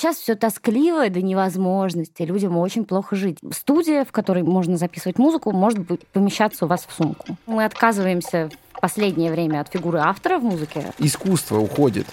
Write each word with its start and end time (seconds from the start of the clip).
Сейчас 0.00 0.16
все 0.16 0.34
тоскливо 0.34 1.10
до 1.10 1.20
невозможности, 1.20 2.22
людям 2.22 2.56
очень 2.56 2.86
плохо 2.86 3.16
жить. 3.16 3.36
Студия, 3.52 4.06
в 4.06 4.12
которой 4.12 4.42
можно 4.42 4.78
записывать 4.78 5.18
музыку, 5.18 5.52
может 5.52 5.80
быть, 5.80 6.06
помещаться 6.06 6.64
у 6.64 6.68
вас 6.68 6.86
в 6.88 6.92
сумку. 6.94 7.36
Мы 7.44 7.66
отказываемся 7.66 8.48
в 8.72 8.80
последнее 8.80 9.30
время 9.30 9.60
от 9.60 9.68
фигуры 9.68 9.98
автора 9.98 10.38
в 10.38 10.42
музыке. 10.42 10.86
Искусство 10.96 11.58
уходит. 11.58 12.06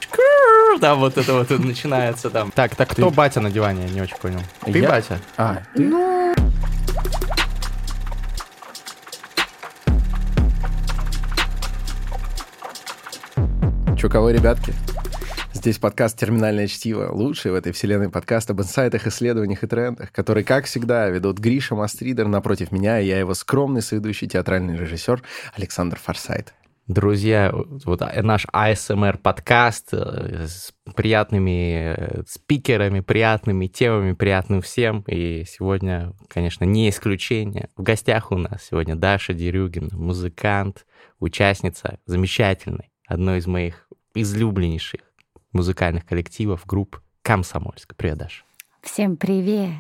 Да, 0.81 0.96
вот 0.96 1.18
это 1.18 1.34
вот 1.34 1.50
начинается 1.60 2.29
там. 2.29 2.52
Так, 2.52 2.76
так 2.76 2.89
кто 2.89 3.10
батя 3.10 3.39
на 3.39 3.50
диване? 3.50 3.84
Я 3.88 3.94
не 3.94 4.01
очень 4.01 4.17
понял. 4.17 4.42
Ты 4.65 4.85
батя? 4.85 5.19
А? 5.38 5.60
Ну, 5.76 6.33
Чё, 13.97 14.10
кого, 14.10 14.29
ребятки? 14.31 14.74
Здесь 15.58 15.79
подкаст 15.79 16.20
«Терминальное 16.20 16.67
чтиво», 16.67 17.12
лучший 17.12 17.52
в 17.52 17.55
этой 17.55 17.71
вселенной 17.71 18.09
подкаст 18.09 18.52
об 18.52 18.62
инсайтах, 18.62 19.08
исследованиях 19.08 19.63
и 19.63 19.67
трендах, 19.67 20.12
который, 20.12 20.44
как 20.44 20.66
всегда, 20.66 21.09
ведут 21.09 21.40
Гриша 21.40 21.73
Мастридер 21.73 22.27
напротив 22.27 22.72
меня, 22.72 22.99
и 22.99 23.08
я 23.08 23.18
его 23.18 23.34
скромный 23.34 23.82
соведущий 23.82 24.27
театральный 24.27 24.77
режиссер 24.77 25.23
Александр 25.55 25.98
Форсайт. 25.98 26.54
Друзья, 26.85 27.52
вот 27.52 28.02
наш 28.22 28.46
ASMR 28.54 29.18
подкаст 29.18 29.90
э, 29.94 30.46
с 30.46 30.73
приятными 30.96 31.96
э, 31.96 32.24
спикерами, 32.27 32.99
приятными 32.99 33.66
темами, 33.66 34.13
приятным 34.13 34.62
всем. 34.62 35.04
И 35.08 35.44
сегодня, 35.49 36.13
конечно, 36.27 36.66
не 36.66 36.88
исключение. 36.90 37.70
В 37.76 37.82
гостях 37.82 38.32
у 38.32 38.38
нас 38.38 38.68
сегодня 38.70 38.96
Даша 38.96 39.34
Дерюгина, 39.34 39.98
музыкант, 39.98 40.85
участница 41.20 41.98
замечательной, 42.05 42.91
одной 43.08 43.40
из 43.40 43.48
моих 43.48 43.88
излюбленнейших 44.13 45.07
музыкальных 45.58 46.06
коллективов, 46.06 46.66
групп 46.66 47.02
«Комсомольск». 47.24 47.96
Привет, 47.96 48.18
Даша. 48.20 48.44
всем 48.82 49.18
привет. 49.18 49.72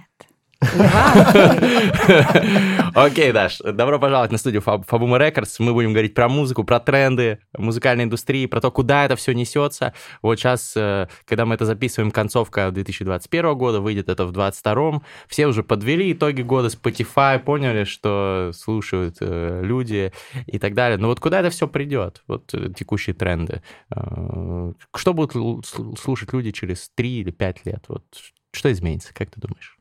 Окей, 2.95 3.31
Даш, 3.31 3.59
добро 3.59 3.99
пожаловать 3.99 4.31
на 4.31 4.37
студию 4.37 4.61
Фаб- 4.61 4.87
Фабума 4.87 5.17
Рекордс. 5.17 5.59
Мы 5.59 5.73
будем 5.73 5.91
говорить 5.91 6.13
про 6.15 6.27
музыку, 6.29 6.63
про 6.63 6.79
тренды 6.79 7.39
музыкальной 7.57 8.05
индустрии, 8.05 8.47
про 8.47 8.59
то, 8.59 8.71
куда 8.71 9.05
это 9.05 9.15
все 9.15 9.33
несется. 9.33 9.93
Вот 10.21 10.39
сейчас, 10.39 10.73
э, 10.75 11.07
когда 11.25 11.45
мы 11.45 11.55
это 11.55 11.65
записываем, 11.65 12.11
концовка 12.11 12.71
2021 12.71 13.53
года, 13.55 13.81
выйдет 13.81 14.09
это 14.09 14.25
в 14.25 14.31
2022. 14.31 15.01
Все 15.27 15.47
уже 15.47 15.63
подвели 15.63 16.11
итоги 16.11 16.41
года 16.41 16.69
Spotify, 16.69 17.37
поняли, 17.39 17.83
что 17.83 18.51
слушают 18.53 19.17
э, 19.21 19.61
люди 19.63 20.11
и 20.47 20.57
так 20.57 20.73
далее. 20.73 20.97
Но 20.97 21.07
вот 21.07 21.19
куда 21.19 21.41
это 21.41 21.51
все 21.51 21.67
придет? 21.67 22.23
Вот 22.27 22.51
э, 22.53 22.71
текущие 22.75 23.13
тренды. 23.13 23.61
Что 23.89 25.13
будут 25.13 25.65
слушать 25.99 26.33
люди 26.33 26.51
через 26.51 26.89
3 26.95 27.19
или 27.19 27.31
5 27.31 27.65
лет? 27.65 27.85
Вот 27.87 28.03
что 28.51 28.71
изменится, 28.71 29.13
как 29.13 29.29
ты 29.29 29.39
думаешь? 29.39 29.76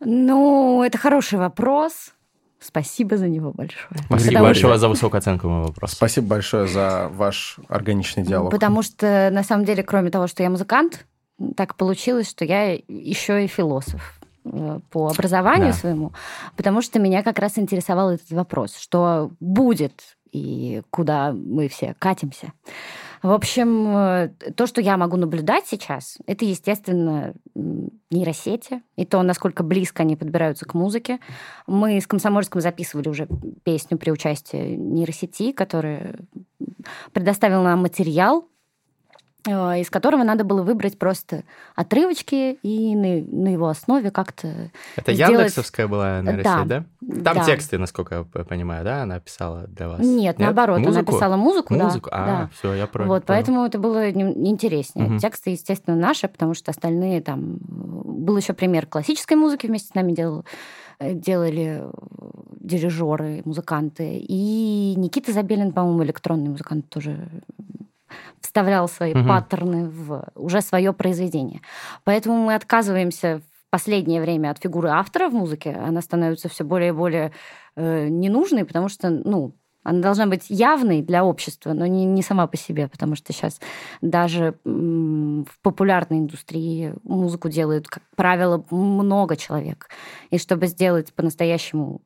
Ну, 0.00 0.82
это 0.82 0.98
хороший 0.98 1.38
вопрос. 1.38 2.12
Спасибо 2.60 3.16
за 3.16 3.28
него 3.28 3.52
большое. 3.52 3.86
Спасибо 4.06 4.30
Потому 4.30 4.44
большое 4.46 4.72
что- 4.74 4.78
за 4.80 4.88
высокую 4.88 5.18
оценку 5.18 5.48
моего 5.48 5.66
вопроса. 5.68 5.94
Спасибо 5.94 6.26
большое 6.28 6.66
за 6.66 7.08
ваш 7.12 7.58
органичный 7.68 8.24
диалог. 8.24 8.50
Потому 8.50 8.82
что, 8.82 9.30
на 9.32 9.44
самом 9.44 9.64
деле, 9.64 9.82
кроме 9.84 10.10
того, 10.10 10.26
что 10.26 10.42
я 10.42 10.50
музыкант, 10.50 11.06
так 11.56 11.76
получилось, 11.76 12.28
что 12.28 12.44
я 12.44 12.72
еще 12.88 13.44
и 13.44 13.46
философ 13.46 14.18
э, 14.44 14.80
по 14.90 15.08
образованию 15.08 15.68
Да. 15.68 15.72
своему, 15.78 16.12
потому 16.56 16.82
что 16.82 16.98
меня 16.98 17.22
как 17.22 17.38
раз 17.38 17.58
интересовал 17.58 18.10
этот 18.10 18.30
вопрос, 18.30 18.76
что 18.76 19.30
будет 19.38 20.16
и 20.32 20.82
куда 20.90 21.32
мы 21.32 21.68
все 21.68 21.94
катимся. 21.98 22.52
В 23.22 23.30
общем, 23.30 23.96
э, 23.96 24.28
то, 24.54 24.66
что 24.66 24.80
я 24.80 24.96
могу 24.96 25.16
наблюдать 25.16 25.66
сейчас, 25.66 26.18
это, 26.26 26.44
естественно, 26.44 27.34
нейросети, 28.10 28.82
и 28.96 29.04
то, 29.04 29.22
насколько 29.22 29.62
близко 29.62 30.02
они 30.02 30.16
подбираются 30.16 30.64
к 30.64 30.74
музыке. 30.74 31.18
Мы 31.66 32.00
с 32.00 32.06
Комсомольском 32.06 32.60
записывали 32.60 33.08
уже 33.08 33.28
песню 33.64 33.98
при 33.98 34.10
участии 34.10 34.74
нейросети, 34.76 35.52
которая 35.52 36.16
предоставила 37.12 37.62
нам 37.62 37.80
материал, 37.80 38.48
из 39.48 39.90
которого 39.90 40.22
надо 40.22 40.44
было 40.44 40.62
выбрать 40.62 40.98
просто 40.98 41.44
отрывочки 41.74 42.54
и 42.62 42.94
на, 42.94 43.22
на 43.44 43.48
его 43.52 43.68
основе 43.68 44.10
как-то 44.10 44.70
Это 44.96 45.12
сделать- 45.14 45.32
Яндексовская 45.34 45.86
была 45.88 46.20
нейросеть, 46.22 46.66
да? 46.66 46.84
Там 47.24 47.36
да. 47.38 47.44
тексты, 47.44 47.78
насколько 47.78 48.26
я 48.34 48.44
понимаю, 48.44 48.84
да, 48.84 49.02
она 49.02 49.20
писала 49.20 49.66
для 49.68 49.88
вас? 49.88 50.00
Нет, 50.00 50.38
наоборот, 50.38 50.78
она 50.78 50.88
Музыку? 50.88 51.12
писала 51.12 51.36
музыку, 51.36 51.74
да, 51.76 51.84
Музыку? 51.84 52.10
А, 52.12 52.26
да. 52.26 52.50
все, 52.58 52.74
я 52.74 52.86
про- 52.86 53.04
Вот, 53.04 53.24
понял. 53.24 53.38
поэтому 53.38 53.64
это 53.64 53.78
было 53.78 54.10
не- 54.10 54.50
интереснее. 54.50 55.06
Мгм. 55.08 55.18
Тексты, 55.18 55.50
естественно, 55.50 55.96
наши, 55.96 56.28
потому 56.28 56.54
что 56.54 56.70
остальные 56.70 57.22
там... 57.22 57.58
Был 57.60 58.36
еще 58.36 58.52
пример 58.52 58.86
классической 58.86 59.36
музыки 59.36 59.66
вместе 59.66 59.88
с 59.88 59.94
нами 59.94 60.12
делал, 60.12 60.44
э, 60.98 61.14
делали 61.14 61.82
э, 61.84 61.90
дирижеры, 62.60 63.40
музыканты. 63.44 64.18
И 64.18 64.94
Никита 64.96 65.32
Забелин, 65.32 65.72
по-моему, 65.72 66.04
электронный 66.04 66.50
музыкант 66.50 66.88
тоже 66.90 67.28
вставлял 68.40 68.88
свои 68.88 69.14
Мгм. 69.14 69.28
паттерны 69.28 69.88
в 69.88 70.28
уже 70.34 70.60
свое 70.60 70.92
произведение. 70.92 71.60
Поэтому 72.04 72.36
мы 72.44 72.54
отказываемся 72.54 73.40
в 73.40 73.70
последнее 73.70 74.20
время 74.20 74.50
от 74.50 74.58
фигуры 74.58 74.88
автора 74.88 75.28
в 75.28 75.34
музыке. 75.34 75.72
Она 75.72 76.00
становится 76.00 76.48
все 76.48 76.64
более 76.64 76.88
и 76.88 76.92
более 76.92 77.32
э, 77.76 78.08
ненужной, 78.08 78.64
потому 78.64 78.88
что, 78.88 79.10
ну, 79.10 79.54
она 79.84 80.00
должна 80.02 80.26
быть 80.26 80.46
явной 80.50 81.02
для 81.02 81.24
общества, 81.24 81.72
но 81.72 81.86
не, 81.86 82.04
не 82.04 82.22
сама 82.22 82.46
по 82.46 82.56
себе, 82.56 82.88
потому 82.88 83.14
что 83.14 83.32
сейчас 83.32 83.60
даже 84.02 84.54
в 84.64 85.60
популярной 85.62 86.18
индустрии 86.18 86.94
музыку 87.04 87.48
делают, 87.48 87.88
как 87.88 88.02
правило, 88.16 88.64
много 88.70 89.36
человек. 89.36 89.88
И 90.30 90.38
чтобы 90.38 90.66
сделать 90.66 91.14
по-настоящему 91.14 92.02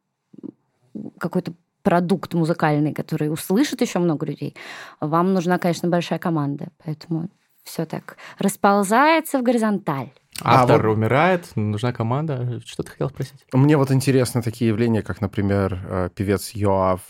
какой-то 1.19 1.55
продукт 1.82 2.34
музыкальный, 2.34 2.93
который 2.93 3.32
услышит 3.32 3.81
еще 3.81 3.98
много 3.98 4.26
людей, 4.26 4.54
вам 5.00 5.32
нужна, 5.34 5.59
конечно, 5.59 5.88
большая 5.88 6.19
команда. 6.19 6.69
Поэтому 6.84 7.28
все 7.65 7.84
так 7.87 8.16
расползается 8.38 9.38
в 9.38 9.43
горизонталь. 9.43 10.10
А 10.41 10.62
Автор 10.62 10.87
вот- 10.88 10.94
умирает, 10.97 11.50
нужна 11.56 11.92
команда. 11.92 12.60
Что 12.65 12.82
ты 12.82 12.91
хотел 12.92 13.09
спросить? 13.10 13.44
Мне 13.53 13.76
вот 13.76 13.91
интересны 13.91 14.42
такие 14.42 14.69
явления, 14.69 15.03
как, 15.03 15.21
например, 15.21 15.78
э, 15.88 16.09
певец 16.15 16.50
Йоав. 16.54 17.00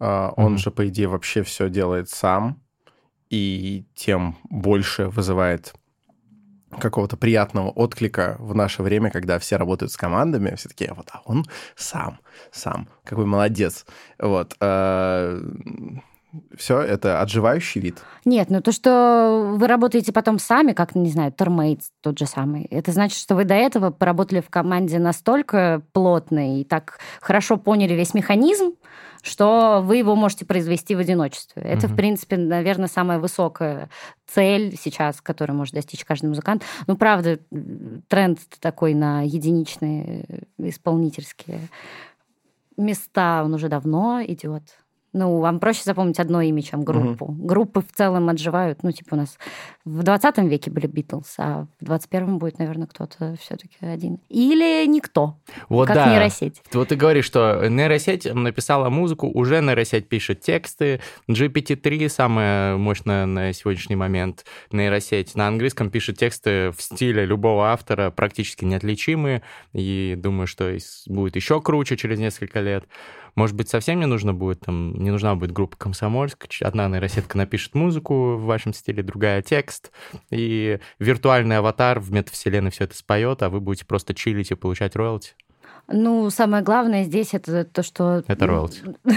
Э, 0.00 0.30
Он 0.36 0.52
Мгм. 0.52 0.58
же, 0.58 0.70
по 0.70 0.88
идее, 0.88 1.08
вообще 1.08 1.42
все 1.42 1.68
делает 1.68 2.08
сам, 2.08 2.60
и 3.30 3.84
тем 3.94 4.36
больше 4.50 5.08
вызывает 5.08 5.74
какого-то 6.78 7.16
приятного 7.16 7.70
отклика 7.70 8.36
в 8.38 8.54
наше 8.54 8.82
время, 8.82 9.10
когда 9.10 9.38
все 9.38 9.56
работают 9.56 9.92
с 9.92 9.96
командами, 9.96 10.54
все 10.56 10.68
такие, 10.68 10.92
вот, 10.94 11.08
а 11.12 11.22
он 11.24 11.44
сам, 11.76 12.18
сам, 12.50 12.88
какой 13.04 13.26
молодец. 13.26 13.86
Вот. 14.18 14.56
Все, 16.56 16.80
это 16.80 17.20
отживающий 17.20 17.80
вид. 17.82 17.98
Нет, 18.24 18.48
ну 18.48 18.62
то, 18.62 18.72
что 18.72 19.54
вы 19.54 19.66
работаете 19.66 20.12
потом 20.12 20.38
сами, 20.38 20.72
как, 20.72 20.94
не 20.94 21.10
знаю, 21.10 21.30
Termates 21.30 21.90
тот 22.00 22.18
же 22.18 22.24
самый, 22.24 22.64
это 22.64 22.90
значит, 22.90 23.18
что 23.18 23.34
вы 23.34 23.44
до 23.44 23.52
этого 23.52 23.90
поработали 23.90 24.40
в 24.40 24.48
команде 24.48 24.98
настолько 24.98 25.82
плотно 25.92 26.60
и 26.60 26.64
так 26.64 27.00
хорошо 27.20 27.58
поняли 27.58 27.92
весь 27.92 28.14
механизм, 28.14 28.72
что 29.22 29.80
вы 29.82 29.96
его 29.96 30.14
можете 30.16 30.44
произвести 30.44 30.94
в 30.94 30.98
одиночестве. 30.98 31.62
Это, 31.62 31.86
Мгм. 31.86 31.94
в 31.94 31.96
принципе, 31.96 32.36
наверное, 32.36 32.88
самая 32.88 33.18
высокая 33.18 33.88
цель 34.26 34.76
сейчас, 34.78 35.20
которую 35.20 35.56
может 35.56 35.74
достичь 35.74 36.04
каждый 36.04 36.26
музыкант. 36.26 36.64
Ну, 36.86 36.96
правда, 36.96 37.38
тренд 38.08 38.38
такой 38.60 38.94
на 38.94 39.22
единичные 39.22 40.24
э, 40.28 40.68
исполнительские 40.68 41.60
места, 42.76 43.42
он 43.44 43.54
уже 43.54 43.68
давно 43.68 44.22
идет. 44.26 44.62
Ну, 45.12 45.38
вам 45.38 45.60
проще 45.60 45.82
запомнить 45.84 46.18
одно 46.18 46.40
имя, 46.40 46.62
чем 46.62 46.84
группу. 46.84 47.26
Группы 47.26 47.82
в 47.82 47.92
целом 47.92 48.30
отживают. 48.30 48.82
Ну, 48.82 48.92
типа 48.92 49.14
у 49.14 49.16
нас 49.16 49.38
в 49.84 50.02
20 50.02 50.38
веке 50.38 50.70
были 50.70 50.86
Битлз, 50.86 51.34
а 51.38 51.66
в 51.80 51.84
21 51.84 52.38
будет, 52.38 52.58
наверное, 52.58 52.86
кто-то 52.86 53.36
все-таки 53.38 53.76
один. 53.80 54.20
Или 54.30 54.86
никто, 54.86 55.36
Вот 55.68 55.88
как 55.88 55.96
да. 55.96 56.10
нейросеть. 56.12 56.62
Вот 56.72 56.88
ты 56.88 56.96
говоришь, 56.96 57.26
что 57.26 57.68
нейросеть 57.68 58.32
написала 58.32 58.88
музыку, 58.88 59.28
уже 59.28 59.60
нейросеть 59.60 60.08
пишет 60.08 60.40
тексты. 60.40 61.00
GPT-3 61.28 62.08
самая 62.08 62.76
мощная 62.76 63.26
на 63.26 63.52
сегодняшний 63.52 63.96
момент 63.96 64.46
нейросеть. 64.70 65.34
На 65.34 65.46
английском 65.46 65.90
пишет 65.90 66.18
тексты 66.18 66.70
в 66.70 66.80
стиле 66.80 67.26
любого 67.26 67.70
автора, 67.70 68.10
практически 68.10 68.64
неотличимые. 68.64 69.42
И 69.74 70.14
думаю, 70.16 70.46
что 70.46 70.74
будет 71.06 71.36
еще 71.36 71.60
круче 71.60 71.96
через 71.96 72.18
несколько 72.18 72.60
лет. 72.60 72.84
Может 73.34 73.56
быть, 73.56 73.68
совсем 73.68 73.98
не 74.00 74.06
нужно 74.06 74.34
будет, 74.34 74.60
там, 74.60 74.94
не 74.94 75.10
нужна 75.10 75.34
будет 75.34 75.52
группа 75.52 75.76
Комсомольск, 75.76 76.46
одна 76.60 76.88
нейросетка 76.88 77.38
напишет 77.38 77.74
музыку 77.74 78.36
в 78.36 78.44
вашем 78.44 78.74
стиле, 78.74 79.02
другая 79.02 79.40
текст, 79.42 79.90
и 80.30 80.78
виртуальный 80.98 81.58
аватар 81.58 81.98
в 81.98 82.12
метавселенной 82.12 82.70
все 82.70 82.84
это 82.84 82.96
споет, 82.96 83.42
а 83.42 83.48
вы 83.48 83.60
будете 83.60 83.86
просто 83.86 84.14
чилить 84.14 84.50
и 84.50 84.54
получать 84.54 84.96
роялти. 84.96 85.34
Ну, 85.88 86.28
самое 86.30 86.62
главное 86.62 87.04
здесь 87.04 87.34
это 87.34 87.64
то, 87.64 87.82
что... 87.82 88.22
Это 88.26 88.46
роялти. 88.46 88.82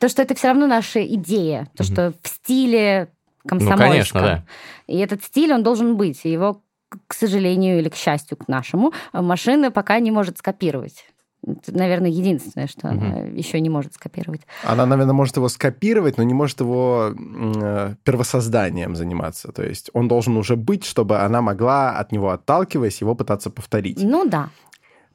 То, 0.00 0.08
что 0.10 0.20
это 0.20 0.34
все 0.34 0.48
равно 0.48 0.66
наша 0.66 1.02
идея. 1.14 1.66
То, 1.76 1.82
что 1.82 2.12
в 2.22 2.28
стиле 2.28 3.08
Ну, 3.44 3.48
комсомольска. 3.48 3.88
конечно, 3.88 4.20
да. 4.20 4.44
И 4.86 4.98
этот 4.98 5.24
стиль, 5.24 5.52
он 5.54 5.62
должен 5.62 5.96
быть. 5.96 6.26
Его 6.26 6.60
к 7.06 7.14
сожалению 7.14 7.78
или 7.78 7.88
к 7.88 7.94
счастью, 7.94 8.36
к 8.36 8.48
нашему, 8.48 8.92
машина 9.14 9.70
пока 9.70 9.98
не 9.98 10.10
может 10.10 10.36
скопировать. 10.38 11.06
Это, 11.44 11.76
наверное, 11.76 12.10
единственное, 12.10 12.68
что 12.68 12.88
угу. 12.88 13.04
она 13.04 13.18
еще 13.20 13.60
не 13.60 13.68
может 13.68 13.94
скопировать. 13.94 14.42
Она, 14.62 14.86
наверное, 14.86 15.12
может 15.12 15.36
его 15.36 15.48
скопировать, 15.48 16.16
но 16.16 16.22
не 16.22 16.34
может 16.34 16.60
его 16.60 17.12
э, 17.12 17.94
первосозданием 18.04 18.94
заниматься. 18.94 19.50
То 19.50 19.64
есть 19.64 19.90
он 19.92 20.06
должен 20.06 20.36
уже 20.36 20.54
быть, 20.54 20.84
чтобы 20.84 21.18
она 21.18 21.42
могла 21.42 21.98
от 21.98 22.12
него 22.12 22.30
отталкиваясь 22.30 23.00
его 23.00 23.16
пытаться 23.16 23.50
повторить. 23.50 24.00
Ну 24.00 24.28
да. 24.28 24.50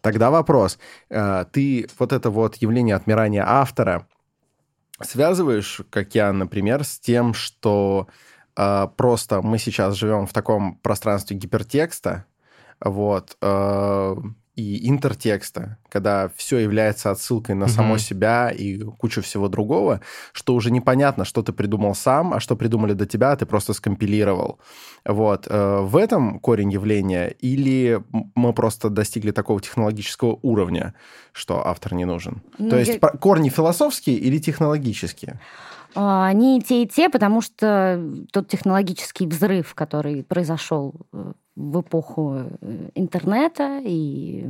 Тогда 0.01 0.29
вопрос. 0.29 0.79
Э, 1.09 1.45
ты 1.50 1.88
вот 1.97 2.12
это 2.12 2.29
вот 2.29 2.57
явление 2.57 2.95
отмирания 2.95 3.45
автора 3.47 4.06
связываешь, 5.00 5.81
как 5.89 6.13
я, 6.13 6.33
например, 6.33 6.83
с 6.83 7.00
тем, 7.00 7.33
что 7.33 8.07
э, 8.57 8.88
просто 8.97 9.41
мы 9.41 9.59
сейчас 9.59 9.95
живем 9.95 10.27
в 10.27 10.33
таком 10.33 10.75
пространстве 10.75 11.38
гипертекста, 11.38 12.25
вот, 12.79 13.35
и 14.57 14.89
интертекста, 14.89 15.77
когда 15.89 16.30
все 16.36 16.57
является 16.57 17.12
отсылкой 17.12 17.56
на 17.56 17.66
угу. 17.66 17.72
само 17.72 17.98
себя 17.98 18.50
и 18.50 18.80
кучу 18.80 19.22
всего 19.22 19.48
другого, 19.48 20.01
что 20.34 20.54
уже 20.54 20.72
непонятно, 20.72 21.25
что 21.25 21.42
ты 21.42 21.54
придумал 21.54 21.95
сам, 21.95 22.34
а 22.34 22.39
что 22.39 22.56
придумали 22.56 22.94
до 22.94 23.06
тебя, 23.06 23.36
ты 23.36 23.45
просто 23.45 23.74
скомпилировал. 23.74 24.60
Вот. 25.06 25.48
Э, 25.50 25.81
в 25.81 25.95
этом 25.95 26.39
корень 26.39 26.72
явления 26.72 27.28
или 27.42 28.01
мы 28.36 28.54
просто 28.54 28.89
достигли 28.89 29.31
такого 29.31 29.62
технологического 29.62 30.39
уровня, 30.42 30.94
что 31.31 31.66
автор 31.66 31.94
не 31.94 32.06
нужен? 32.06 32.42
Ну, 32.57 32.69
То 32.69 32.78
я... 32.78 32.84
есть 32.84 33.00
корни 33.19 33.50
философские 33.50 34.18
или 34.18 34.38
технологические? 34.39 35.39
А, 35.95 36.28
они 36.28 36.60
и 36.60 36.62
те, 36.62 36.84
и 36.84 36.88
те, 36.88 37.10
потому 37.10 37.42
что 37.42 38.00
тот 38.31 38.48
технологический 38.48 39.25
взрыв, 39.25 39.74
который 39.74 40.24
произошел 40.24 40.94
э, 41.12 41.34
в 41.56 41.81
эпоху 41.81 42.36
э, 42.62 42.89
интернета 42.94 43.81
и 43.84 44.45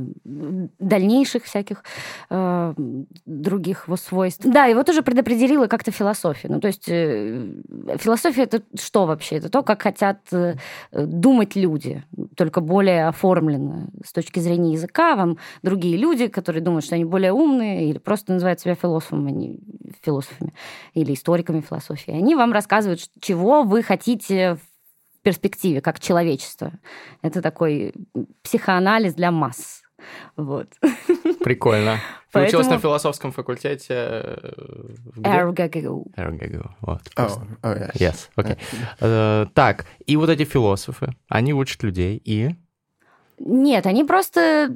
дальнейших 1.28 1.44
всяких 1.44 1.84
э, 2.30 2.74
других 3.26 3.86
его 3.86 3.96
свойств. 3.96 4.44
Да, 4.44 4.68
и 4.68 4.74
вот 4.74 4.88
уже 4.88 5.02
предопределила 5.02 5.66
как-то 5.66 5.90
философию. 5.90 6.52
Ну, 6.52 6.60
то 6.60 6.68
есть 6.68 6.88
э, 6.88 7.46
философия 7.98 8.42
это 8.44 8.62
что 8.78 9.06
вообще? 9.06 9.36
Это 9.36 9.48
то, 9.48 9.62
как 9.62 9.82
хотят 9.82 10.18
э, 10.32 10.54
думать 10.92 11.56
люди, 11.56 12.02
только 12.36 12.60
более 12.60 13.08
оформленно 13.08 13.88
с 14.04 14.12
точки 14.12 14.40
зрения 14.40 14.72
языка. 14.72 15.16
Вам 15.16 15.38
другие 15.62 15.96
люди, 15.96 16.28
которые 16.28 16.62
думают, 16.62 16.84
что 16.84 16.94
они 16.94 17.04
более 17.04 17.32
умные 17.32 17.90
или 17.90 17.98
просто 17.98 18.32
называют 18.32 18.60
себя 18.60 18.74
философами, 18.74 19.30
они 19.30 19.60
философами 20.02 20.54
или 20.94 21.12
историками 21.12 21.60
философии, 21.60 22.12
они 22.12 22.34
вам 22.34 22.52
рассказывают, 22.52 23.00
чего 23.20 23.62
вы 23.62 23.82
хотите 23.82 24.54
в 24.54 25.22
перспективе, 25.22 25.80
как 25.80 26.00
человечество. 26.00 26.72
Это 27.22 27.42
такой 27.42 27.92
психоанализ 28.42 29.14
для 29.14 29.30
масс. 29.30 29.82
Вот. 30.36 30.68
Прикольно. 31.44 31.96
Ты 31.96 32.32
Поэтому... 32.32 32.60
училась 32.60 32.68
на 32.68 32.78
философском 32.78 33.32
факультете 33.32 33.94
э, 33.94 34.94
РГГУ. 35.24 36.12
РГГУ, 36.16 36.70
вот. 36.82 37.02
Oh, 37.16 37.42
oh, 37.62 37.90
yes. 37.94 37.96
yes. 37.96 38.28
Okay. 38.36 38.58
Uh, 39.00 39.48
так, 39.54 39.86
и 40.06 40.16
вот 40.16 40.28
эти 40.28 40.44
философы, 40.44 41.14
они 41.28 41.54
учат 41.54 41.82
людей, 41.82 42.20
и... 42.24 42.54
Нет, 43.40 43.86
они 43.86 44.04
просто 44.04 44.74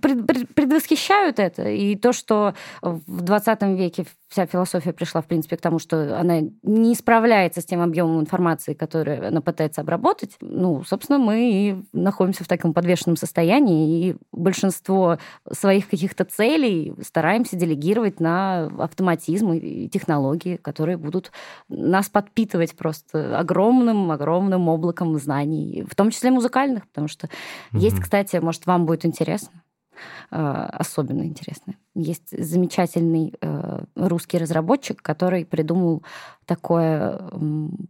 предвосхищают 0.00 1.38
это. 1.38 1.68
И 1.68 1.96
то, 1.96 2.12
что 2.12 2.54
в 2.82 3.22
20 3.22 3.62
веке 3.78 4.04
вся 4.28 4.46
философия 4.46 4.92
пришла, 4.92 5.22
в 5.22 5.26
принципе, 5.26 5.56
к 5.56 5.60
тому, 5.60 5.78
что 5.78 6.18
она 6.18 6.40
не 6.62 6.94
справляется 6.94 7.60
с 7.62 7.64
тем 7.64 7.80
объемом 7.80 8.20
информации, 8.20 8.74
которую 8.74 9.26
она 9.26 9.40
пытается 9.40 9.80
обработать, 9.80 10.36
ну, 10.40 10.84
собственно, 10.84 11.18
мы 11.18 11.50
и 11.50 11.76
находимся 11.92 12.44
в 12.44 12.48
таком 12.48 12.74
подвешенном 12.74 13.16
состоянии, 13.16 14.10
и 14.10 14.16
большинство 14.32 15.18
своих 15.50 15.88
каких-то 15.88 16.24
целей 16.24 16.92
стараемся 17.02 17.56
делегировать 17.56 18.20
на 18.20 18.66
автоматизм 18.78 19.52
и 19.52 19.88
технологии, 19.88 20.56
которые 20.56 20.98
будут 20.98 21.32
нас 21.68 22.10
подпитывать 22.10 22.76
просто 22.76 23.38
огромным-огромным 23.38 24.68
облаком 24.68 25.18
знаний, 25.18 25.86
в 25.88 25.94
том 25.94 26.10
числе 26.10 26.30
музыкальных, 26.30 26.86
потому 26.88 27.08
что. 27.08 27.28
Есть, 27.78 28.00
кстати, 28.00 28.36
может, 28.36 28.66
вам 28.66 28.86
будет 28.86 29.04
интересно, 29.04 29.62
Э, 30.30 30.68
особенно 30.72 31.22
интересное. 31.22 31.76
Есть 31.94 32.30
замечательный 32.30 33.34
э, 33.40 33.80
русский 33.96 34.38
разработчик, 34.38 35.00
который 35.00 35.44
придумал 35.44 36.02
такое 36.44 37.20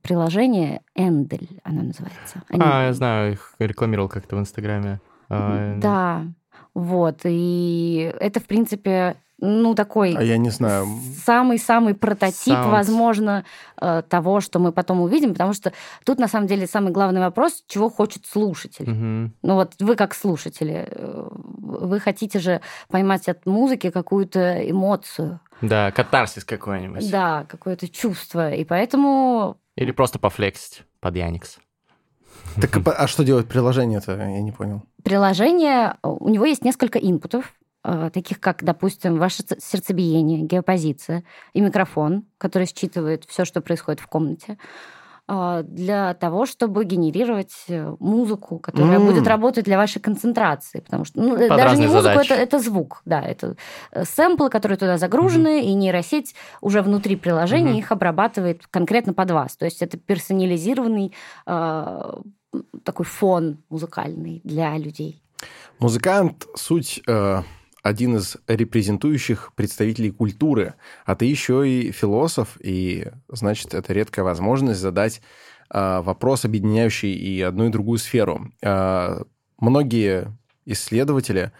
приложение 0.02 0.82
Эндель, 0.94 1.60
оно 1.64 1.82
называется. 1.82 2.42
Они... 2.48 2.62
А, 2.64 2.86
я 2.86 2.92
знаю, 2.92 3.32
их 3.32 3.54
рекламировал 3.58 4.08
как-то 4.08 4.36
в 4.36 4.40
Инстаграме. 4.40 5.00
А, 5.28 5.76
да, 5.78 6.26
вот. 6.74 7.20
И 7.24 8.12
это, 8.20 8.40
в 8.40 8.44
принципе, 8.44 9.16
ну, 9.40 9.74
такой... 9.74 10.14
А 10.14 10.22
я 10.22 10.36
не 10.36 10.50
знаю. 10.50 10.86
Самый-самый 11.24 11.94
прототип, 11.94 12.54
Sounds. 12.54 12.70
возможно, 12.70 13.44
э, 13.80 14.02
того, 14.08 14.40
что 14.40 14.58
мы 14.58 14.72
потом 14.72 15.00
увидим, 15.00 15.32
потому 15.32 15.52
что 15.52 15.72
тут, 16.04 16.18
на 16.18 16.26
самом 16.26 16.48
деле, 16.48 16.66
самый 16.66 16.92
главный 16.92 17.20
вопрос, 17.20 17.62
чего 17.68 17.88
хочет 17.88 18.26
слушатель. 18.26 18.90
Угу. 18.90 19.32
Ну, 19.42 19.54
вот 19.54 19.74
вы 19.78 19.94
как 19.94 20.14
слушатели, 20.14 20.88
э, 20.90 21.28
вы 21.30 22.00
хотите 22.00 22.40
же 22.40 22.60
поймать 22.88 23.28
от 23.28 23.46
музыки 23.46 23.90
какую-то 23.90 24.68
эмоцию. 24.68 25.40
Да, 25.60 25.92
катарсис 25.92 26.44
какой-нибудь. 26.44 27.08
Да, 27.10 27.46
какое-то 27.48 27.88
чувство. 27.88 28.52
И 28.52 28.64
поэтому... 28.64 29.56
Или 29.76 29.92
просто 29.92 30.18
пофлексить 30.18 30.82
под 31.00 31.14
Яникс. 31.14 31.58
Так, 32.60 32.76
а 32.86 33.06
что 33.06 33.24
делать 33.24 33.46
приложение-то? 33.46 34.12
Я 34.12 34.40
не 34.40 34.52
понял. 34.52 34.82
Приложение, 35.04 35.94
у 36.02 36.28
него 36.28 36.44
есть 36.44 36.64
несколько 36.64 36.98
инпутов. 36.98 37.52
Э, 37.84 38.10
таких 38.12 38.40
как, 38.40 38.64
допустим, 38.64 39.18
ваше 39.18 39.44
сердцебиение, 39.58 40.42
геопозиция 40.42 41.22
и 41.52 41.60
микрофон, 41.60 42.24
который 42.36 42.66
считывает 42.66 43.24
все, 43.24 43.44
что 43.44 43.60
происходит 43.60 44.00
в 44.00 44.08
комнате, 44.08 44.58
э, 45.28 45.62
для 45.64 46.14
того, 46.14 46.44
чтобы 46.44 46.84
генерировать 46.84 47.54
э, 47.68 47.94
музыку, 48.00 48.58
которая 48.58 48.98
mm. 48.98 49.06
будет 49.06 49.28
работать 49.28 49.64
для 49.64 49.76
вашей 49.76 50.00
концентрации, 50.00 50.80
потому 50.80 51.04
что 51.04 51.20
ну, 51.20 51.36
даже 51.36 51.76
не 51.76 51.86
музыку, 51.86 52.18
это, 52.18 52.34
это 52.34 52.58
звук, 52.58 53.00
да, 53.04 53.22
это 53.22 53.56
сэмплы, 54.02 54.50
которые 54.50 54.76
туда 54.76 54.98
загружены, 54.98 55.60
mm-hmm. 55.60 55.66
и 55.66 55.74
нейросеть 55.74 56.34
уже 56.60 56.82
внутри 56.82 57.14
приложения 57.14 57.74
mm-hmm. 57.74 57.78
их 57.78 57.92
обрабатывает 57.92 58.66
конкретно 58.66 59.14
под 59.14 59.30
вас, 59.30 59.56
то 59.56 59.66
есть 59.66 59.82
это 59.82 59.96
персонализированный 59.98 61.14
э, 61.46 62.12
такой 62.82 63.06
фон 63.06 63.58
музыкальный 63.68 64.40
для 64.42 64.76
людей. 64.76 65.22
Музыкант 65.78 66.48
суть 66.56 67.00
э, 67.06 67.42
один 67.88 68.16
из 68.16 68.36
репрезентующих 68.46 69.52
представителей 69.54 70.10
культуры, 70.10 70.74
а 71.06 71.16
ты 71.16 71.24
еще 71.24 71.68
и 71.68 71.90
философ, 71.90 72.58
и, 72.60 73.06
значит, 73.28 73.72
это 73.72 73.92
редкая 73.94 74.24
возможность 74.24 74.80
задать 74.80 75.22
э, 75.70 76.00
вопрос, 76.00 76.44
объединяющий 76.44 77.14
и 77.14 77.40
одну, 77.40 77.66
и 77.66 77.70
другую 77.70 77.98
сферу. 77.98 78.52
Э, 78.62 79.22
многие 79.58 80.36
исследователи, 80.66 81.52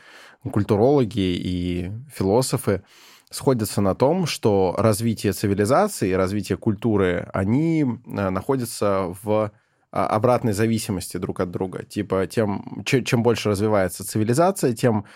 культурологи 0.53 1.19
и 1.19 1.91
философы 2.15 2.83
сходятся 3.31 3.81
на 3.81 3.95
том, 3.95 4.27
что 4.27 4.75
развитие 4.77 5.33
цивилизации, 5.33 6.13
развитие 6.13 6.59
культуры, 6.59 7.29
они 7.33 7.83
э, 7.83 8.31
находятся 8.31 9.15
в 9.23 9.51
обратной 9.91 10.53
зависимости 10.53 11.17
друг 11.17 11.41
от 11.41 11.51
друга. 11.51 11.83
Типа, 11.83 12.27
тем, 12.27 12.85
чем 12.85 13.23
больше 13.23 13.49
развивается 13.49 14.07
цивилизация, 14.07 14.75
тем 14.75 15.07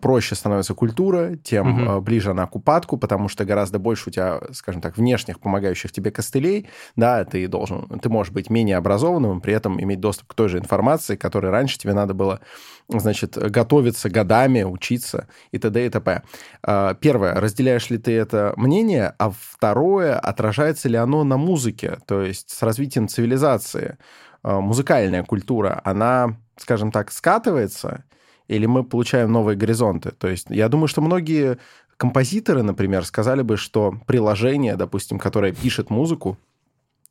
проще 0.00 0.34
становится 0.34 0.74
культура, 0.74 1.36
тем 1.36 1.88
угу. 1.88 2.00
ближе 2.02 2.32
она 2.32 2.46
к 2.46 2.54
упадку, 2.54 2.98
потому 2.98 3.28
что 3.28 3.44
гораздо 3.44 3.78
больше 3.78 4.10
у 4.10 4.12
тебя, 4.12 4.40
скажем 4.52 4.82
так, 4.82 4.98
внешних 4.98 5.40
помогающих 5.40 5.90
тебе 5.90 6.10
костылей, 6.10 6.68
да, 6.96 7.24
ты 7.24 7.48
должен, 7.48 7.88
ты 8.00 8.08
можешь 8.10 8.32
быть 8.32 8.50
менее 8.50 8.76
образованным, 8.76 9.40
при 9.40 9.54
этом 9.54 9.82
иметь 9.82 10.00
доступ 10.00 10.28
к 10.28 10.34
той 10.34 10.48
же 10.48 10.58
информации, 10.58 11.16
которой 11.16 11.50
раньше 11.50 11.78
тебе 11.78 11.94
надо 11.94 12.12
было, 12.12 12.40
значит, 12.88 13.36
готовиться 13.36 14.10
годами, 14.10 14.62
учиться 14.62 15.28
и 15.50 15.58
т.д. 15.58 15.86
и 15.86 15.88
т.п. 15.88 16.22
Э, 16.66 16.94
первое, 17.00 17.34
разделяешь 17.34 17.88
ли 17.88 17.96
ты 17.96 18.12
это 18.12 18.52
мнение, 18.56 19.14
а 19.18 19.30
второе, 19.30 20.18
отражается 20.18 20.88
ли 20.88 20.96
оно 20.96 21.24
на 21.24 21.38
музыке, 21.38 21.98
то 22.06 22.20
есть 22.22 22.50
с 22.50 22.62
развитием 22.62 23.08
цивилизации, 23.08 23.96
музыкальная 24.42 25.22
культура, 25.22 25.80
она, 25.84 26.36
скажем 26.56 26.92
так, 26.92 27.12
скатывается 27.12 28.04
или 28.50 28.66
мы 28.66 28.82
получаем 28.82 29.30
новые 29.30 29.56
горизонты. 29.56 30.10
То 30.10 30.28
есть 30.28 30.46
я 30.50 30.68
думаю, 30.68 30.88
что 30.88 31.00
многие 31.00 31.58
композиторы, 31.96 32.62
например, 32.62 33.04
сказали 33.04 33.42
бы, 33.42 33.56
что 33.56 33.94
приложение, 34.06 34.76
допустим, 34.76 35.18
которое 35.20 35.52
пишет 35.52 35.90
музыку, 35.90 36.36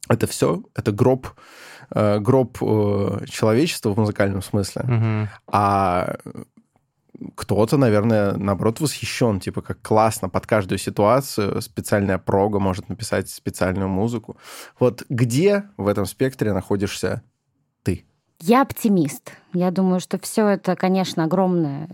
это 0.09 0.27
все, 0.27 0.63
это 0.75 0.91
гроб, 0.91 1.27
э, 1.95 2.19
гроб 2.19 2.57
э, 2.61 3.25
человечества 3.29 3.91
в 3.91 3.97
музыкальном 3.97 4.41
смысле. 4.41 4.81
Угу. 4.81 5.29
А 5.47 6.17
кто-то, 7.35 7.77
наверное, 7.77 8.33
наоборот, 8.33 8.81
восхищен, 8.81 9.39
типа, 9.39 9.61
как 9.61 9.81
классно 9.81 10.27
под 10.27 10.45
каждую 10.45 10.77
ситуацию 10.77 11.61
специальная 11.61 12.17
прога 12.17 12.59
может 12.59 12.89
написать 12.89 13.29
специальную 13.29 13.87
музыку. 13.87 14.37
Вот 14.79 15.05
где 15.09 15.69
в 15.77 15.87
этом 15.87 16.05
спектре 16.05 16.51
находишься? 16.51 17.21
Я 18.41 18.61
оптимист. 18.61 19.31
Я 19.53 19.71
думаю, 19.71 19.99
что 19.99 20.17
все 20.19 20.47
это, 20.47 20.75
конечно, 20.75 21.23
огромное 21.23 21.89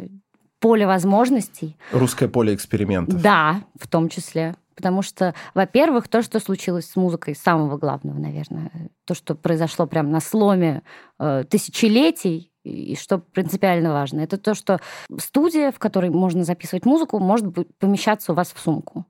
поле 0.59 0.87
возможностей. 0.87 1.77
Русское 1.91 2.27
поле 2.27 2.53
экспериментов. 2.53 3.21
Да, 3.21 3.61
в 3.79 3.87
том 3.87 4.09
числе. 4.09 4.55
Потому 4.75 5.01
что, 5.01 5.33
во-первых, 5.53 6.07
то, 6.07 6.21
что 6.21 6.39
случилось 6.39 6.89
с 6.89 6.95
музыкой, 6.95 7.35
самого 7.35 7.77
главного, 7.77 8.19
наверное, 8.19 8.71
то, 9.05 9.13
что 9.13 9.33
произошло 9.33 9.87
прямо 9.87 10.09
на 10.09 10.19
сломе 10.19 10.83
э, 11.17 11.45
тысячелетий, 11.49 12.51
и 12.63 12.95
что 12.95 13.19
принципиально 13.19 13.93
важно, 13.93 14.21
это 14.21 14.37
то, 14.37 14.53
что 14.53 14.81
студия, 15.17 15.71
в 15.71 15.79
которой 15.79 16.09
можно 16.09 16.43
записывать 16.43 16.85
музыку, 16.85 17.19
может 17.19 17.53
помещаться 17.77 18.33
у 18.33 18.35
вас 18.35 18.51
в 18.53 18.59
сумку. 18.59 19.05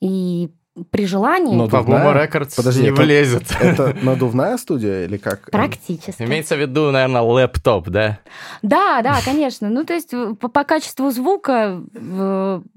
И 0.00 0.50
при 0.90 1.06
желании... 1.06 1.54
Но 1.54 1.68
Буму 1.68 2.12
Рекордс 2.12 2.56
Подожди, 2.56 2.82
не 2.82 2.88
это, 2.88 3.02
влезет. 3.02 3.44
Это 3.60 3.96
надувная 4.02 4.56
студия 4.56 5.04
или 5.04 5.16
как? 5.16 5.50
Практически. 5.50 6.22
Имеется 6.22 6.56
в 6.56 6.60
виду, 6.60 6.90
наверное, 6.90 7.22
лэптоп, 7.22 7.88
да? 7.88 8.18
Да, 8.62 9.00
да, 9.02 9.20
конечно. 9.24 9.70
Ну, 9.70 9.84
то 9.84 9.94
есть 9.94 10.10
по, 10.10 10.48
по 10.48 10.64
качеству 10.64 11.10
звука 11.10 11.80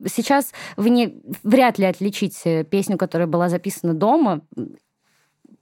сейчас 0.06 0.54
вы 0.76 0.90
не, 0.92 1.16
вряд 1.44 1.80
ли 1.80 1.86
отличите 1.86 2.64
песню, 2.64 2.98
которая 2.98 3.28
была 3.28 3.50
записана 3.50 3.94
дома, 3.94 4.42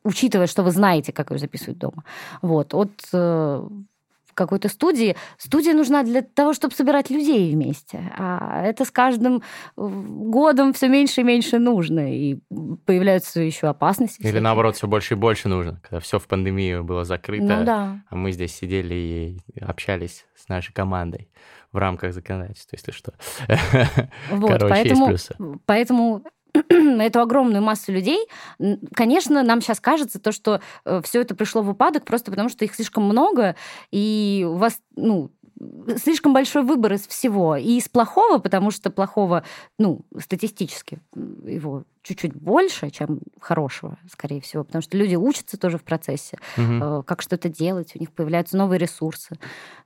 учитывая, 0.03 0.47
что 0.47 0.63
вы 0.63 0.71
знаете, 0.71 1.13
как 1.13 1.31
ее 1.31 1.37
записывать 1.37 1.77
дома. 1.77 2.03
Вот, 2.41 2.73
от 2.73 2.91
э, 3.13 3.67
какой-то 4.35 4.69
студии. 4.69 5.15
Студия 5.37 5.73
нужна 5.73 6.03
для 6.03 6.21
того, 6.21 6.53
чтобы 6.53 6.75
собирать 6.75 7.09
людей 7.09 7.51
вместе. 7.51 8.11
А 8.17 8.63
это 8.63 8.85
с 8.85 8.91
каждым 8.91 9.37
э, 9.37 9.41
годом 9.75 10.73
все 10.73 10.87
меньше 10.87 11.21
и 11.21 11.23
меньше 11.23 11.57
нужно. 11.57 12.13
И 12.13 12.37
появляются 12.85 13.41
еще 13.41 13.67
опасности. 13.67 14.19
Или 14.19 14.27
всякие. 14.27 14.41
наоборот, 14.41 14.75
все 14.75 14.87
больше 14.87 15.15
и 15.15 15.17
больше 15.17 15.47
нужно. 15.49 15.79
Когда 15.81 15.99
все 15.99 16.19
в 16.19 16.27
пандемию 16.27 16.83
было 16.83 17.03
закрыто, 17.03 17.57
ну, 17.59 17.65
да. 17.65 17.99
а 18.09 18.15
мы 18.15 18.31
здесь 18.31 18.55
сидели 18.55 18.93
и 18.93 19.59
общались 19.59 20.25
с 20.35 20.47
нашей 20.47 20.73
командой 20.73 21.29
в 21.71 21.77
рамках 21.77 22.13
законодательства, 22.13 22.77
если 22.77 22.91
что. 22.91 23.13
Вот, 24.29 24.51
Короче, 24.51 24.69
поэтому, 24.69 25.11
есть 25.11 25.27
плюсы. 25.27 25.59
Поэтому 25.65 26.23
эту 26.69 27.21
огромную 27.21 27.61
массу 27.61 27.91
людей, 27.91 28.27
конечно, 28.93 29.43
нам 29.43 29.61
сейчас 29.61 29.79
кажется 29.79 30.19
то, 30.19 30.31
что 30.31 30.61
э, 30.85 31.01
все 31.03 31.21
это 31.21 31.35
пришло 31.35 31.61
в 31.61 31.69
упадок 31.69 32.05
просто 32.05 32.31
потому, 32.31 32.49
что 32.49 32.65
их 32.65 32.75
слишком 32.75 33.03
много, 33.03 33.55
и 33.91 34.45
у 34.47 34.55
вас, 34.55 34.79
ну, 34.95 35.31
слишком 35.97 36.33
большой 36.33 36.63
выбор 36.63 36.93
из 36.93 37.07
всего. 37.07 37.55
И 37.55 37.77
из 37.77 37.87
плохого, 37.87 38.39
потому 38.39 38.71
что 38.71 38.89
плохого, 38.89 39.43
ну, 39.79 40.01
статистически 40.19 40.99
его 41.15 41.83
чуть-чуть 42.03 42.35
больше, 42.35 42.89
чем 42.91 43.19
хорошего, 43.39 43.97
скорее 44.11 44.41
всего, 44.41 44.63
потому 44.63 44.81
что 44.81 44.97
люди 44.97 45.15
учатся 45.15 45.57
тоже 45.57 45.77
в 45.77 45.83
процессе, 45.83 46.37
угу. 46.57 47.03
как 47.03 47.21
что-то 47.21 47.49
делать, 47.49 47.95
у 47.95 47.99
них 47.99 48.11
появляются 48.11 48.57
новые 48.57 48.79
ресурсы. 48.79 49.37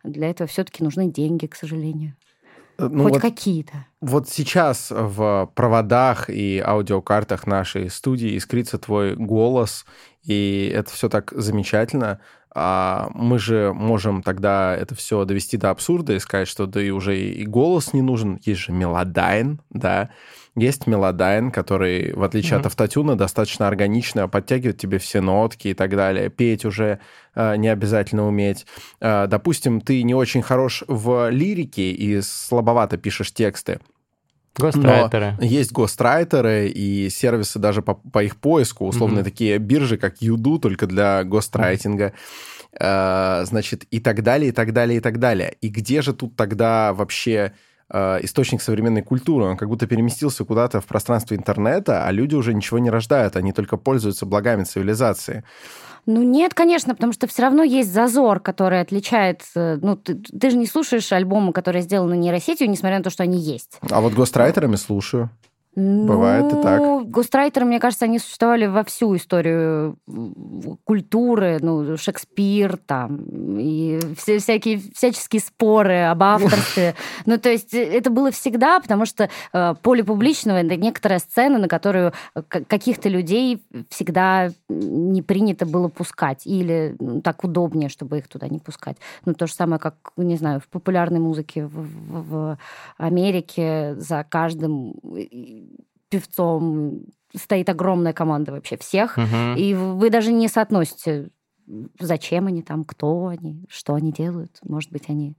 Для 0.03 0.29
этого 0.29 0.47
все-таки 0.47 0.83
нужны 0.83 1.09
деньги, 1.09 1.45
к 1.45 1.55
сожалению. 1.55 2.15
Э, 2.79 2.87
ну, 2.89 3.03
Хоть 3.03 3.13
вот, 3.13 3.21
какие-то. 3.21 3.85
Вот 4.01 4.29
сейчас 4.29 4.87
в 4.89 5.51
проводах 5.53 6.29
и 6.29 6.63
аудиокартах 6.65 7.45
нашей 7.45 7.89
студии 7.89 8.37
искрится 8.37 8.77
твой 8.77 9.15
голос, 9.15 9.85
и 10.23 10.71
это 10.73 10.91
все 10.91 11.09
так 11.09 11.31
замечательно. 11.35 12.19
А 12.55 13.09
мы 13.13 13.37
же 13.37 13.73
можем 13.75 14.23
тогда 14.23 14.75
это 14.75 14.95
все 14.95 15.23
довести 15.25 15.57
до 15.57 15.69
абсурда 15.69 16.13
и 16.13 16.19
сказать, 16.19 16.47
что 16.47 16.65
да 16.65 16.81
и 16.81 16.89
уже 16.89 17.19
и 17.19 17.45
голос 17.45 17.93
не 17.93 18.01
нужен, 18.01 18.39
есть 18.43 18.61
же 18.61 18.71
Melodyne, 18.71 19.61
да, 19.69 20.09
есть 20.55 20.87
Melodyne, 20.87 21.51
который, 21.51 22.13
в 22.13 22.23
отличие 22.23 22.57
mm-hmm. 22.57 22.61
от 22.61 22.65
автотюна, 22.67 23.15
достаточно 23.15 23.67
органично 23.67 24.27
подтягивает 24.27 24.77
тебе 24.77 24.97
все 24.97 25.21
нотки 25.21 25.69
и 25.69 25.73
так 25.73 25.95
далее. 25.95 26.29
Петь 26.29 26.65
уже 26.65 26.99
э, 27.35 27.55
не 27.55 27.67
обязательно 27.69 28.27
уметь. 28.27 28.65
Э, 28.99 29.27
допустим, 29.27 29.81
ты 29.81 30.03
не 30.03 30.15
очень 30.15 30.41
хорош 30.41 30.83
в 30.87 31.29
лирике 31.29 31.91
и 31.91 32.21
слабовато 32.21 32.97
пишешь 32.97 33.33
тексты. 33.33 33.79
Ghostwriter 34.57 35.23
ы. 35.23 35.35
Но 35.37 35.45
есть 35.45 35.71
ghostwriter 35.71 36.59
ы 36.59 36.67
и 36.67 37.09
сервисы 37.09 37.59
даже 37.59 37.81
по, 37.81 37.93
по 37.93 38.23
их 38.23 38.35
поиску, 38.35 38.85
условно 38.85 39.19
mm-hmm. 39.19 39.23
такие 39.23 39.57
биржи, 39.59 39.97
как 39.97 40.21
YouDo, 40.21 40.59
только 40.59 40.87
для 40.87 41.23
ghostwriting 41.23 41.95
а. 41.95 42.07
Mm-hmm. 42.07 43.45
Значит, 43.45 43.85
и 43.89 43.99
так 43.99 44.21
далее, 44.21 44.49
и 44.49 44.51
так 44.51 44.73
далее, 44.73 44.97
и 44.97 44.99
так 44.99 45.17
далее. 45.17 45.55
И 45.59 45.69
где 45.69 46.03
же 46.03 46.13
тут 46.13 46.35
тогда 46.35 46.93
вообще 46.93 47.53
источник 47.91 48.61
современной 48.61 49.01
культуры. 49.01 49.45
Он 49.45 49.57
как 49.57 49.67
будто 49.69 49.87
переместился 49.87 50.45
куда-то 50.45 50.81
в 50.81 50.85
пространство 50.85 51.35
интернета, 51.35 52.05
а 52.05 52.11
люди 52.11 52.35
уже 52.35 52.53
ничего 52.53 52.79
не 52.79 52.89
рождают, 52.89 53.35
они 53.35 53.51
только 53.51 53.77
пользуются 53.77 54.25
благами 54.25 54.63
цивилизации. 54.63 55.43
Ну 56.05 56.23
нет, 56.23 56.53
конечно, 56.53 56.95
потому 56.95 57.13
что 57.13 57.27
все 57.27 57.43
равно 57.43 57.63
есть 57.63 57.91
зазор, 57.91 58.39
который 58.39 58.81
отличает... 58.81 59.43
Э, 59.55 59.77
ну, 59.81 59.95
ты, 59.95 60.15
ты 60.15 60.49
же 60.49 60.57
не 60.57 60.65
слушаешь 60.65 61.11
альбомы, 61.11 61.53
которые 61.53 61.81
сделаны 61.83 62.15
нейросетью, 62.15 62.69
несмотря 62.69 62.97
на 62.97 63.03
то, 63.03 63.09
что 63.09 63.23
они 63.23 63.37
есть. 63.39 63.79
А 63.89 64.01
вот 64.01 64.13
гострайтерами 64.13 64.75
слушаю. 64.75 65.29
Бывает 65.79 66.51
и 66.51 66.61
так. 66.61 66.79
Ну, 66.79 67.05
гострайтеры, 67.05 67.65
мне 67.65 67.79
кажется, 67.79 68.05
они 68.05 68.19
существовали 68.19 68.65
во 68.65 68.83
всю 68.83 69.15
историю 69.15 69.97
культуры, 70.83 71.59
ну, 71.61 71.95
Шекспир 71.97 72.77
там, 72.77 73.19
и 73.57 73.99
все, 74.17 74.39
всякие 74.39 74.81
всяческие 74.93 75.41
споры 75.41 76.01
об 76.03 76.23
авторстве. 76.23 76.95
Ну, 77.25 77.37
то 77.37 77.49
есть 77.49 77.73
э, 77.73 77.83
это 77.83 78.09
было 78.09 78.31
всегда, 78.31 78.79
потому 78.79 79.05
что 79.05 79.29
э, 79.53 79.75
поле 79.81 80.03
публичного— 80.03 80.57
это 80.63 80.75
некоторая 80.75 81.19
сцена, 81.19 81.59
на 81.59 81.67
которую 81.67 82.13
э, 82.35 82.41
каких-то 82.41 83.09
людей 83.09 83.61
всегда 83.89 84.49
не 84.69 85.21
принято 85.21 85.65
было 85.65 85.87
пускать, 85.87 86.45
или 86.45 86.95
ну, 86.99 87.21
так 87.21 87.43
удобнее, 87.43 87.89
чтобы 87.89 88.19
их 88.19 88.27
туда 88.27 88.47
не 88.47 88.59
пускать. 88.59 88.97
Ну, 89.25 89.33
то 89.33 89.47
же 89.47 89.53
самое, 89.53 89.79
как, 89.79 89.95
не 90.17 90.37
знаю, 90.37 90.59
в 90.59 90.67
популярной 90.67 91.19
музыке 91.19 91.65
в, 91.65 91.73
в, 91.73 92.29
в 92.29 92.57
Америке 92.97 93.95
за 93.97 94.25
каждым 94.27 94.95
певцом 96.09 97.05
стоит 97.35 97.69
огромная 97.69 98.13
команда 98.13 98.51
вообще 98.51 98.77
всех, 98.77 99.17
угу. 99.17 99.55
и 99.55 99.73
вы 99.73 100.09
даже 100.09 100.31
не 100.31 100.47
соотносите, 100.47 101.29
зачем 101.99 102.47
они 102.47 102.63
там, 102.63 102.83
кто 102.83 103.27
они, 103.27 103.65
что 103.69 103.93
они 103.93 104.11
делают. 104.11 104.57
Может 104.63 104.91
быть, 104.91 105.09
они 105.09 105.37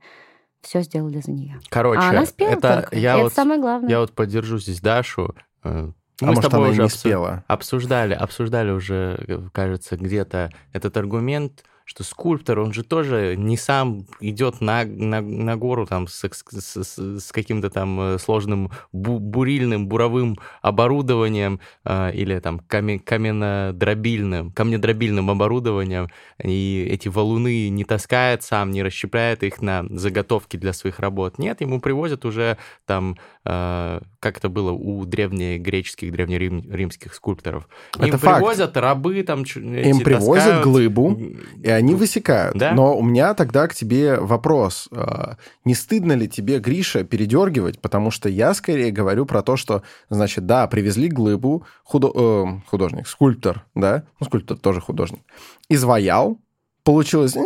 все 0.63 0.83
сделали 0.83 1.21
за 1.21 1.33
нее. 1.33 1.59
Короче, 1.69 2.01
а 2.01 2.11
она 2.11 2.27
спела 2.27 2.51
это, 2.51 2.83
только. 2.83 2.97
Я 2.97 3.15
это 3.15 3.25
вот, 3.25 3.33
самое 3.33 3.61
главное. 3.61 3.91
Я 3.91 4.01
вот 4.01 4.13
поддержу 4.13 4.59
здесь 4.59 4.81
Дашу. 4.81 5.35
Э, 5.65 5.91
а 6.23 6.27
Мы 6.27 6.35
может, 6.35 6.45
с 6.45 6.47
тобой 6.49 6.67
она 6.67 6.73
уже 6.73 6.83
не 6.83 6.89
спела. 6.91 7.45
обсуждали, 7.49 8.13
обсуждали 8.13 8.71
уже, 8.71 9.51
кажется, 9.53 9.97
где-то 9.97 10.51
этот 10.73 10.97
аргумент 10.97 11.65
что 11.91 12.05
скульптор, 12.05 12.61
он 12.61 12.73
же 12.73 12.85
тоже 12.85 13.35
не 13.37 13.57
сам 13.57 14.07
идет 14.21 14.61
на, 14.61 14.85
на, 14.85 15.21
на 15.21 15.57
гору 15.57 15.87
там 15.87 16.07
с, 16.07 16.23
с, 16.23 16.85
с, 16.85 17.19
с 17.19 17.33
каким-то 17.33 17.69
там 17.69 18.01
э, 18.01 18.19
сложным 18.21 18.71
бу, 18.93 19.19
бурильным, 19.19 19.89
буровым 19.89 20.39
оборудованием 20.63 21.59
э, 21.85 22.13
или 22.15 22.39
там 22.39 22.61
камен, 22.61 23.01
каменнодробильным, 23.01 24.53
камнедробильным 24.53 25.31
оборудованием, 25.31 26.11
и 26.41 26.87
эти 26.89 27.09
валуны 27.09 27.69
не 27.71 27.83
таскает 27.83 28.45
сам, 28.45 28.71
не 28.71 28.85
расщепляет 28.85 29.43
их 29.43 29.61
на 29.61 29.85
заготовки 29.91 30.57
для 30.57 30.73
своих 30.73 31.01
работ. 31.01 31.39
Нет, 31.39 31.61
ему 31.61 31.81
привозят 31.81 32.25
уже 32.25 32.57
там, 32.87 33.17
как 33.43 34.37
это 34.37 34.51
было 34.51 34.71
у 34.71 35.07
древнегреческих, 35.07 36.13
древнеримских 36.13 37.15
скульпторов. 37.15 37.69
Им 37.99 38.05
это 38.05 38.19
привозят 38.19 38.75
факт. 38.75 38.77
рабы 38.77 39.23
там... 39.23 39.45
Им 39.45 40.01
привозят 40.01 40.45
таскают. 40.45 40.65
глыбу, 40.65 41.19
и 41.63 41.71
они 41.71 41.95
высекают. 41.95 42.57
Да? 42.57 42.73
Но 42.73 42.97
у 42.97 43.03
меня 43.03 43.33
тогда 43.33 43.67
к 43.67 43.75
тебе 43.75 44.21
вопрос. 44.21 44.89
А, 44.93 45.37
не 45.65 45.75
стыдно 45.75 46.13
ли 46.13 46.29
тебе, 46.29 46.59
Гриша, 46.59 47.03
передергивать? 47.05 47.81
Потому 47.81 48.11
что 48.11 48.29
я 48.29 48.53
скорее 48.53 48.91
говорю 48.91 49.25
про 49.25 49.43
то, 49.43 49.57
что, 49.57 49.83
значит, 50.11 50.45
да, 50.45 50.67
привезли 50.67 51.09
глыбу, 51.09 51.65
худо... 51.83 52.13
э, 52.15 52.45
художник, 52.67 53.09
скульптор, 53.09 53.65
да, 53.75 54.05
ну, 54.21 54.27
скульптор 54.27 54.59
тоже 54.59 54.81
художник, 54.81 55.21
изваял, 55.69 56.39
получилось... 56.85 57.37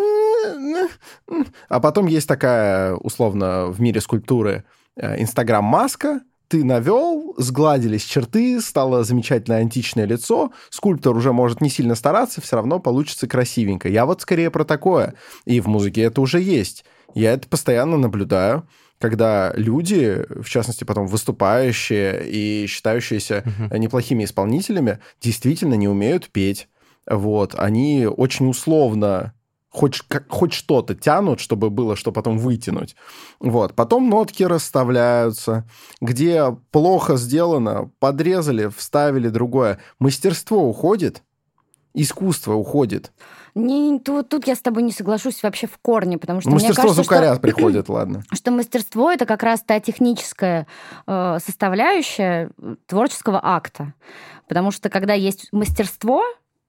А 1.69 1.81
потом 1.81 2.07
есть 2.07 2.29
такая, 2.29 2.95
условно, 2.97 3.67
в 3.69 3.81
мире 3.81 4.01
скульптуры 4.01 4.53
э, 4.53 4.84
Инстаграм-маска, 4.97 6.21
ты 6.49 6.63
навел, 6.63 7.35
сгладились 7.39 8.05
черты, 8.05 8.61
стало 8.61 9.03
замечательное 9.03 9.61
античное 9.61 10.05
лицо, 10.05 10.53
скульптор 10.71 11.17
уже 11.17 11.33
может 11.33 11.61
не 11.61 11.71
сильно 11.71 11.95
стараться, 11.95 12.41
все 12.41 12.57
равно 12.57 12.79
получится 12.79 13.27
красивенько. 13.27 13.89
Я 13.89 14.07
вот 14.07 14.23
скорее 14.23 14.51
про 14.51 14.65
такое. 14.65 15.15
И 15.47 15.61
в 15.61 15.67
музыке 15.67 16.03
это 16.03 16.21
уже 16.21 16.41
есть. 16.41 16.85
Я 17.15 17.33
это 17.33 17.49
постоянно 17.49 17.97
наблюдаю 17.97 18.69
когда 19.01 19.53
люди, 19.55 20.25
в 20.31 20.49
частности, 20.49 20.85
потом 20.85 21.07
выступающие 21.07 22.27
и 22.27 22.67
считающиеся 22.67 23.45
uh-huh. 23.45 23.79
неплохими 23.79 24.25
исполнителями, 24.25 24.99
действительно 25.21 25.75
не 25.75 25.89
умеют 25.89 26.31
петь. 26.31 26.69
Вот, 27.07 27.55
они 27.55 28.07
очень 28.07 28.49
условно 28.49 29.35
хоть, 29.75 30.00
как, 30.07 30.31
хоть 30.31 30.52
что-то 30.52 30.95
тянут, 30.95 31.40
чтобы 31.40 31.69
было 31.69 31.97
что 31.97 32.12
потом 32.12 32.38
вытянуть. 32.38 32.95
Вот. 33.40 33.75
Потом 33.75 34.09
нотки 34.09 34.45
расставляются, 34.45 35.66
где 36.00 36.57
плохо 36.71 37.16
сделано, 37.16 37.90
подрезали, 37.99 38.69
вставили 38.69 39.28
другое. 39.28 39.81
Мастерство 39.99 40.69
уходит, 40.69 41.25
искусство 41.93 42.54
уходит. 42.54 43.12
Не, 43.57 43.99
тут, 43.99 44.28
тут 44.28 44.47
я 44.47 44.54
с 44.54 44.61
тобой 44.61 44.85
не 44.85 44.93
соглашусь 44.93 45.43
вообще 45.43 45.66
в 45.66 45.76
корне, 45.78 46.19
потому 46.19 46.40
что 46.40 46.50
Мастерство 46.50 46.85
мне 46.85 46.95
кажется, 46.95 47.02
звукаря 47.02 47.33
что, 47.33 47.40
приходит, 47.43 47.88
ладно. 47.88 48.23
что 48.33 48.50
мастерство 48.52 49.11
это 49.11 49.26
как 49.26 49.43
раз 49.43 49.62
та 49.62 49.81
техническая 49.81 50.69
э, 51.07 51.38
составляющая 51.45 52.50
творческого 52.87 53.40
акта. 53.43 53.95
Потому 54.49 54.71
что 54.71 54.88
когда 54.88 55.14
есть 55.14 55.49
мастерство, 55.52 56.23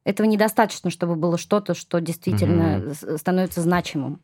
этого 0.05 0.27
недостаточно, 0.27 0.89
чтобы 0.89 1.15
было 1.15 1.37
что-то, 1.37 1.73
что 1.73 1.99
действительно 1.99 2.77
Мгм. 2.77 3.17
становится 3.17 3.61
значимым. 3.61 4.21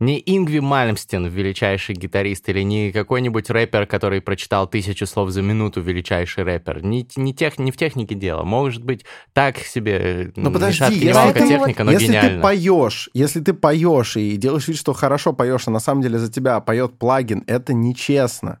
Не 0.00 0.20
Ингви 0.26 0.58
Мальмстен, 0.58 1.26
величайший 1.26 1.94
гитарист, 1.94 2.48
или 2.48 2.62
не 2.62 2.90
какой-нибудь 2.90 3.48
рэпер, 3.50 3.86
который 3.86 4.20
прочитал 4.20 4.66
тысячу 4.66 5.06
слов 5.06 5.30
за 5.30 5.42
минуту, 5.42 5.80
величайший 5.80 6.42
рэпер. 6.42 6.82
Не, 6.84 7.06
не, 7.14 7.32
тех, 7.32 7.56
не 7.60 7.70
в 7.70 7.76
технике 7.76 8.16
дело. 8.16 8.42
Может 8.42 8.82
быть, 8.82 9.04
так 9.32 9.58
себе 9.58 10.32
ни 10.34 10.52
подожди, 10.52 10.82
если 10.96 11.32
ты- 11.32 11.48
техника, 11.48 11.84
но 11.84 11.92
если 11.92 12.18
ты 12.20 12.40
поешь, 12.40 13.10
если 13.14 13.40
ты 13.40 13.54
поешь 13.54 14.16
и 14.16 14.36
делаешь 14.36 14.66
вид, 14.66 14.76
что 14.76 14.92
хорошо 14.92 15.32
поешь, 15.34 15.68
а 15.68 15.70
на 15.70 15.78
самом 15.78 16.02
деле 16.02 16.18
за 16.18 16.32
тебя 16.32 16.58
поет 16.58 16.98
плагин, 16.98 17.44
это 17.46 17.72
нечестно. 17.72 18.58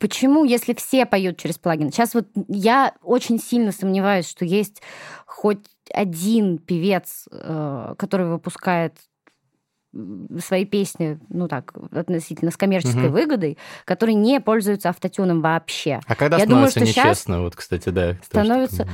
Почему, 0.00 0.44
если 0.44 0.72
все 0.72 1.04
поют 1.04 1.36
через 1.36 1.58
плагин? 1.58 1.92
Сейчас 1.92 2.14
вот 2.14 2.26
я 2.48 2.94
очень 3.02 3.38
сильно 3.38 3.70
сомневаюсь, 3.70 4.26
что 4.26 4.46
есть 4.46 4.80
хоть 5.26 5.64
один 5.92 6.56
певец, 6.56 7.28
э, 7.30 7.94
который 7.98 8.26
выпускает 8.26 8.94
свои 10.38 10.64
песни, 10.64 11.18
ну 11.28 11.48
так, 11.48 11.74
относительно 11.92 12.50
с 12.50 12.56
коммерческой 12.56 13.04
Мгм. 13.08 13.12
выгодой, 13.12 13.58
который 13.84 14.14
не 14.14 14.40
пользуется 14.40 14.88
автотюном 14.88 15.42
вообще. 15.42 16.00
А 16.06 16.14
когда 16.14 16.38
Я 16.38 16.46
думаю, 16.46 16.70
становится 16.70 16.80
что 16.80 16.86
щас 16.86 17.06
нечестно, 17.06 17.42
вот, 17.42 17.56
кстати, 17.56 17.88
да. 17.90 18.16
становится-. 18.22 18.88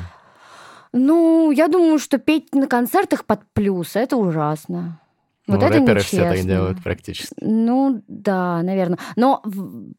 Ну, 0.93 1.51
я 1.53 1.69
думаю, 1.69 1.99
что 1.99 2.19
петь 2.19 2.55
на 2.55 2.67
концертах 2.67 3.27
под 3.27 3.41
плюс 3.53 3.95
это 3.95 4.17
ужасно. 4.17 4.99
Вот 5.47 5.61
Ну, 5.61 5.67
это 5.67 5.79
рэперы 5.79 6.01
все 6.01 6.17
так 6.23 6.31
нечестно. 6.33 6.51
делают 6.51 6.83
практически. 6.83 7.35
Ну, 7.41 8.03
да, 8.09 8.63
наверное. 8.63 8.99
Но 9.15 9.43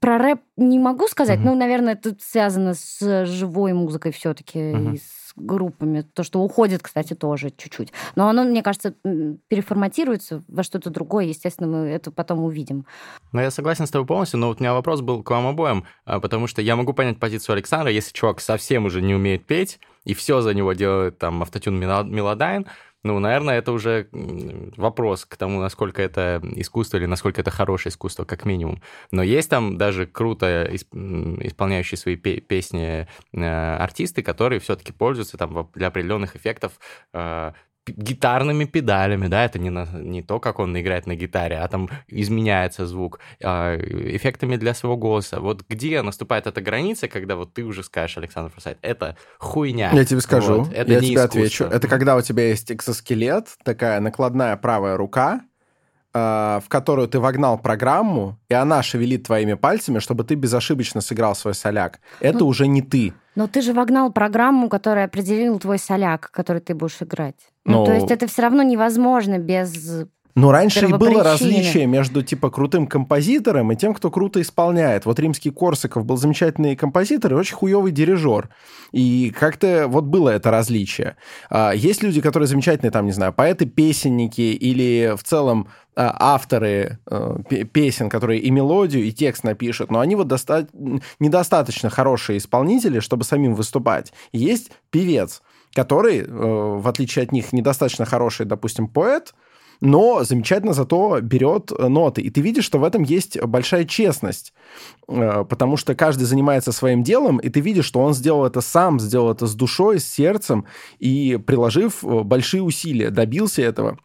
про 0.01 0.17
рэп 0.17 0.41
не 0.57 0.77
могу 0.77 1.07
сказать. 1.07 1.39
Мгм. 1.39 1.47
Ну, 1.47 1.55
наверное, 1.55 1.95
тут 1.95 2.21
связано 2.21 2.73
с 2.73 3.25
живой 3.25 3.71
музыкой 3.73 4.11
все-таки 4.11 4.59
Мгм. 4.59 4.93
и 4.93 4.97
с 4.97 5.31
группами. 5.37 6.01
То, 6.01 6.23
что 6.23 6.41
уходит, 6.41 6.81
кстати, 6.83 7.13
тоже 7.13 7.51
чуть-чуть. 7.55 7.93
Но 8.15 8.27
оно, 8.27 8.43
мне 8.43 8.61
кажется, 8.63 8.93
переформатируется 9.47 10.43
во 10.47 10.63
что-то 10.63 10.89
другое. 10.89 11.25
Естественно, 11.25 11.67
мы 11.69 11.77
это 11.87 12.11
потом 12.11 12.43
увидим. 12.43 12.85
Ну, 13.31 13.41
я 13.41 13.51
согласен 13.51 13.85
с 13.87 13.91
тобой 13.91 14.05
полностью, 14.07 14.39
но 14.39 14.47
вот 14.47 14.59
у 14.59 14.63
меня 14.63 14.73
вопрос 14.73 15.01
был 15.01 15.23
к 15.23 15.29
вам 15.29 15.47
обоим, 15.47 15.85
а, 16.05 16.19
потому 16.19 16.47
что 16.47 16.61
я 16.61 16.75
могу 16.75 16.93
понять 16.93 17.19
позицию 17.19 17.53
Александра, 17.53 17.91
если 17.91 18.13
чувак 18.13 18.39
совсем 18.41 18.85
уже 18.85 19.01
не 19.01 19.15
умеет 19.15 19.45
петь, 19.45 19.79
и 20.05 20.13
все 20.13 20.41
за 20.41 20.53
него 20.53 20.73
делает 20.73 21.17
там 21.17 21.41
автотюн 21.41 21.77
Melo- 21.81 22.03
Melodyne, 22.05 22.65
ну, 23.03 23.19
наверное, 23.19 23.57
это 23.57 23.71
уже 23.71 24.09
вопрос 24.11 25.25
к 25.25 25.37
тому, 25.37 25.59
насколько 25.61 26.01
это 26.01 26.41
искусство 26.55 26.97
или 26.97 27.05
насколько 27.05 27.41
это 27.41 27.51
хорошее 27.51 27.91
искусство, 27.91 28.25
как 28.25 28.45
минимум. 28.45 28.81
Но 29.11 29.23
есть 29.23 29.49
там 29.49 29.77
даже 29.77 30.05
круто 30.05 30.69
исполняющие 30.73 31.97
свои 31.97 32.15
пе- 32.15 32.41
песни 32.41 33.07
э, 33.33 33.75
артисты, 33.77 34.23
которые 34.23 34.59
все-таки 34.59 34.91
пользуются 34.91 35.37
там 35.37 35.69
для 35.73 35.87
определенных 35.87 36.35
эффектов 36.35 36.79
э, 37.13 37.53
гитарными 37.87 38.65
педалями, 38.65 39.27
да, 39.27 39.45
это 39.45 39.59
не, 39.59 39.69
на- 39.69 39.87
не 39.93 40.21
то, 40.21 40.39
как 40.39 40.59
он 40.59 40.79
играет 40.79 41.07
на 41.07 41.15
гитаре, 41.15 41.57
а 41.57 41.67
там 41.67 41.89
изменяется 42.07 42.85
звук, 42.85 43.19
а, 43.43 43.75
эффектами 43.77 44.55
для 44.57 44.73
своего 44.73 44.97
голоса. 44.97 45.39
Вот 45.39 45.63
где 45.69 46.01
наступает 46.01 46.47
эта 46.47 46.61
граница, 46.61 47.07
когда 47.07 47.35
вот 47.35 47.53
ты 47.53 47.63
уже 47.63 47.83
скажешь, 47.83 48.17
Александр 48.17 48.51
Форсайт, 48.53 48.77
это 48.81 49.15
хуйня. 49.39 49.91
Я 49.93 50.05
тебе 50.05 50.19
скажу, 50.21 50.63
Вот, 50.63 50.73
это 50.73 50.91
я 50.91 50.99
не 50.99 51.07
тебе 51.07 51.15
искусство. 51.15 51.23
отвечу. 51.39 51.63
Это 51.65 51.87
когда 51.87 52.15
у 52.15 52.21
тебя 52.21 52.47
есть 52.49 52.71
экзоскелет, 52.71 53.47
такая 53.63 53.99
накладная 53.99 54.55
правая 54.57 54.97
рука, 54.97 55.41
э, 55.41 55.56
в 56.17 56.65
которую 56.67 57.07
ты 57.07 57.19
вогнал 57.19 57.57
программу, 57.57 58.37
и 58.49 58.53
она 58.53 58.83
шевелит 58.83 59.25
твоими 59.27 59.55
пальцами, 59.55 59.99
чтобы 59.99 60.23
ты 60.23 60.35
безошибочно 60.35 61.01
сыграл 61.01 61.35
свой 61.35 61.53
соляк. 61.53 61.99
Это 62.19 62.39
Ну, 62.39 62.47
уже 62.47 62.67
не 62.67 62.81
ты. 62.81 63.13
Но 63.35 63.47
ты 63.47 63.61
же 63.61 63.73
вогнал 63.73 64.11
программу, 64.11 64.69
которая 64.69 65.05
определила 65.05 65.59
твой 65.59 65.77
соляк, 65.77 66.31
который 66.31 66.61
ты 66.61 66.73
будешь 66.73 67.01
играть. 67.01 67.35
Ну, 67.65 67.79
Ну, 67.79 67.85
то 67.85 67.93
есть 67.93 68.11
это 68.11 68.27
все 68.27 68.41
равно 68.41 68.63
невозможно 68.63 69.37
без... 69.37 70.05
Но 70.37 70.51
раньше 70.51 70.87
и 70.87 70.93
было 70.93 71.23
различие 71.23 71.87
между 71.87 72.21
типа 72.21 72.51
крутым 72.51 72.85
композитором 72.85 73.71
и 73.71 73.75
тем, 73.75 73.95
кто 73.95 74.11
круто 74.11 74.39
исполняет. 74.39 75.05
Вот 75.05 75.19
римский 75.19 75.49
Корсаков 75.49 76.05
был 76.05 76.17
замечательный 76.17 76.75
композитор 76.75 77.33
и 77.33 77.35
очень 77.35 77.55
хуевый 77.55 77.91
дирижер. 77.91 78.49
И 78.91 79.33
как-то 79.37 79.87
вот 79.87 80.03
было 80.03 80.29
это 80.29 80.51
различие. 80.51 81.15
А, 81.49 81.71
Есть 81.73 82.03
люди, 82.03 82.21
которые 82.21 82.45
замечательные, 82.45 82.91
там, 82.91 83.07
не 83.07 83.13
знаю, 83.13 83.33
поэты-песенники 83.33 84.41
или 84.41 85.15
в 85.17 85.23
целом 85.23 85.69
а, 85.95 86.15
авторы 86.35 86.99
э, 87.09 87.37
пе- 87.49 87.63
песен, 87.63 88.07
которые 88.07 88.39
и 88.39 88.51
мелодию, 88.51 89.03
и 89.05 89.11
текст 89.11 89.43
напишут, 89.43 89.89
но 89.89 89.99
они 89.99 90.15
вот 90.15 90.27
доста- 90.27 90.67
недостаточно 91.19 91.89
хорошие 91.89 92.37
исполнители, 92.37 92.99
чтобы 92.99 93.23
самим 93.23 93.55
выступать. 93.55 94.13
Есть 94.31 94.69
певец, 94.91 95.41
который, 95.73 96.19
э, 96.19 96.25
в 96.27 96.87
отличие 96.87 97.23
от 97.23 97.31
них, 97.31 97.51
недостаточно 97.53 98.05
хороший, 98.05 98.45
допустим, 98.45 98.87
поэт, 98.87 99.33
но 99.81 100.23
замечательно 100.23 100.73
зато 100.73 101.19
берет 101.21 101.71
э, 101.71 101.87
ноты. 101.87 102.21
И 102.21 102.29
ты 102.29 102.41
видишь, 102.41 102.65
что 102.65 102.79
в 102.79 102.83
этом 102.83 103.03
есть 103.03 103.41
большая 103.41 103.85
честность, 103.85 104.53
Э, 105.07 105.45
потому 105.47 105.77
что 105.77 105.95
каждый 105.95 106.25
занимается 106.25 106.71
своим 106.71 107.03
делом, 107.03 107.37
и 107.37 107.49
ты 107.49 107.59
видишь, 107.61 107.85
что 107.85 108.01
он 108.01 108.13
сделал 108.13 108.45
это 108.45 108.61
сам, 108.61 108.99
сделал 108.99 109.31
это 109.31 109.47
с 109.47 109.55
душой, 109.55 109.99
с 109.99 110.07
сердцем, 110.07 110.65
и 110.99 111.37
приложив 111.37 112.03
э, 112.03 112.23
большие 112.23 112.61
усилия, 112.61 113.09
добился 113.09 113.61
этого. 113.61 113.97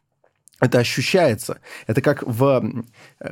Это 0.60 0.78
ощущается. 0.78 1.58
Это 1.88 2.00
как 2.00 2.22
в 2.22 2.84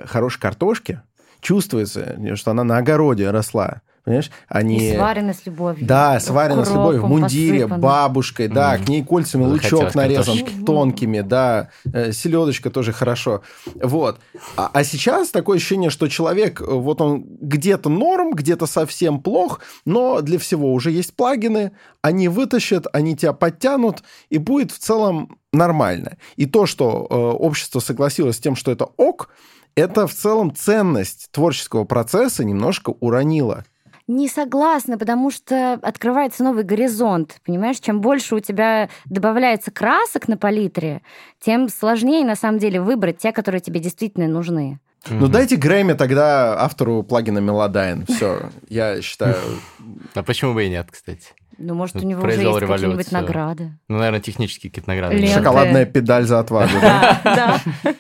хорошей 0.07 0.41
картошке 0.41 1.03
чувствуется, 1.41 2.19
что 2.35 2.51
она 2.51 2.65
на 2.65 2.79
огороде 2.79 3.31
росла. 3.31 3.83
Понимаешь? 4.05 4.31
Они... 4.49 4.79
И 4.93 4.95
сварено 4.97 5.35
с 5.35 5.45
любовью. 5.45 5.87
Да, 5.87 6.19
сварено 6.21 6.65
с 6.65 6.71
любовью, 6.71 7.03
в 7.03 7.09
мундире, 7.09 7.61
посыпано. 7.61 7.83
бабушкой, 7.83 8.49
да, 8.49 8.75
Мгм. 8.77 8.85
к 8.85 8.89
ней 8.89 9.05
кольцами 9.05 9.45
лучок 9.45 9.95
нарезан, 9.95 10.37
картошечки. 10.37 10.65
тонкими, 10.65 11.21
да, 11.21 11.69
э, 11.93 12.13
селедочка 12.13 12.71
тоже 12.71 12.93
хорошо. 12.93 13.43
Вот. 13.75 14.19
А, 14.57 14.71
а 14.73 14.85
сейчас 14.85 15.31
такое 15.31 15.59
ощущение, 15.59 15.91
что 15.91 16.09
человек, 16.09 16.61
э, 16.61 16.65
вот 16.65 17.01
он 17.01 17.25
где-то 17.41 17.91
норм, 17.91 18.33
где-то 18.33 18.67
совсем 18.67 19.21
плох, 19.21 19.61
но 19.85 20.23
для 20.23 20.39
всего 20.39 20.73
уже 20.73 20.91
есть 20.91 21.15
плагины, 21.15 21.73
они 22.03 22.29
вытащат, 22.29 22.87
они 22.93 23.17
тебя 23.17 23.33
подтянут, 23.35 24.03
и 24.31 24.39
будет 24.39 24.73
в 24.73 24.79
целом 24.79 25.37
нормально. 25.53 26.17
И 26.37 26.47
то, 26.47 26.65
что 26.65 27.07
э, 27.11 27.15
общество 27.15 27.81
согласилось 27.81 28.37
с 28.37 28.41
тем, 28.41 28.57
что 28.57 28.71
это 28.71 28.87
ок, 28.97 29.29
это 29.77 30.07
в 30.07 30.15
целом 30.15 30.55
ценность 30.55 31.29
творческого 31.31 31.85
процесса 31.85 32.45
немножко 32.45 32.91
уронило. 33.01 33.65
Не 34.11 34.27
согласна, 34.29 34.99
потому 34.99 35.31
что 35.31 35.75
открывается 35.75 36.43
новый 36.43 36.65
горизонт. 36.65 37.37
Понимаешь, 37.47 37.79
чем 37.79 38.01
больше 38.01 38.35
у 38.35 38.41
тебя 38.41 38.89
добавляется 39.05 39.71
красок 39.71 40.27
на 40.27 40.37
палитре, 40.37 41.03
тем 41.39 41.69
сложнее 41.69 42.25
на 42.25 42.35
самом 42.35 42.59
деле 42.59 42.81
выбрать 42.81 43.19
те, 43.19 43.31
которые 43.31 43.61
тебе 43.61 43.79
действительно 43.79 44.27
нужны. 44.27 44.81
Ну 45.09 45.29
дайте 45.29 45.55
Грэмми 45.55 45.93
тогда 45.93 46.61
автору 46.61 47.05
плагина 47.05 47.39
Melodyne. 47.39 48.05
Все, 48.07 48.51
я 48.69 49.01
считаю. 49.01 49.37
А 50.15 50.25
почему 50.25 50.55
бы 50.55 50.65
и 50.67 50.69
нет, 50.69 50.89
кстати? 50.91 51.29
Ну, 51.57 51.75
может, 51.75 51.95
у 51.95 51.99
Вот 52.01 52.05
него 52.05 52.19
уже 52.21 52.27
произвел 52.27 52.57
есть 52.57 52.69
какие-нибудь 52.69 53.13
награды. 53.13 53.79
Ну, 53.87 53.99
наверное, 53.99 54.21
технические 54.21 54.71
какие-то 54.71 54.91
награды. 54.91 55.15
Ленты. 55.15 55.35
Шоколадная 55.35 55.87
педаль 55.87 56.25
за 56.25 56.41
отвагу. 56.41 56.73
Да, 56.83 57.21
да. 57.23 57.61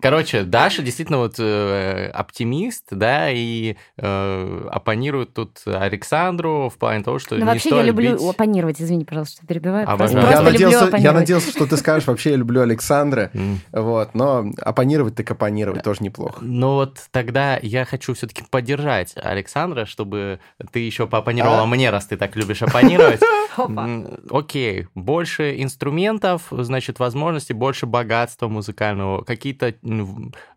Короче, 0.00 0.42
Даша 0.44 0.82
действительно 0.82 1.18
вот 1.18 1.34
э, 1.38 2.08
оптимист, 2.12 2.84
да, 2.90 3.30
и 3.30 3.76
э, 3.96 4.68
оппонирует 4.70 5.34
тут 5.34 5.62
Александру 5.66 6.68
в 6.68 6.78
плане 6.78 7.02
того, 7.04 7.18
что 7.18 7.34
Ну, 7.34 7.40
не 7.42 7.46
вообще, 7.46 7.70
я 7.70 7.82
люблю 7.82 8.12
бить- 8.16 8.30
оппонировать. 8.30 8.80
Извини, 8.80 9.04
пожалуйста, 9.04 9.36
что 9.38 9.46
перебиваю. 9.46 9.86
Просто, 9.86 10.04
Обожаю. 10.04 10.24
Я 10.26 10.30
просто 10.40 10.50
люблю 10.52 10.66
надеялся, 10.66 10.96
я 10.96 11.12
надеялся, 11.12 11.50
что 11.50 11.66
ты 11.66 11.76
скажешь, 11.76 12.06
вообще 12.06 12.30
я 12.30 12.36
люблю 12.36 12.60
Александра. 12.62 13.30
Вот, 13.72 14.14
но 14.14 14.46
оппонировать 14.60 15.14
так 15.14 15.30
оппонировать 15.30 15.82
тоже 15.82 16.02
неплохо. 16.02 16.38
Ну 16.40 16.74
вот 16.74 16.98
тогда 17.10 17.58
я 17.62 17.84
хочу 17.84 18.14
все-таки 18.14 18.42
поддержать 18.50 19.14
Александра, 19.16 19.84
чтобы 19.84 20.40
ты 20.72 20.80
еще 20.80 21.06
пооппонировала 21.06 21.62
А? 21.62 21.66
мне, 21.66 21.90
раз 21.90 22.06
ты 22.06 22.16
так 22.16 22.36
любишь 22.36 22.62
оппонировать. 22.62 23.20
Окей, 24.30 24.86
больше 24.94 25.60
инструментов, 25.62 26.42
значит, 26.50 26.98
возможностей, 26.98 27.52
больше 27.52 27.86
богатства 27.86 28.48
музыкального, 28.48 29.22
какие-то 29.24 29.71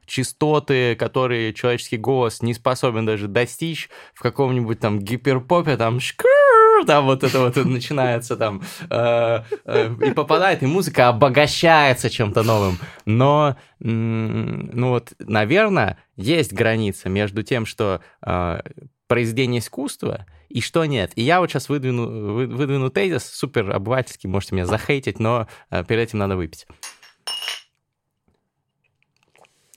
частоты, 0.06 0.96
которые 0.96 1.54
человеческий 1.54 1.98
голос 1.98 2.42
не 2.42 2.54
способен 2.54 3.06
даже 3.06 3.28
достичь 3.28 3.90
в 4.14 4.22
каком-нибудь 4.22 4.80
там 4.80 5.00
гиперпопе, 5.00 5.78
там 5.78 6.00
шкр, 6.00 6.26
там 6.86 7.06
вот 7.06 7.24
это 7.24 7.40
вот 7.40 7.56
начинается 7.56 8.38
там, 8.38 8.62
э, 8.90 9.40
э, 9.66 9.96
и 10.06 10.12
попадает, 10.12 10.64
и 10.64 10.68
музыка 10.68 11.10
обогащается 11.10 12.10
чем-то 12.10 12.44
новым. 12.44 12.78
Но, 13.06 13.56
ну 13.80 14.90
вот, 14.90 15.14
наверное, 15.20 15.98
есть 16.16 16.54
граница 16.54 17.10
между 17.10 17.44
тем, 17.44 17.66
что 17.66 18.02
э, 18.26 18.60
произведение 19.08 19.60
искусства 19.60 20.26
и 20.50 20.62
что 20.62 20.86
нет. 20.86 21.12
И 21.16 21.22
я 21.22 21.40
вот 21.40 21.50
сейчас 21.50 21.70
выдвину, 21.70 22.34
вы- 22.34 22.48
выдвину 22.48 22.90
тезис, 22.90 23.26
супер 23.26 23.72
обывательский, 23.72 24.30
можете 24.30 24.56
меня 24.56 24.66
захейтить, 24.66 25.20
но 25.20 25.48
э, 25.70 25.84
перед 25.84 26.10
этим 26.10 26.20
надо 26.20 26.36
выпить. 26.36 26.66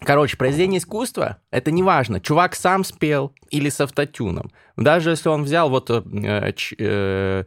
Короче, 0.09 0.38
произведение 0.38 0.79
искусства— 0.79 1.37
это 1.51 1.71
не 1.71 1.83
важно, 1.83 2.18
чувак 2.18 2.55
сам 2.55 2.83
спел 2.83 3.35
или 3.51 3.68
с 3.68 3.79
автотюном. 3.79 4.51
Даже 4.75 5.11
если 5.11 5.29
он 5.29 5.42
взял 5.44 5.68
вот 5.68 5.90
э, 5.90 6.53
ч, 6.57 6.75
э, 6.79 7.44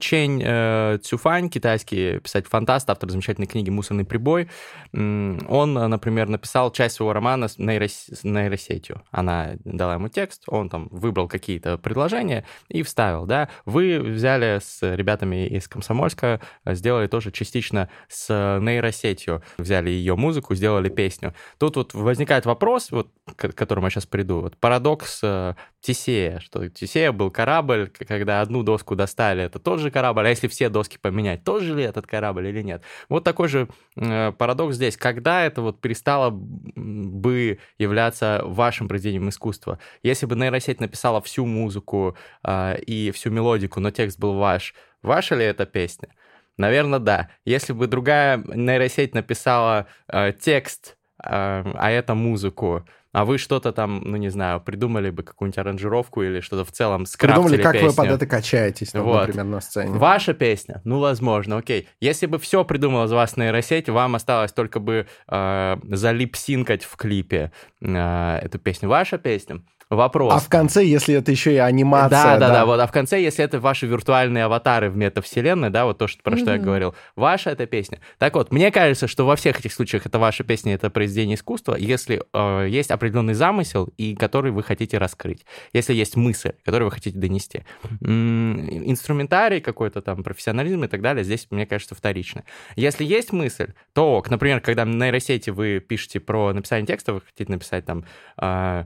Чень 0.00 0.42
э, 0.44 0.98
Цюфань, 1.02 1.48
китайский 1.48 2.18
писатель-фантаст, 2.20 2.88
автор 2.88 3.10
замечательной 3.10 3.46
книги 3.46 3.70
«Мусорный 3.70 4.04
прибой», 4.04 4.48
он, 4.92 5.74
например, 5.74 6.28
написал 6.28 6.70
часть 6.72 6.96
своего 6.96 7.12
романа 7.12 7.48
с, 7.48 7.58
нейрос... 7.58 8.08
с 8.12 8.24
нейросетью. 8.24 9.02
Она 9.10 9.52
дала 9.64 9.94
ему 9.94 10.08
текст, 10.08 10.44
он 10.46 10.68
там 10.68 10.88
выбрал 10.90 11.28
какие-то 11.28 11.78
предложения 11.78 12.44
и 12.68 12.82
вставил, 12.82 13.26
да. 13.26 13.48
Вы 13.64 13.98
взяли 13.98 14.60
с 14.62 14.80
ребятами 14.82 15.46
из 15.46 15.68
Комсомольска, 15.68 16.40
сделали 16.66 17.06
тоже 17.06 17.30
частично 17.32 17.88
с 18.08 18.58
нейросетью, 18.60 19.42
взяли 19.58 19.90
ее 19.90 20.16
музыку, 20.16 20.54
сделали 20.54 20.88
песню. 20.88 21.34
Тут 21.58 21.76
вот 21.76 21.94
возникает 21.94 22.46
вопрос, 22.46 22.90
вот, 22.90 23.10
к 23.36 23.52
которому 23.52 23.86
я 23.86 23.90
сейчас 23.90 24.06
приду, 24.06 24.40
вот 24.40 24.56
парадокс 24.58 25.20
э, 25.22 25.54
Тесея, 25.82 26.38
что 26.38 26.68
Тесея 26.68 27.10
был 27.10 27.32
корабль, 27.32 27.90
когда 28.06 28.40
одну 28.40 28.62
доску 28.62 28.94
достали, 28.94 29.42
это 29.42 29.58
тот 29.58 29.80
же 29.80 29.90
корабль, 29.90 30.26
а 30.26 30.30
если 30.30 30.46
все 30.46 30.68
доски 30.68 30.96
поменять, 30.96 31.42
тот 31.42 31.62
же 31.62 31.74
ли 31.74 31.82
этот 31.82 32.06
корабль 32.06 32.46
или 32.46 32.62
нет? 32.62 32.82
Вот 33.08 33.24
такой 33.24 33.48
же 33.48 33.68
э, 33.96 34.30
парадокс 34.30 34.76
здесь. 34.76 34.96
Когда 34.96 35.44
это 35.44 35.60
вот 35.60 35.80
перестало 35.80 36.30
бы 36.30 37.58
являться 37.78 38.42
вашим 38.44 38.86
произведением 38.86 39.28
искусства? 39.28 39.80
Если 40.04 40.24
бы 40.24 40.36
нейросеть 40.36 40.80
написала 40.80 41.20
всю 41.20 41.46
музыку 41.46 42.16
э, 42.44 42.78
и 42.86 43.10
всю 43.10 43.30
мелодику, 43.30 43.80
но 43.80 43.90
текст 43.90 44.20
был 44.20 44.34
ваш, 44.34 44.74
ваша 45.02 45.34
ли 45.34 45.44
это 45.44 45.66
песня? 45.66 46.10
Наверное, 46.58 47.00
да. 47.00 47.30
Если 47.44 47.72
бы 47.72 47.88
другая 47.88 48.38
нейросеть 48.46 49.14
написала 49.14 49.88
э, 50.06 50.32
текст, 50.32 50.96
э, 51.24 51.26
а 51.28 51.90
это 51.90 52.14
музыку, 52.14 52.86
а 53.12 53.24
вы 53.24 53.38
что-то 53.38 53.72
там, 53.72 54.00
ну 54.04 54.16
не 54.16 54.30
знаю, 54.30 54.60
придумали 54.60 55.10
бы 55.10 55.22
какую-нибудь 55.22 55.58
аранжировку 55.58 56.22
или 56.22 56.40
что-то 56.40 56.64
в 56.64 56.72
целом 56.72 57.06
скрафтили 57.06 57.42
Придумали, 57.42 57.62
как 57.62 57.72
песню. 57.72 57.88
вы 57.90 57.94
под 57.94 58.06
это 58.06 58.26
качаетесь, 58.26 58.90
там, 58.90 59.04
Вот. 59.04 59.26
например, 59.26 59.44
на 59.44 59.60
сцене. 59.60 59.92
Ваша 59.92 60.34
песня? 60.34 60.80
Ну, 60.84 60.98
возможно, 60.98 61.58
окей. 61.58 61.88
Если 62.00 62.26
бы 62.26 62.38
все 62.38 62.64
придумала 62.64 63.06
за 63.06 63.14
вас 63.14 63.36
нейросеть, 63.36 63.88
вам 63.88 64.14
осталось 64.14 64.52
только 64.52 64.80
бы 64.80 65.06
э, 65.28 65.76
залипсинкать 65.82 66.84
в 66.84 66.96
клипе 66.96 67.52
э, 67.80 68.38
эту 68.42 68.58
песню. 68.58 68.88
Ваша 68.88 69.18
песня? 69.18 69.62
Вопрос. 69.92 70.32
А 70.34 70.38
в 70.38 70.48
конце, 70.48 70.84
если 70.84 71.14
это 71.14 71.30
еще 71.30 71.52
и 71.52 71.58
анимация, 71.58 72.08
Да, 72.10 72.38
да, 72.38 72.48
да, 72.48 72.66
вот. 72.66 72.80
А 72.80 72.86
в 72.86 72.92
конце, 72.92 73.20
если 73.20 73.44
это 73.44 73.60
ваши 73.60 73.86
виртуальные 73.86 74.44
аватары 74.44 74.88
в 74.88 74.96
метавселенной, 74.96 75.68
да, 75.68 75.84
вот 75.84 75.98
то, 75.98 76.06
что, 76.08 76.22
про 76.22 76.36
что 76.38 76.52
я 76.52 76.58
говорил, 76.58 76.94
ваша 77.14 77.50
эта 77.50 77.66
песня. 77.66 78.00
Так 78.18 78.34
вот, 78.34 78.52
мне 78.52 78.70
кажется, 78.70 79.06
что 79.06 79.26
во 79.26 79.36
всех 79.36 79.60
этих 79.60 79.72
случаях 79.72 80.06
это 80.06 80.18
ваша 80.18 80.44
песня, 80.44 80.72
это 80.74 80.88
произведение 80.88 81.36
искусства, 81.36 81.76
если 81.78 82.22
э, 82.32 82.68
есть 82.70 82.90
определенный 82.90 83.34
замысел, 83.34 83.90
и 83.98 84.14
который 84.14 84.50
вы 84.50 84.62
хотите 84.62 84.96
раскрыть. 84.96 85.44
Если 85.74 85.92
есть 85.92 86.16
мысль, 86.16 86.52
которую 86.64 86.88
вы 86.88 86.92
хотите 86.94 87.18
донести. 87.18 87.64
М, 88.00 88.66
Инструментарий 88.90 89.60
какой-то 89.60 90.00
там, 90.00 90.22
профессионализм 90.24 90.84
и 90.84 90.88
так 90.88 91.02
далее, 91.02 91.22
здесь, 91.22 91.46
мне 91.50 91.66
кажется, 91.66 91.94
вторично. 91.94 92.44
Если 92.76 93.04
есть 93.04 93.32
мысль, 93.32 93.74
то. 93.92 94.24
Например, 94.26 94.60
когда 94.60 94.86
на 94.86 95.04
нейросети 95.04 95.50
вы 95.50 95.80
пишете 95.80 96.18
про 96.18 96.54
написание 96.54 96.86
текста, 96.86 97.12
вы 97.12 97.20
хотите 97.20 97.52
написать 97.52 97.84
там... 97.84 98.04
э, 98.40 98.84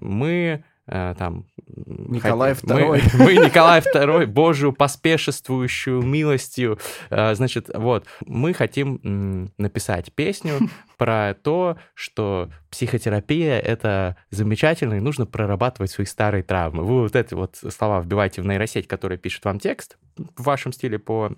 мы 0.00 0.64
э, 0.86 1.14
там... 1.18 1.46
Николай 1.66 2.52
хот- 2.52 2.62
II. 2.64 3.02
Мы, 3.18 3.24
мы 3.24 3.34
Николай 3.46 3.80
II, 3.80 4.26
Божию 4.26 4.72
поспешествующую 4.72 6.02
милостью. 6.02 6.78
Э, 7.10 7.34
Значит, 7.34 7.70
вот, 7.74 8.06
мы 8.24 8.54
хотим 8.54 9.50
написать 9.58 10.12
песню 10.12 10.58
про 10.96 11.34
то, 11.34 11.76
что 11.94 12.50
психотерапия— 12.70 13.58
это 13.60 14.16
замечательно, 14.30 14.94
и 14.94 15.00
нужно 15.00 15.26
прорабатывать 15.26 15.90
свои 15.90 16.06
старые 16.06 16.42
травмы. 16.42 16.84
Вы 16.84 17.02
вот 17.02 17.16
эти 17.16 17.34
вот 17.34 17.56
слова 17.56 18.00
вбиваете 18.00 18.42
в 18.42 18.46
нейросеть, 18.46 18.86
которая 18.88 19.18
пишет 19.18 19.44
вам 19.44 19.58
текст 19.58 19.98
в 20.16 20.44
вашем 20.44 20.72
стиле 20.72 20.98
по 20.98 21.32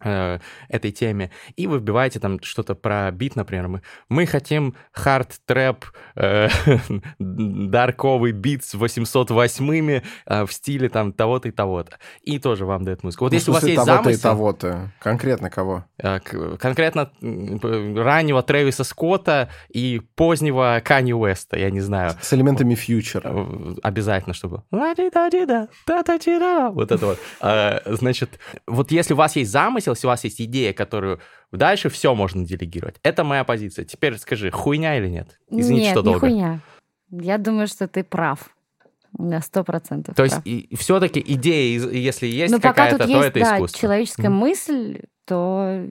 этой 0.00 0.90
теме, 0.90 1.30
и 1.56 1.66
вы 1.66 1.78
вбиваете 1.78 2.20
там 2.20 2.42
что-то 2.42 2.74
про 2.74 3.10
бит, 3.10 3.36
например, 3.36 3.68
мы, 3.68 3.82
мы 4.08 4.26
хотим 4.26 4.74
hard 4.92 5.33
trap, 5.33 5.84
э, 6.16 6.48
дарковый 7.18 8.32
бит 8.32 8.64
с 8.64 8.74
808-ми 8.74 10.02
э, 10.26 10.46
в 10.46 10.52
стиле 10.52 10.88
там 10.88 11.12
того-то 11.12 11.48
и 11.48 11.50
того-то. 11.50 11.98
И 12.22 12.38
тоже 12.38 12.66
вам 12.66 12.84
дает 12.84 13.02
музыку. 13.02 13.24
Вот 13.24 13.32
Ну, 13.32 13.36
если 13.38 13.50
у 13.50 13.54
вас 13.54 13.62
есть 13.64 13.76
того-то 13.76 14.10
и 14.10 14.14
замысел, 14.14 14.22
того-то. 14.22 14.92
Конкретно 15.00 15.50
кого? 15.50 15.84
э, 15.98 16.20
конкретно 16.58 17.10
раннего 17.20 18.42
Трэвиса 18.42 18.84
Скотта 18.84 19.48
и 19.68 20.00
позднего 20.14 20.82
Канье 20.84 21.12
Уэста, 21.12 21.58
я 21.58 21.70
не 21.70 21.80
знаю, 21.80 22.12
С 22.20 22.32
элементами 22.32 22.74
Future 22.74 23.16
а. 23.16 23.30
Э, 23.32 23.74
обязательно, 23.82 24.34
чтобы 24.34 24.62
вот 26.70 26.92
это 26.92 27.06
вот. 27.06 27.18
Э, 27.40 27.80
Значит, 27.86 28.38
вот 28.66 28.90
если 28.90 29.14
у 29.14 29.16
вас 29.16 29.36
есть 29.36 29.50
замысел, 29.50 29.93
если 29.94 30.06
у 30.06 30.10
вас 30.10 30.24
есть 30.24 30.40
идея, 30.40 30.72
которую 30.72 31.20
дальше 31.52 31.88
все 31.88 32.14
можно 32.14 32.44
делегировать. 32.44 32.96
Это 33.02 33.24
моя 33.24 33.44
позиция. 33.44 33.84
Теперь 33.84 34.18
скажи, 34.18 34.50
хуйня 34.50 34.98
или 34.98 35.08
нет? 35.08 35.38
Извините, 35.48 35.84
Нет, 35.86 35.90
что 35.92 36.00
не 36.00 36.04
долго. 36.04 36.20
хуйня. 36.20 36.60
Я 37.10 37.38
думаю, 37.38 37.66
что 37.66 37.88
ты 37.88 38.04
прав. 38.04 38.50
На 39.16 39.40
сто 39.40 39.62
процентов 39.62 40.16
То 40.16 40.24
есть 40.24 40.38
и, 40.44 40.74
все-таки 40.76 41.22
идея, 41.24 41.78
если 41.88 42.26
есть 42.26 42.50
Но 42.50 42.56
Ну, 42.56 42.60
пока 42.60 42.74
какая-то, 42.86 42.98
тут 43.04 43.12
то 43.12 43.18
есть, 43.18 43.28
это 43.28 43.40
да, 43.40 43.54
искусство. 43.56 43.80
человеческая 43.80 44.28
Мгм. 44.28 44.38
мысль, 44.38 45.00
то 45.24 45.86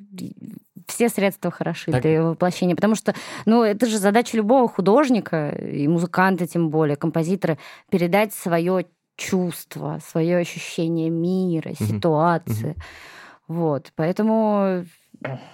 все 0.88 1.08
средства 1.08 1.50
хороши 1.50 1.89
Так- 1.92 2.02
для 2.02 2.12
ее 2.16 2.22
воплощения. 2.24 2.76
Потому 2.76 2.96
что, 2.96 3.16
ну, 3.46 3.63
это 3.63 3.86
же 3.86 3.98
задача 3.98 4.36
любого 4.36 4.68
художника, 4.68 5.52
и 5.52 5.88
музыканта 5.88 6.48
тем 6.48 6.70
более, 6.70 6.98
композитора, 6.98 7.58
передать 7.89 8.34
свое 8.34 8.86
чувство, 9.16 10.02
свое 10.06 10.38
ощущение 10.39 11.10
мира, 11.10 11.74
ситуации. 11.80 12.76
Вот, 13.48 13.92
поэтому 13.96 14.86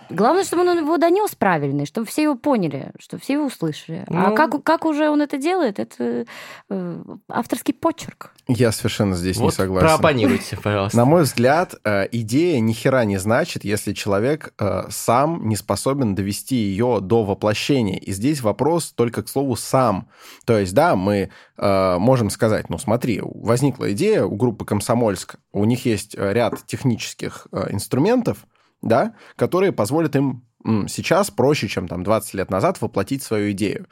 главное, 0.10 0.44
чтобы 0.44 0.64
он 0.70 0.80
его 0.80 0.98
донес 0.98 1.36
правильно, 1.36 1.86
чтобы 1.86 2.08
все 2.08 2.24
его 2.24 2.36
поняли, 2.36 2.92
чтобы 3.00 3.22
все 3.22 3.34
его 3.34 3.46
услышали. 3.46 4.04
а 4.08 4.30
Ну- 4.30 4.36
как, 4.36 4.64
как 4.64 4.86
уже 4.86 5.10
он 5.10 5.22
это 5.22 5.38
делает, 5.38 5.80
это 5.80 6.26
э, 6.70 7.04
авторский 7.30 7.74
почерк. 7.74 8.32
Я 8.48 8.72
совершенно 8.72 9.16
здесь 9.16 9.38
не 9.38 9.44
Вот 9.44 9.54
согласен. 9.54 9.88
проопонируйте, 9.88 10.58
пожалуйста. 10.58 10.98
На 10.98 11.06
мой 11.06 11.24
взгляд, 11.24 11.76
э, 11.84 12.08
идея 12.12 12.60
ни 12.60 12.74
хера 12.74 13.06
не 13.06 13.18
значит, 13.18 13.64
если 13.64 13.94
человек 13.94 14.54
э, 14.60 14.84
сам 14.90 15.48
не 15.48 15.56
способен 15.56 16.16
довести 16.16 16.56
ее 16.56 17.00
до 17.02 17.24
воплощения. 17.24 17.98
И 18.00 18.12
здесь 18.12 18.42
вопрос 18.42 18.92
только 18.92 19.22
к 19.24 19.30
слову 19.30 19.56
сам. 19.56 20.10
То 20.46 20.58
есть, 20.58 20.74
да, 20.74 20.96
мы 20.96 21.30
можем 21.58 22.30
сказать, 22.30 22.70
ну 22.70 22.78
смотри, 22.78 23.20
возникла 23.22 23.92
идея 23.92 24.24
у 24.24 24.36
группы 24.38 24.64
Комсомольск, 24.64 25.36
у 25.52 25.66
них 25.66 25.86
есть 25.86 26.16
ряд 26.18 26.66
технических 26.66 27.48
инструментов, 27.70 28.46
да, 28.82 29.16
которые 29.36 29.72
позволят 29.72 30.16
им 30.16 30.46
сейчас 30.88 31.32
проще, 31.32 31.68
чем 31.68 31.88
там 31.88 32.04
20 32.04 32.34
лет 32.34 32.52
назад, 32.52 32.82
воплотить 32.82 33.24
свою 33.24 33.52
идею. 33.52 33.88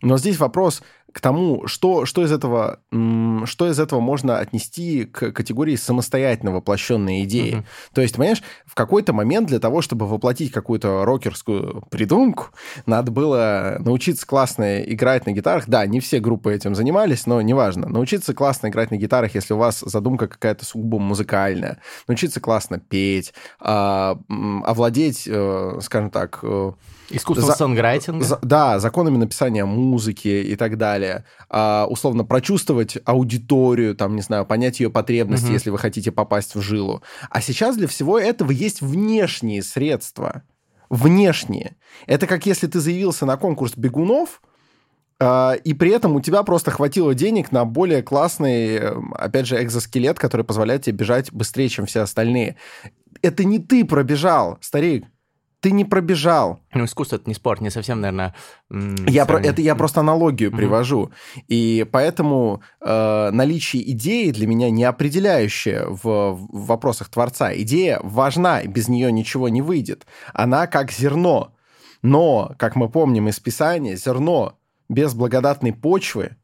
Но 0.00 0.16
здесь 0.16 0.38
вопрос 0.38 0.82
к 1.16 1.20
тому, 1.22 1.66
что, 1.66 2.04
что, 2.04 2.22
из 2.24 2.30
этого, 2.30 2.80
что 2.90 3.70
из 3.70 3.80
этого 3.80 4.00
можно 4.00 4.38
отнести 4.38 5.06
к 5.06 5.32
категории 5.32 5.74
самостоятельно 5.74 6.52
воплощенной 6.52 7.24
идеи. 7.24 7.54
Мгм. 7.54 7.64
То 7.94 8.02
есть, 8.02 8.16
понимаешь, 8.16 8.42
в 8.66 8.74
какой-то 8.74 9.14
момент 9.14 9.48
для 9.48 9.58
того, 9.58 9.80
чтобы 9.80 10.06
воплотить 10.06 10.52
какую-то 10.52 11.06
рокерскую 11.06 11.84
придумку, 11.90 12.48
надо 12.84 13.12
было 13.12 13.76
научиться 13.78 14.26
классно 14.26 14.82
играть 14.82 15.24
на 15.24 15.32
гитарах. 15.32 15.64
Да, 15.68 15.86
не 15.86 16.00
все 16.00 16.20
группы 16.20 16.52
этим 16.52 16.74
занимались, 16.74 17.24
но 17.24 17.40
неважно. 17.40 17.88
Научиться 17.88 18.34
классно 18.34 18.66
играть 18.66 18.90
на 18.90 18.98
гитарах, 18.98 19.34
если 19.34 19.54
у 19.54 19.56
вас 19.56 19.80
задумка 19.80 20.28
какая-то 20.28 20.66
сугубо 20.66 20.98
музыкальная. 20.98 21.78
Научиться 22.08 22.40
классно 22.40 22.78
петь, 22.78 23.32
а, 23.58 24.18
овладеть, 24.66 25.22
э, 25.26 25.78
скажем 25.80 26.10
так, 26.10 26.40
э, 26.42 26.72
Искусство 27.10 27.46
За- 27.46 27.52
сонграйтинга. 27.56 28.24
за- 28.24 28.38
да, 28.42 28.78
законами 28.80 29.16
написания 29.16 29.64
музыки 29.64 30.26
и 30.28 30.56
так 30.56 30.76
далее. 30.76 31.24
А, 31.48 31.86
условно, 31.88 32.24
прочувствовать 32.24 32.98
аудиторию, 33.04 33.94
там, 33.94 34.16
не 34.16 34.22
знаю, 34.22 34.44
понять 34.46 34.80
ее 34.80 34.90
потребности, 34.90 35.46
Мгм. 35.46 35.52
если 35.54 35.70
вы 35.70 35.78
хотите 35.78 36.10
попасть 36.12 36.54
в 36.54 36.60
жилу. 36.60 37.02
А 37.30 37.40
сейчас 37.40 37.76
для 37.76 37.86
всего 37.88 38.18
этого 38.18 38.50
есть 38.50 38.80
внешние 38.80 39.62
средства. 39.62 40.42
Внешние. 40.90 41.76
Это 42.06 42.26
как 42.26 42.46
если 42.46 42.66
ты 42.66 42.80
заявился 42.80 43.26
на 43.26 43.36
конкурс 43.36 43.72
бегунов, 43.76 44.40
а, 45.18 45.54
и 45.54 45.74
при 45.74 45.90
этом 45.90 46.14
у 46.16 46.20
тебя 46.20 46.42
просто 46.42 46.70
хватило 46.70 47.14
денег 47.14 47.50
на 47.52 47.64
более 47.64 48.02
классный, 48.02 48.78
опять 49.14 49.46
же, 49.46 49.62
экзоскелет, 49.62 50.18
который 50.18 50.44
позволяет 50.44 50.82
тебе 50.82 50.96
бежать 50.98 51.32
быстрее, 51.32 51.68
чем 51.68 51.86
все 51.86 52.00
остальные. 52.00 52.56
Это 53.22 53.44
не 53.44 53.58
ты 53.58 53.84
пробежал, 53.84 54.58
старик. 54.60 55.06
Ты 55.66 55.72
не 55.72 55.84
пробежал. 55.84 56.60
Ну, 56.74 56.84
искусство— 56.84 57.16
это 57.16 57.28
не 57.28 57.34
спорт, 57.34 57.60
не 57.60 57.70
совсем, 57.70 58.00
наверное... 58.00 58.36
Я, 59.08 59.26
про, 59.26 59.40
это 59.40 59.60
я 59.60 59.74
просто 59.74 59.98
аналогию 59.98 60.50
Мгм. 60.50 60.58
привожу. 60.58 61.10
И 61.48 61.84
поэтому 61.90 62.62
э, 62.80 63.30
наличие 63.32 63.90
идеи 63.90 64.30
для 64.30 64.46
меня 64.46 64.70
не 64.70 64.84
определяющее 64.84 65.86
в, 65.88 66.04
в 66.04 66.66
вопросах 66.66 67.08
творца. 67.08 67.52
Идея 67.52 67.98
важна, 68.04 68.60
и 68.60 68.68
без 68.68 68.86
нее 68.86 69.10
ничего 69.10 69.48
не 69.48 69.60
выйдет. 69.60 70.06
Она 70.32 70.68
как 70.68 70.92
зерно. 70.92 71.52
Но, 72.00 72.54
как 72.60 72.76
мы 72.76 72.88
помним 72.88 73.26
из 73.26 73.40
Писания, 73.40 73.96
зерно 73.96 74.60
без 74.88 75.14
благодатной 75.14 75.72
почвы 75.72 76.36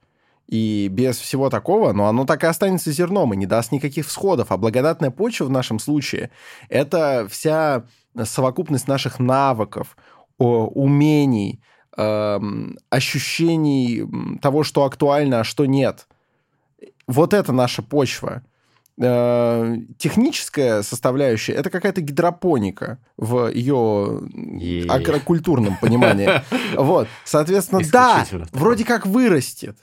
и 0.48 0.88
без 0.90 1.16
всего 1.18 1.48
такого, 1.48 1.92
но 1.92 2.08
оно 2.08 2.24
так 2.24 2.42
и 2.42 2.48
останется 2.48 2.90
зерном 2.90 3.32
и 3.32 3.36
не 3.36 3.46
даст 3.46 3.70
никаких 3.70 4.04
всходов. 4.08 4.50
А 4.50 4.56
благодатная 4.56 5.12
почва 5.12 5.44
в 5.44 5.50
нашем 5.50 5.78
случае— 5.78 6.30
это 6.68 7.28
вся 7.30 7.84
совокупность 8.24 8.88
наших 8.88 9.18
навыков, 9.18 9.96
умений, 10.38 11.60
эм, 11.96 12.78
ощущений 12.90 14.04
того, 14.40 14.64
что 14.64 14.84
актуально, 14.84 15.40
а 15.40 15.44
что 15.44 15.66
нет. 15.66 16.08
Вот 17.06 17.34
это 17.34 17.52
наша 17.52 17.82
почва. 17.82 18.42
Э, 19.00 19.76
техническая 19.96 20.82
составляющая 20.82 21.54
это 21.54 21.70
какая-то 21.70 22.02
гидропоника 22.02 22.98
в 23.16 23.48
ее 23.48 24.20
агрокультурном 24.88 25.76
понимании. 25.80 26.28
Вот, 26.76 27.08
соответственно, 27.24 27.80
да, 27.90 28.26
вроде 28.52 28.84
как 28.84 29.06
вырастет, 29.06 29.78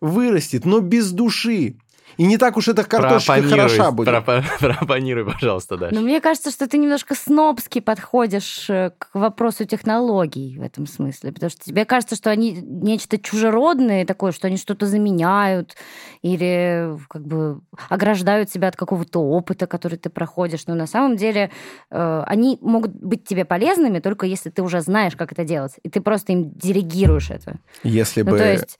вырастет, 0.00 0.64
но 0.64 0.80
без 0.80 1.10
души. 1.10 1.76
И 2.16 2.24
не 2.24 2.38
так 2.38 2.56
уж 2.56 2.68
эта 2.68 2.84
картошечка 2.84 3.42
хороша 3.42 3.90
будет. 3.90 4.24
Пропонируй, 4.60 5.24
пожалуйста, 5.24 5.76
Даша. 5.76 5.94
Но 5.94 6.00
мне 6.00 6.20
кажется, 6.20 6.50
что 6.50 6.68
ты 6.68 6.78
немножко 6.78 7.14
снобски 7.14 7.80
подходишь 7.80 8.68
э, 8.68 8.90
к 8.98 9.08
вопросу 9.14 9.64
технологий 9.64 10.58
в 10.58 10.62
этом 10.62 10.86
смысле, 10.86 11.32
потому 11.32 11.50
что 11.50 11.64
тебе 11.64 11.84
кажется, 11.84 12.16
что 12.16 12.30
они 12.30 12.52
нечто 12.52 13.18
чужеродное 13.18 14.04
такое, 14.04 14.32
что 14.32 14.46
они 14.46 14.56
что-то 14.56 14.86
заменяют 14.86 15.76
или 16.22 16.96
как 17.08 17.26
бы 17.26 17.60
ограждают 17.88 18.50
себя 18.50 18.68
от 18.68 18.76
какого-то 18.76 19.20
опыта, 19.20 19.66
который 19.66 19.98
ты 19.98 20.10
проходишь. 20.10 20.66
Но 20.66 20.74
на 20.74 20.86
самом 20.86 21.16
деле 21.16 21.50
э, 21.90 22.22
они 22.26 22.58
могут 22.60 22.92
быть 22.92 23.24
тебе 23.24 23.44
полезными 23.44 24.00
только 24.00 24.26
если 24.26 24.50
ты 24.50 24.62
уже 24.62 24.80
знаешь, 24.80 25.16
как 25.16 25.32
это 25.32 25.44
делать, 25.44 25.74
и 25.82 25.88
ты 25.88 26.00
просто 26.00 26.32
им 26.32 26.50
диригируешь 26.50 27.30
это. 27.30 27.56
Если 27.82 28.22
ну, 28.22 28.32
бы... 28.32 28.38
То 28.38 28.52
есть 28.52 28.78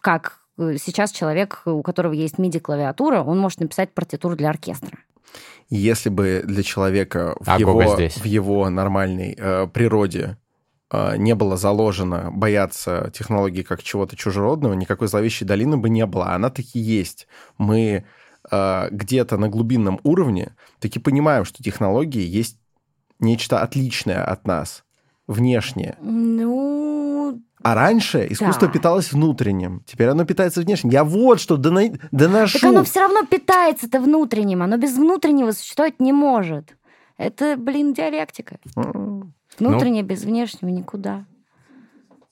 как 0.00 0.39
сейчас 0.78 1.12
человек, 1.12 1.62
у 1.64 1.82
которого 1.82 2.12
есть 2.12 2.36
MIDI-клавиатура, 2.36 3.22
он 3.22 3.38
может 3.38 3.60
написать 3.60 3.92
партитуру 3.92 4.36
для 4.36 4.50
оркестра. 4.50 4.98
Если 5.68 6.08
бы 6.08 6.42
для 6.44 6.62
человека 6.62 7.36
в, 7.38 7.48
а 7.48 7.58
его, 7.58 7.80
в 7.80 8.24
его 8.24 8.68
нормальной 8.68 9.36
э, 9.38 9.68
природе 9.68 10.36
э, 10.90 11.16
не 11.16 11.36
было 11.36 11.56
заложено 11.56 12.30
бояться 12.32 13.12
технологий 13.14 13.62
как 13.62 13.82
чего-то 13.82 14.16
чужеродного, 14.16 14.74
никакой 14.74 15.06
зловещей 15.06 15.46
долины 15.46 15.76
бы 15.76 15.88
не 15.88 16.04
было. 16.06 16.32
Она 16.32 16.50
таки 16.50 16.80
есть. 16.80 17.28
Мы 17.56 18.04
э, 18.50 18.88
где-то 18.90 19.36
на 19.36 19.48
глубинном 19.48 20.00
уровне 20.02 20.56
таки 20.80 20.98
понимаем, 20.98 21.44
что 21.44 21.62
технологии 21.62 22.22
есть 22.22 22.58
нечто 23.20 23.62
отличное 23.62 24.24
от 24.24 24.46
нас, 24.48 24.84
внешнее. 25.28 25.96
Ну, 26.00 26.89
а 27.62 27.74
раньше 27.74 28.26
искусство 28.30 28.68
да. 28.68 28.72
питалось 28.72 29.12
внутренним, 29.12 29.82
теперь 29.86 30.08
оно 30.08 30.24
питается 30.24 30.60
внешним. 30.60 30.90
Я 30.90 31.04
вот 31.04 31.40
что 31.40 31.56
дона... 31.56 31.98
доношу. 32.10 32.58
Так 32.58 32.70
оно 32.70 32.84
все 32.84 33.00
равно 33.00 33.24
питается-то 33.24 34.00
внутренним, 34.00 34.62
оно 34.62 34.76
без 34.76 34.96
внутреннего 34.96 35.52
существовать 35.52 36.00
не 36.00 36.12
может. 36.12 36.76
Это, 37.16 37.56
блин, 37.58 37.92
диалектика. 37.92 38.58
Внутреннее 39.58 40.02
ну, 40.02 40.08
без 40.08 40.24
внешнего 40.24 40.70
никуда. 40.70 41.26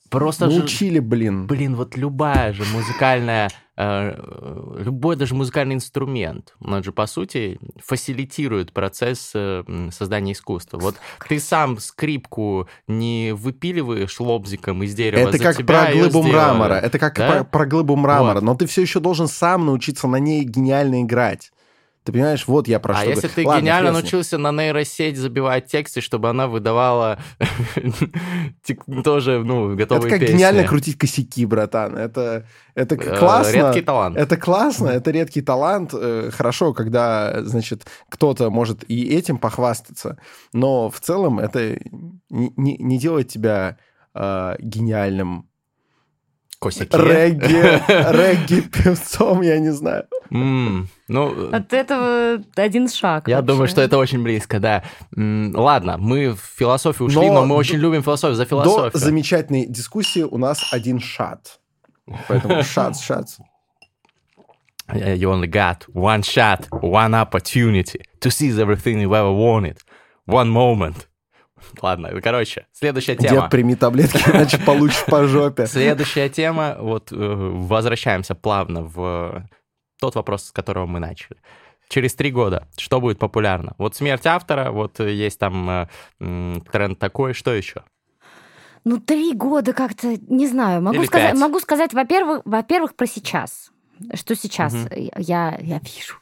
Просто 0.09 0.47
Научили, 0.47 0.95
же, 0.95 1.01
блин. 1.01 1.47
Блин, 1.47 1.75
вот 1.75 1.95
любая 1.95 2.51
же 2.53 2.63
музыкальная, 2.73 3.49
э, 3.77 4.75
любой 4.79 5.15
даже 5.15 5.35
музыкальный 5.35 5.75
инструмент, 5.75 6.55
он 6.59 6.83
же, 6.83 6.91
по 6.91 7.05
сути, 7.05 7.59
фасилитирует 7.77 8.73
процесс 8.73 9.31
э, 9.35 9.63
создания 9.91 10.33
искусства. 10.33 10.79
Вот 10.79 10.95
ты 11.27 11.39
сам 11.39 11.77
скрипку 11.77 12.67
не 12.87 13.33
выпиливаешь 13.33 14.19
лобзиком 14.19 14.83
из 14.83 14.95
дерева, 14.95 15.29
Это 15.29 15.37
как 15.37 15.65
про 15.65 15.91
глыбу 15.91 16.23
мрамора. 16.23 16.75
Это 16.75 16.97
как 16.97 17.15
да? 17.15 17.31
про, 17.31 17.43
про 17.43 17.65
глыбу 17.65 17.95
мрамора. 17.95 18.35
Вот. 18.35 18.43
Но 18.43 18.55
ты 18.55 18.65
все 18.65 18.81
еще 18.81 18.99
должен 18.99 19.27
сам 19.27 19.65
научиться 19.65 20.07
на 20.07 20.17
ней 20.17 20.43
гениально 20.43 21.03
играть. 21.03 21.51
Ты 22.09 22.13
понимаешь, 22.13 22.47
вот 22.47 22.67
я 22.67 22.79
про 22.79 22.95
а 22.95 23.01
что 23.01 23.09
если 23.11 23.27
ты 23.27 23.45
Ладно, 23.45 23.61
гениально 23.61 23.91
научился 23.91 24.39
на 24.39 24.51
нейросеть 24.51 25.15
забивать 25.15 25.67
тексты, 25.67 26.01
чтобы 26.01 26.27
она 26.27 26.47
выдавала 26.47 27.19
тоже, 29.03 29.43
ну, 29.43 29.75
готовые 29.75 30.07
Это 30.07 30.09
как 30.09 30.19
песни. 30.21 30.33
гениально 30.33 30.63
крутить 30.63 30.97
косяки, 30.97 31.45
братан. 31.45 31.95
Это, 31.95 32.47
это 32.73 32.95
э, 32.95 33.17
классно. 33.17 33.55
Редкий 33.55 33.81
талант. 33.81 34.17
Это 34.17 34.37
классно, 34.37 34.87
это 34.87 35.11
редкий 35.11 35.41
талант. 35.41 35.91
Э, 35.93 36.31
хорошо, 36.33 36.73
когда, 36.73 37.43
значит, 37.43 37.85
кто-то 38.09 38.49
может 38.49 38.83
и 38.89 39.15
этим 39.15 39.37
похвастаться, 39.37 40.17
но 40.51 40.89
в 40.89 40.99
целом 40.99 41.37
это 41.39 41.77
не, 42.31 42.51
не, 42.57 42.77
не 42.77 42.97
делает 42.97 43.27
тебя 43.27 43.77
э, 44.15 44.55
гениальным 44.57 45.45
Косяки. 46.59 46.97
Регги, 46.97 47.53
регги 47.87 48.61
певцом, 48.61 49.41
я 49.41 49.59
не 49.59 49.71
знаю. 49.71 50.05
Mm, 50.29 50.87
ну, 51.09 51.49
От 51.51 51.73
этого 51.73 52.41
один 52.55 52.87
шаг. 52.87 53.27
Я 53.27 53.37
вообще. 53.37 53.47
думаю, 53.47 53.67
что 53.67 53.81
это 53.81 53.97
очень 53.97 54.23
близко, 54.23 54.59
да. 54.59 54.83
М, 55.15 55.53
ладно, 55.55 55.97
мы 55.97 56.33
в 56.33 56.39
философию 56.39 57.07
ушли, 57.07 57.27
но, 57.27 57.41
но 57.41 57.45
мы 57.45 57.55
очень 57.55 57.77
любим 57.77 58.03
философию 58.03 58.35
за 58.35 58.45
философию. 58.45 58.91
До 58.91 58.97
замечательной 58.99 59.65
дискуссии 59.65 60.21
у 60.21 60.37
нас 60.37 60.71
один 60.71 60.99
шат. 60.99 61.59
Поэтому 62.27 62.63
шат, 62.63 62.99
шат. 62.99 63.27
You 64.93 65.29
only 65.29 65.47
got 65.47 65.85
one 65.93 66.23
shot, 66.23 66.67
one 66.71 67.13
opportunity 67.13 68.01
to 68.21 68.31
seize 68.31 68.57
everything 68.57 68.99
you 68.99 69.13
ever 69.13 69.31
wanted. 69.31 69.77
One 70.25 70.49
moment. 70.49 71.07
Ладно, 71.81 72.09
короче, 72.21 72.65
следующая 72.71 73.15
тема. 73.15 73.41
Дед, 73.41 73.49
прими 73.51 73.75
таблетки, 73.75 74.17
иначе 74.29 74.57
получишь 74.59 75.05
по 75.05 75.25
жопе. 75.27 75.67
Следующая 75.67 76.29
тема, 76.29 76.77
вот 76.79 77.11
э, 77.11 77.15
возвращаемся 77.15 78.33
плавно 78.33 78.83
в 78.83 79.45
тот 79.99 80.15
вопрос, 80.15 80.45
с 80.45 80.51
которого 80.51 80.85
мы 80.85 80.99
начали. 80.99 81.37
Через 81.89 82.13
три 82.13 82.31
года 82.31 82.67
что 82.77 83.01
будет 83.01 83.19
популярно? 83.19 83.73
Вот 83.77 83.95
смерть 83.95 84.25
автора, 84.25 84.71
вот 84.71 84.99
есть 84.99 85.39
там 85.39 85.87
э, 86.19 86.59
тренд 86.71 86.99
такой, 86.99 87.33
что 87.33 87.53
еще? 87.53 87.83
Ну, 88.85 88.99
три 88.99 89.33
года 89.33 89.73
как-то, 89.73 90.17
не 90.27 90.47
знаю, 90.47 90.81
могу 90.81 91.03
сказать, 91.05 91.35
могу 91.35 91.59
сказать, 91.59 91.93
во-первых, 91.93 92.41
во-первых, 92.45 92.95
про 92.95 93.07
сейчас. 93.07 93.71
Что 94.13 94.35
сейчас 94.35 94.73
угу. 94.73 94.87
я, 95.17 95.57
я 95.61 95.79
вижу. 95.79 96.15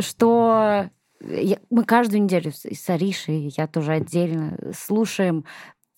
Что 0.00 0.90
я, 1.20 1.58
мы 1.70 1.84
каждую 1.84 2.22
неделю 2.22 2.52
с 2.52 2.90
Аришей, 2.90 3.52
я 3.56 3.66
тоже 3.66 3.92
отдельно, 3.92 4.58
слушаем 4.76 5.44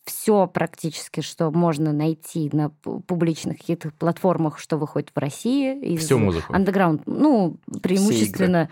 все 0.04 0.46
практически, 0.46 1.20
что 1.20 1.50
можно 1.50 1.92
найти 1.92 2.50
на 2.52 2.70
публичных 2.70 3.58
каких-то 3.58 3.90
платформах, 3.90 4.58
что 4.58 4.76
выходит 4.76 5.10
в 5.14 5.18
России. 5.18 5.96
Всю 5.96 6.18
музыку. 6.18 6.52
Андеграунд. 6.52 7.02
Ну, 7.06 7.56
преимущественно 7.82 8.68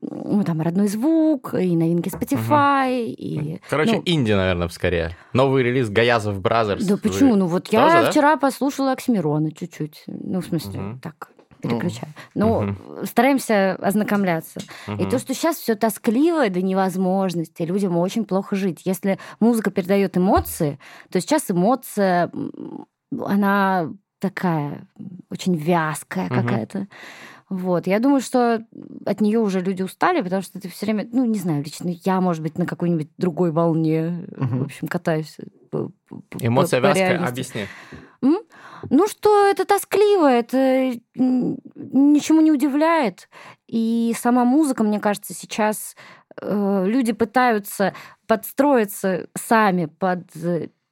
ну, 0.00 0.42
там 0.44 0.60
родной 0.60 0.88
звук, 0.88 1.54
и 1.54 1.76
новинки 1.76 2.08
Spotify, 2.08 3.04
угу. 3.04 3.14
и... 3.18 3.60
Короче, 3.68 3.96
ну, 3.96 4.02
инди, 4.04 4.32
наверное, 4.32 4.68
скорее. 4.68 5.16
Новый 5.32 5.62
релиз 5.62 5.90
Гаязов 5.90 6.40
Brothers. 6.40 6.84
Да 6.84 6.96
почему? 6.96 7.36
Ну 7.36 7.46
вот 7.46 7.68
я 7.68 7.86
Тоже, 7.86 8.10
вчера 8.10 8.34
да? 8.34 8.40
послушала 8.40 8.92
Оксимирона 8.92 9.52
чуть-чуть. 9.52 10.04
Ну, 10.06 10.40
в 10.40 10.46
смысле, 10.46 10.80
угу. 10.80 10.98
так, 11.02 11.30
переключаю. 11.68 12.12
Ну, 12.34 12.58
угу. 12.58 13.06
стараемся 13.06 13.74
ознакомляться. 13.74 14.60
Угу. 14.88 15.02
И 15.02 15.10
то, 15.10 15.18
что 15.18 15.34
сейчас 15.34 15.56
все 15.56 15.74
тоскливо 15.74 16.48
до 16.48 16.62
невозможности, 16.62 17.62
людям 17.62 17.96
очень 17.96 18.24
плохо 18.24 18.56
жить. 18.56 18.82
Если 18.84 19.18
музыка 19.40 19.70
передает 19.70 20.16
эмоции, 20.16 20.78
то 21.10 21.20
сейчас 21.20 21.50
эмоция, 21.50 22.30
она 23.18 23.90
такая 24.18 24.86
очень 25.30 25.54
вязкая 25.54 26.26
угу. 26.26 26.34
какая-то. 26.34 26.86
Вот. 27.48 27.86
Я 27.86 27.98
думаю, 27.98 28.20
что 28.20 28.64
от 29.04 29.20
нее 29.20 29.38
уже 29.38 29.60
люди 29.60 29.82
устали, 29.82 30.22
потому 30.22 30.42
что 30.42 30.60
ты 30.60 30.68
все 30.68 30.86
время, 30.86 31.08
ну, 31.12 31.24
не 31.24 31.38
знаю, 31.38 31.62
лично 31.62 31.90
я, 32.04 32.20
может 32.20 32.42
быть, 32.42 32.58
на 32.58 32.66
какой-нибудь 32.66 33.10
другой 33.18 33.50
волне, 33.50 34.26
угу. 34.36 34.58
в 34.58 34.62
общем, 34.62 34.88
катаюсь. 34.88 35.36
По, 35.70 35.90
Эмоция 36.40 36.80
по 36.80 36.86
вязкая, 36.86 37.26
объясни. 37.26 37.66
М? 38.22 38.38
Ну, 38.90 39.06
что 39.08 39.46
это 39.46 39.64
тоскливо, 39.64 40.30
это 40.30 40.94
ничему 41.14 42.40
не 42.40 42.52
удивляет. 42.52 43.28
И 43.66 44.14
сама 44.18 44.44
музыка, 44.44 44.82
мне 44.82 45.00
кажется, 45.00 45.34
сейчас 45.34 45.96
э, 46.40 46.84
люди 46.86 47.12
пытаются 47.12 47.94
подстроиться 48.26 49.28
сами 49.36 49.86
под 49.86 50.24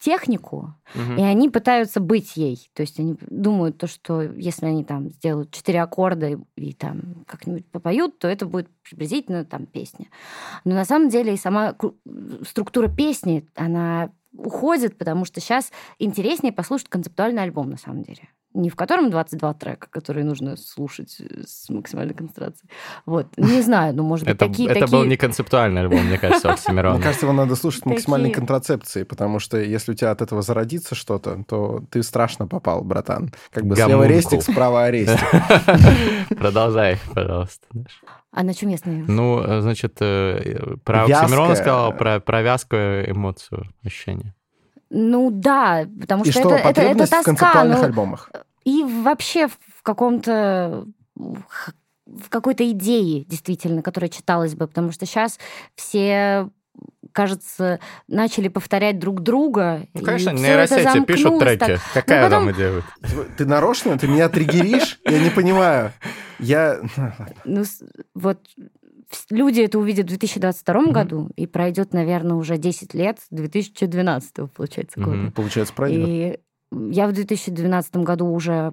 технику, 0.02 0.74
угу. 0.94 1.12
и 1.16 1.22
они 1.22 1.48
пытаются 1.48 2.00
быть 2.00 2.36
ей. 2.36 2.68
То 2.74 2.82
есть 2.82 2.98
они 2.98 3.16
думают 3.20 3.78
то, 3.78 3.86
что 3.86 4.20
если 4.22 4.66
они 4.66 4.84
там 4.84 5.08
сделают 5.10 5.52
четыре 5.52 5.80
аккорда 5.80 6.30
и, 6.30 6.36
и 6.56 6.72
там 6.72 7.24
как-нибудь 7.26 7.66
попоют, 7.66 8.18
то 8.18 8.26
это 8.26 8.46
будет 8.46 8.68
приблизительно 8.82 9.44
там 9.44 9.66
песня. 9.66 10.06
Но 10.64 10.74
на 10.74 10.84
самом 10.84 11.08
деле 11.08 11.34
и 11.34 11.36
сама 11.36 11.76
структура 12.44 12.88
песни, 12.88 13.46
она 13.54 14.10
уходит, 14.36 14.98
потому 14.98 15.24
что 15.24 15.40
сейчас 15.40 15.70
интереснее 16.00 16.52
послушать 16.52 16.88
концептуальный 16.88 17.42
альбом, 17.42 17.70
на 17.70 17.76
самом 17.76 18.02
деле. 18.02 18.28
Не 18.54 18.70
в 18.70 18.76
котором 18.76 19.10
22 19.10 19.54
трека, 19.54 19.86
которые 19.90 20.24
нужно 20.24 20.56
слушать 20.56 21.20
с 21.46 21.68
максимальной 21.68 22.14
концентрацией. 22.14 22.70
Вот. 23.06 23.26
Не 23.36 23.62
знаю, 23.62 23.94
ну, 23.94 24.02
может 24.02 24.26
быть, 24.26 24.34
Это, 24.34 24.46
такие... 24.46 24.68
это 24.68 24.80
такие... 24.80 24.98
был 24.98 25.04
не 25.04 25.16
концептуальный 25.16 25.82
альбом, 25.82 26.04
мне 26.04 26.18
кажется, 26.18 26.48
у 26.48 26.52
Оксимирона. 26.52 26.96
Мне 26.96 27.04
кажется, 27.04 27.26
его 27.26 27.34
надо 27.34 27.56
слушать 27.56 27.86
максимальной 27.86 28.30
контрацепции, 28.30 29.04
потому 29.04 29.38
что 29.38 29.58
если 29.58 29.92
у 29.92 29.94
тебя 29.94 30.10
от 30.10 30.22
этого 30.22 30.42
зародится 30.42 30.94
что-то, 30.94 31.44
то 31.48 31.82
ты 31.90 32.02
страшно 32.02 32.46
попал, 32.46 32.82
братан. 32.82 33.32
Как 33.50 33.64
бы 33.64 33.76
слева 33.76 34.06
рестик, 34.06 34.42
справа 34.42 34.84
арестик. 34.84 35.18
Продолжай, 36.38 36.98
пожалуйста. 37.14 37.66
А 38.32 38.42
на 38.42 38.54
чем 38.54 38.70
местные? 38.70 39.04
Ну, 39.06 39.42
э, 39.42 39.60
значит, 39.60 39.96
э, 40.00 40.76
про. 40.84 41.04
Оксимирона 41.04 41.54
сказал, 41.54 41.92
про, 41.92 42.18
про 42.18 42.42
вязкую 42.42 43.10
эмоцию, 43.10 43.68
ощущение. 43.84 44.34
Ну 44.94 45.30
да, 45.30 45.86
потому 46.00 46.22
И 46.24 46.30
что, 46.30 46.40
что, 46.40 46.54
это, 46.54 46.68
это, 46.68 46.82
это 46.82 47.06
в 47.06 47.10
тоска. 47.10 47.22
концептуальных 47.22 47.78
ну, 47.78 47.84
альбомах? 47.84 48.30
И 48.64 48.82
вообще 48.84 49.48
в 49.48 49.82
каком-то 49.82 50.86
в 51.14 52.28
какой-то 52.28 52.70
идее, 52.70 53.24
действительно, 53.24 53.82
которая 53.82 54.10
читалась 54.10 54.54
бы, 54.54 54.66
потому 54.66 54.92
что 54.92 55.06
сейчас 55.06 55.38
все 55.76 56.50
кажется, 57.12 57.78
начали 58.08 58.48
повторять 58.48 58.98
друг 58.98 59.20
друга. 59.20 59.86
Ну, 59.92 60.02
конечно, 60.02 60.30
нейросети 60.30 61.04
пишут 61.04 61.38
треки. 61.38 61.58
так. 61.58 61.80
Какая 61.92 62.22
Ну, 62.22 62.26
потом- 62.26 62.46
там 62.46 62.54
идея? 62.54 62.82
Ты 63.36 63.44
нарочно? 63.44 63.98
Ты 63.98 64.08
меня 64.08 64.28
триггеришь? 64.28 64.98
Я 65.04 65.18
не 65.18 65.30
понимаю. 65.30 65.92
Я... 66.38 66.80
Ну, 67.44 67.64
вот 68.14 68.38
люди 69.30 69.60
это 69.60 69.78
увидят 69.78 70.06
в 70.06 70.08
2022 70.08 70.80
Мгм. 70.80 70.92
году, 70.92 71.30
и 71.36 71.46
пройдет, 71.46 71.92
наверное, 71.92 72.36
уже 72.36 72.58
10 72.58 72.94
лет, 72.94 73.18
с 73.20 73.26
2012, 73.30 74.50
получается, 74.54 75.00
года. 75.00 75.16
Мгм. 75.16 75.32
Получается, 75.32 75.74
пройдет. 75.74 76.08
И 76.08 76.38
я 76.90 77.06
в 77.06 77.12
2012 77.12 77.96
году 77.96 78.26
уже 78.26 78.72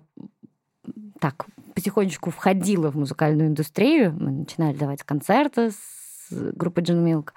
так 1.19 1.45
потихонечку 1.75 2.32
входила 2.32 2.91
в 2.91 2.95
музыкальную 2.97 3.49
индустрию. 3.49 4.13
Мы 4.19 4.32
начинали 4.32 4.75
давать 4.75 5.04
концерты 5.04 5.71
с 5.71 6.32
группой 6.32 6.84
Джин 6.84 7.04
Милк. 7.04 7.34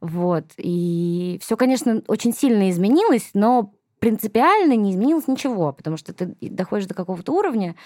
Вот. 0.00 0.44
И 0.56 1.38
все, 1.42 1.56
конечно, 1.56 2.02
очень 2.08 2.32
сильно 2.32 2.70
изменилось, 2.70 3.30
но 3.34 3.72
принципиально 3.98 4.74
не 4.74 4.92
изменилось 4.92 5.28
ничего, 5.28 5.72
потому 5.72 5.96
что 5.96 6.12
ты 6.12 6.34
доходишь 6.40 6.86
до 6.86 6.94
какого-то 6.94 7.32
уровня, 7.32 7.76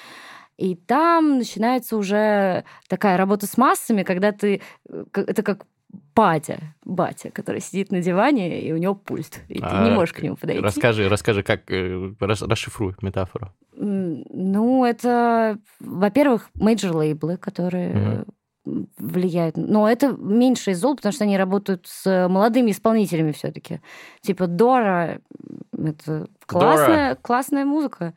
и 0.56 0.74
там 0.74 1.38
начинается 1.38 1.96
уже 1.96 2.64
такая 2.88 3.16
работа 3.16 3.46
с 3.46 3.56
массами, 3.58 4.02
когда 4.02 4.32
ты... 4.32 4.60
э, 4.88 5.04
Это 5.14 5.42
как 5.42 5.66
батя, 6.14 6.58
батя, 6.84 7.30
который 7.30 7.60
сидит 7.60 7.92
на 7.92 8.00
диване, 8.00 8.60
и 8.60 8.72
у 8.72 8.76
него 8.76 8.94
пульт, 8.94 9.40
и 9.48 9.54
ты 9.54 9.60
не 9.60 9.90
А, 9.90 9.94
можешь 9.94 10.14
к 10.14 10.22
нему 10.22 10.36
подойти. 10.36 10.62
Расскажи, 10.62 11.08
расскажи, 11.08 11.42
как 11.42 11.70
э, 11.70 12.12
рас- 12.20 12.42
расшифруй 12.42 12.94
метафору. 13.02 13.52
Ну, 13.78 14.84
это, 14.84 15.58
во-первых, 15.80 16.50
major 16.54 16.88
лейблы, 16.88 17.36
которые 17.36 18.24
м, 18.66 18.88
влияют. 18.98 19.56
Но 19.58 19.88
это 19.88 20.08
меньше 20.18 20.70
из 20.72 20.80
зол, 20.80 20.96
потому 20.96 21.12
что 21.12 21.24
они 21.24 21.36
работают 21.36 21.86
с 21.86 22.28
молодыми 22.28 22.70
исполнителями 22.70 23.32
все-таки. 23.32 23.80
Типа 24.22 24.46
Дора— 24.46 25.20
это 25.72 26.26
классная, 26.46 27.14
классная 27.16 27.64
музыка. 27.64 28.14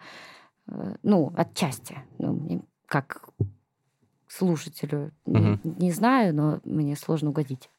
Э, 0.72 0.96
Ну, 1.04 1.32
отчасти. 1.36 1.98
Ну, 2.18 2.34
мне 2.34 2.62
как 2.86 3.30
слушателю 4.28 5.12
не- 5.26 5.40
Мгм. 5.40 5.60
не 5.80 5.92
знаю, 5.92 6.36
но 6.36 6.60
мне 6.64 6.96
сложно 6.96 7.30
угодить. 7.30 7.70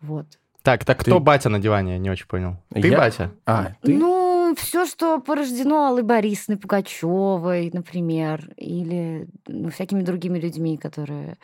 Вот. 0.00 0.26
Так, 0.62 0.84
так 0.84 0.98
Ты- 0.98 1.10
кто 1.10 1.20
батя 1.20 1.48
на 1.48 1.58
диване? 1.58 1.92
Я 1.92 1.98
не 1.98 2.10
очень 2.10 2.26
понял. 2.26 2.56
Ты 2.70 2.88
Я? 2.88 2.98
батя? 2.98 3.30
А, 3.46 3.72
ты? 3.82 3.96
Ну, 3.96 4.54
все, 4.56 4.86
что 4.86 5.20
порождено 5.20 5.86
Аллой 5.86 6.02
Борисовной 6.02 6.58
Пугачевой, 6.58 7.70
например, 7.72 8.50
или 8.56 9.26
ну, 9.46 9.70
всякими 9.70 10.02
другими 10.02 10.38
людьми, 10.38 10.76
которые 10.78 11.36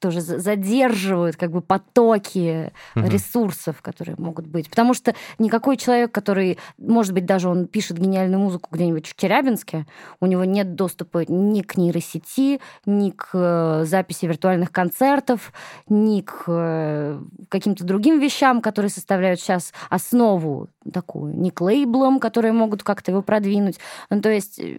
тоже 0.00 0.20
за- 0.20 0.38
задерживают 0.38 1.36
как 1.36 1.52
бы 1.52 1.60
потоки 1.60 2.72
ресурсов, 2.94 3.82
которые 3.82 4.16
могут 4.18 4.46
быть. 4.46 4.68
Потому 4.68 4.94
что 4.94 5.14
никакой 5.38 5.76
человек, 5.76 6.10
который, 6.10 6.58
может 6.78 7.12
быть, 7.12 7.26
даже 7.26 7.48
он 7.48 7.66
пишет 7.66 7.98
гениальную 7.98 8.40
музыку 8.40 8.70
где-нибудь 8.72 9.06
в 9.06 9.14
Челябинске, 9.14 9.86
у 10.20 10.26
него 10.26 10.44
нет 10.44 10.74
доступа 10.74 11.24
ни 11.28 11.62
к 11.62 11.76
нейросети, 11.76 12.60
ни 12.86 13.10
к 13.10 13.28
э, 13.32 13.84
записи 13.84 14.26
виртуальных 14.26 14.72
концертов, 14.72 15.52
ни 15.88 16.22
к 16.22 16.44
э, 16.48 17.20
каким-то 17.48 17.84
другим 17.84 18.18
вещам, 18.18 18.60
которые 18.60 18.90
составляют 18.90 19.40
сейчас 19.40 19.72
основу 19.88 20.68
такую, 20.92 21.38
ни 21.38 21.50
к 21.50 21.60
лейблам, 21.60 22.18
которые 22.18 22.52
могут 22.52 22.82
как-то 22.82 23.12
его 23.12 23.22
продвинуть. 23.22 23.78
Ну, 24.08 24.20
то 24.20 24.30
есть 24.30 24.58
э, 24.58 24.78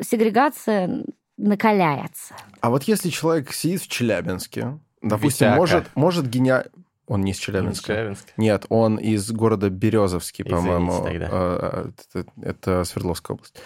сегрегация 0.00 1.04
накаляется. 1.40 2.34
А 2.60 2.70
вот 2.70 2.84
если 2.84 3.10
человек 3.10 3.52
сидит 3.52 3.82
в 3.82 3.88
Челябинске, 3.88 4.78
допустим, 5.02 5.46
Висяка. 5.48 5.56
может, 5.56 5.84
может 5.94 6.28
гениально... 6.28 6.70
Он 7.06 7.22
не 7.22 7.32
из 7.32 7.38
Челябинска. 7.38 7.92
Челябинск. 7.92 8.28
Нет, 8.36 8.66
он 8.68 8.96
из 8.96 9.28
города 9.32 9.68
Березовский, 9.68 10.44
по-моему. 10.44 11.02
тогда. 11.02 11.28
Э, 11.32 11.90
Это, 12.14 12.30
это 12.40 12.84
Свердловская 12.84 13.34
область. 13.34 13.56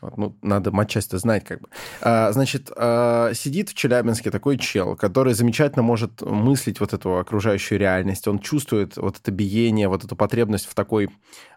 Вот, 0.00 0.16
ну, 0.16 0.38
надо 0.40 0.70
матчасть 0.70 1.12
знать, 1.12 1.44
как 1.44 1.60
бы. 1.60 1.68
А, 2.00 2.32
Значит, 2.32 2.70
э, 2.74 3.32
сидит 3.34 3.68
в 3.68 3.74
Челябинске 3.74 4.30
такой 4.30 4.56
чел, 4.56 4.96
который 4.96 5.34
замечательно 5.34 5.82
может 5.82 6.22
мыслить 6.22 6.80
вот 6.80 6.94
эту 6.94 7.18
окружающую 7.18 7.78
реальность. 7.78 8.26
Он 8.28 8.38
чувствует 8.38 8.96
вот 8.96 9.18
это 9.18 9.30
биение, 9.30 9.88
вот 9.88 10.02
эту 10.02 10.16
потребность 10.16 10.64
в 10.66 10.74
такой 10.74 11.10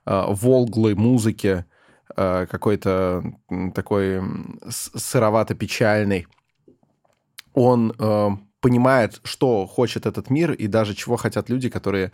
э, 0.05 0.23
волглой 0.27 0.95
музыке, 0.95 1.65
какой-то 2.15 3.23
м, 3.49 3.71
такой 3.71 4.15
м, 4.17 4.59
с- 4.69 4.91
сыровато-печальной. 4.99 6.27
Он 7.53 7.93
э, 7.97 8.29
понимает, 8.61 9.19
что 9.23 9.65
хочет 9.65 10.05
этот 10.05 10.29
мир 10.29 10.51
и 10.51 10.67
даже 10.67 10.93
чего 10.95 11.17
хотят 11.17 11.49
люди, 11.49 11.69
которые 11.69 12.11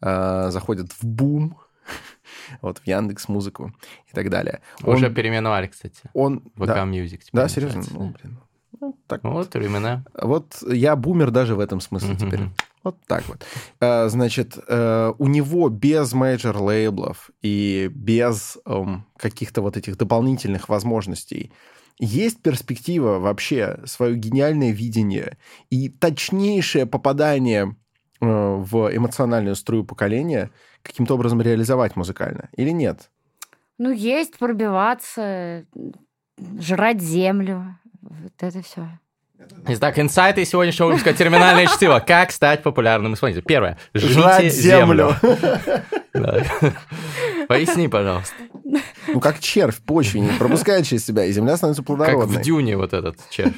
э, 0.00 0.50
заходят 0.50 0.92
в 0.92 1.04
бум, 1.04 1.58
вот 2.62 2.78
в 2.78 2.86
Яндекс 2.86 3.28
Музыку 3.28 3.72
и 4.10 4.14
так 4.14 4.30
далее. 4.30 4.60
Он, 4.82 4.94
Уже 4.94 5.10
переименовали, 5.10 5.66
кстати. 5.66 6.02
он, 6.14 6.38
VK 6.56 6.66
да, 6.66 6.84
Music. 6.84 7.20
да, 7.32 7.48
серьезно, 7.48 7.82
ну, 7.90 8.14
блин. 8.20 8.38
Ну, 8.80 8.96
так 9.06 9.24
Вот 9.24 9.52
времена. 9.54 10.04
вот 10.14 10.62
я 10.68 10.94
бумер 10.94 11.30
даже 11.30 11.54
в 11.56 11.60
этом 11.60 11.80
смысле 11.80 12.16
теперь. 12.16 12.40
Вот 12.84 12.96
так 13.06 13.28
вот. 13.28 13.44
Э, 13.80 14.08
Значит, 14.08 14.58
э, 14.66 15.12
у 15.18 15.26
него 15.26 15.68
без 15.68 16.12
major 16.12 16.56
лейблов 16.58 17.30
и 17.42 17.90
без 17.92 18.58
эм, 18.64 19.06
каких-то 19.16 19.62
вот 19.62 19.76
этих 19.76 19.96
дополнительных 19.96 20.68
возможностей 20.68 21.52
есть 21.98 22.42
перспектива 22.42 23.18
вообще 23.18 23.80
свое 23.84 24.14
гениальное 24.14 24.70
видение 24.70 25.36
и 25.70 25.88
точнейшее 25.88 26.86
попадание 26.86 27.76
э, 28.20 28.26
в 28.26 28.96
эмоциональную 28.96 29.56
струю 29.56 29.84
поколения 29.84 30.50
каким-то 30.82 31.14
образом 31.14 31.42
реализовать 31.42 31.96
музыкально 31.96 32.50
или 32.56 32.70
нет? 32.70 33.10
Ну, 33.78 33.90
есть, 33.92 34.38
пробиваться, 34.38 35.64
жрать 36.60 37.00
землю. 37.00 37.78
Вот 38.00 38.32
это 38.38 38.62
все. 38.62 38.88
Итак, 39.68 39.98
инсайты 39.98 40.44
сегодняшнего 40.44 40.88
выпуска 40.88 41.12
«Терминальное 41.12 41.66
чтиво». 41.66 42.00
Как 42.00 42.32
стать 42.32 42.62
популярным 42.62 43.14
исполнителем? 43.14 43.44
Первое. 43.44 43.78
Жрите 43.94 44.50
землю. 44.50 45.14
Поясни, 47.48 47.88
пожалуйста. 47.88 48.34
Ну, 49.06 49.20
как 49.20 49.38
червь 49.40 49.76
в 49.76 49.82
почве 49.82 50.20
не 50.20 50.30
пропускает 50.38 50.86
через 50.86 51.06
себя, 51.06 51.24
и 51.24 51.32
земля 51.32 51.56
становится 51.56 51.82
Как 51.82 51.86
плодородной. 51.86 52.38
в 52.38 52.42
Дюне 52.42 52.76
вот 52.76 52.92
этот 52.92 53.16
червь. 53.30 53.54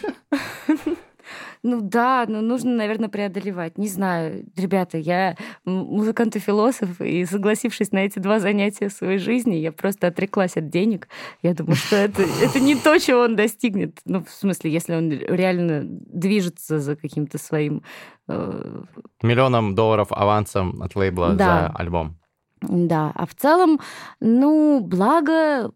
Ну 1.63 1.81
да, 1.83 2.25
но 2.27 2.41
нужно, 2.41 2.75
наверное, 2.75 3.09
преодолевать. 3.09 3.77
Не 3.77 3.89
знаю, 3.89 4.47
ребята, 4.57 4.97
я 4.97 5.37
музыкант 5.65 6.37
и 6.37 6.39
философ, 6.39 7.01
и 7.01 7.25
согласившись 7.27 7.93
на 7.93 7.99
эти 7.99 8.19
два 8.19 8.41
занятия 8.41 8.89
своей 8.89 9.19
жизни, 9.19 9.57
я 9.57 9.71
просто 9.73 10.07
отреклась 10.07 10.57
от 10.57 10.71
денег. 10.71 11.09
Я 11.43 11.53
думаю, 11.55 11.77
что 11.77 11.97
это, 11.97 12.23
это 12.23 12.61
не 12.61 12.77
то, 12.77 12.99
чего 12.99 13.21
он 13.21 13.37
достигнет. 13.37 13.99
Ну, 14.07 14.25
в 14.25 14.31
смысле, 14.31 14.71
если 14.71 14.95
он 14.95 15.11
реально 15.11 15.83
движется 15.85 16.79
за 16.79 16.97
каким-то 16.97 17.37
своим... 17.39 17.83
э, 18.29 18.83
Миллионом 19.23 19.75
долларов 19.75 20.09
авансом 20.13 20.83
от 20.83 20.97
лейбла 20.97 21.35
Да. 21.35 21.45
за 21.45 21.67
альбом. 21.77 22.17
Да, 22.63 23.11
а 23.15 23.27
в 23.27 23.35
целом, 23.35 23.81
ну, 24.21 24.81
благо, 24.81 25.73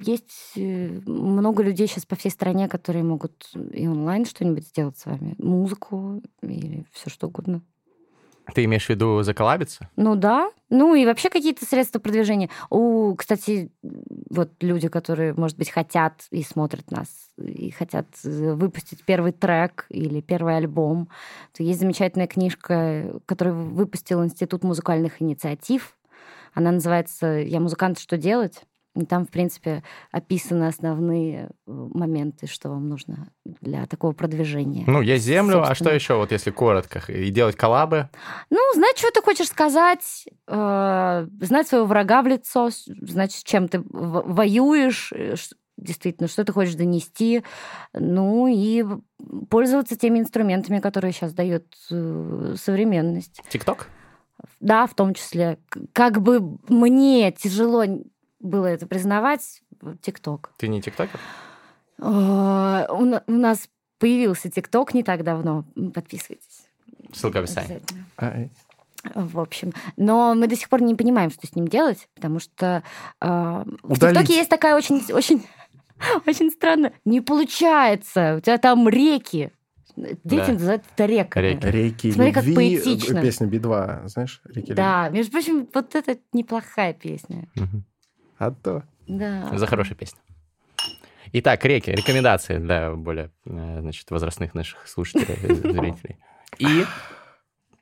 есть 0.00 0.52
э, 0.56 1.00
много 1.06 1.62
людей 1.62 1.86
сейчас 1.86 2.04
по 2.04 2.16
всей 2.16 2.30
стране, 2.30 2.68
которые 2.68 3.04
могут 3.04 3.50
и 3.72 3.86
онлайн 3.86 4.24
что-нибудь 4.24 4.66
сделать 4.66 4.98
с 4.98 5.06
вами. 5.06 5.36
Музыку 5.38 6.22
или 6.42 6.84
все 6.92 7.10
что 7.10 7.28
угодно. 7.28 7.62
Ты 8.54 8.64
имеешь 8.64 8.86
в 8.86 8.90
виду 8.90 9.22
заколабиться? 9.22 9.88
Ну 9.96 10.14
да. 10.14 10.50
Ну 10.70 10.94
и 10.94 11.04
вообще 11.04 11.30
какие-то 11.30 11.64
средства 11.64 11.98
продвижения. 11.98 12.48
У, 12.70 13.14
кстати, 13.16 13.70
вот 14.30 14.52
люди, 14.60 14.88
которые, 14.88 15.34
может 15.34 15.56
быть, 15.56 15.70
хотят 15.70 16.26
и 16.30 16.42
смотрят 16.42 16.90
нас, 16.90 17.08
и 17.38 17.70
хотят 17.70 18.06
э, 18.24 18.54
выпустить 18.54 19.04
первый 19.04 19.32
трек 19.32 19.86
или 19.88 20.20
первый 20.20 20.56
альбом, 20.56 21.08
то 21.52 21.62
есть 21.62 21.80
замечательная 21.80 22.26
книжка, 22.26 23.20
которую 23.26 23.56
выпустил 23.74 24.24
Институт 24.24 24.64
музыкальных 24.64 25.20
инициатив. 25.22 25.96
Она 26.56 26.72
называется 26.72 27.26
«Я 27.26 27.60
музыкант, 27.60 28.00
что 28.00 28.16
делать?». 28.16 28.62
И 28.98 29.04
там, 29.04 29.26
в 29.26 29.30
принципе, 29.30 29.82
описаны 30.10 30.68
основные 30.68 31.48
э, 31.48 31.48
моменты, 31.66 32.46
что 32.46 32.70
вам 32.70 32.88
нужно 32.88 33.28
для 33.44 33.84
такого 33.84 34.12
продвижения. 34.12 34.84
Ну, 34.86 35.02
есть 35.02 35.22
землю, 35.22 35.58
а 35.60 35.64
что 35.64 35.84
Собственно. 35.84 35.94
еще, 35.94 36.14
вот 36.14 36.32
если 36.32 36.50
коротко, 36.50 37.02
и 37.12 37.28
делать 37.28 37.56
коллабы? 37.56 38.08
Ну, 38.48 38.58
знать, 38.74 38.96
что 38.96 39.10
ты 39.10 39.20
хочешь 39.20 39.48
сказать, 39.48 40.24
э, 40.48 41.26
знать 41.42 41.68
своего 41.68 41.84
врага 41.84 42.22
в 42.22 42.26
лицо, 42.26 42.70
знать, 42.86 43.32
с 43.32 43.42
чем 43.42 43.68
ты 43.68 43.82
воюешь, 43.84 45.12
э, 45.12 45.34
действительно, 45.76 46.26
что 46.26 46.46
ты 46.46 46.54
хочешь 46.54 46.74
донести, 46.74 47.44
ну 47.92 48.46
и 48.46 48.82
пользоваться 49.50 49.94
теми 49.98 50.20
инструментами, 50.20 50.80
которые 50.80 51.12
сейчас 51.12 51.34
дает 51.34 51.66
современность. 51.90 53.42
ТикТок? 53.50 53.90
Да, 54.60 54.86
в 54.86 54.94
том 54.94 55.14
числе. 55.14 55.58
Как 55.92 56.20
бы 56.22 56.58
мне 56.68 57.32
тяжело 57.32 57.84
было 58.40 58.66
это 58.66 58.86
признавать, 58.86 59.62
ТикТок. 60.02 60.52
Ты 60.56 60.68
не 60.68 60.80
тиктокер? 60.80 61.18
Э, 61.98 62.86
У 62.90 63.04
на- 63.04 63.22
у 63.26 63.32
нас 63.32 63.68
появился 63.98 64.50
ТикТок 64.50 64.94
не 64.94 65.02
так 65.02 65.24
давно. 65.24 65.64
Подписывайтесь. 65.94 66.66
Ссылка 67.12 67.40
в 67.40 67.44
описании. 67.44 67.80
В 69.14 69.38
общем. 69.38 69.72
Но 69.96 70.34
мы 70.34 70.48
до 70.48 70.56
сих 70.56 70.68
пор 70.68 70.82
не 70.82 70.94
понимаем, 70.94 71.30
что 71.30 71.46
с 71.46 71.54
ним 71.54 71.68
делать, 71.68 72.08
потому 72.14 72.40
что 72.40 72.82
э, 73.20 73.64
в. 73.82 73.94
ТикТоке 73.98 74.34
есть 74.34 74.50
такая 74.50 74.76
очень, 74.76 75.02
очень, 75.12 75.46
очень 76.26 76.50
странно. 76.50 76.92
Не 77.04 77.20
получается. 77.20 78.36
У 78.38 78.40
тебя 78.40 78.58
там 78.58 78.88
реки. 78.88 79.52
Дети 79.96 80.46
Да. 80.46 80.52
называют 80.52 80.84
это 80.94 81.06
реками. 81.06 81.46
Реки. 81.46 81.66
Реки 81.66 82.12
Смотри, 82.12 82.32
как 82.32 82.44
любви. 82.44 82.54
поэтично. 82.80 83.18
э, 83.18 83.22
Песня 83.22 83.46
Би-2, 83.46 84.08
знаешь? 84.08 84.42
Реки 84.44 84.74
Да, 84.74 85.08
между 85.08 85.32
прочим, 85.32 85.68
вот 85.72 85.94
это 85.94 86.18
неплохая 86.32 86.92
песня. 86.92 87.48
Любви. 87.54 87.82
А 88.38 88.50
то. 88.50 88.82
Да. 89.08 89.48
За 89.56 89.66
хорошую 89.66 89.96
песню. 89.96 90.18
Итак, 91.32 91.64
реки, 91.64 91.90
рекомендации 91.90 92.58
для 92.58 92.92
более, 92.92 93.30
э, 93.46 93.78
значит, 93.80 94.10
возрастных 94.10 94.54
наших 94.54 94.86
слушателей, 94.86 95.34
э, 95.42 95.54
зрителей. 95.72 96.18
И 96.58 96.84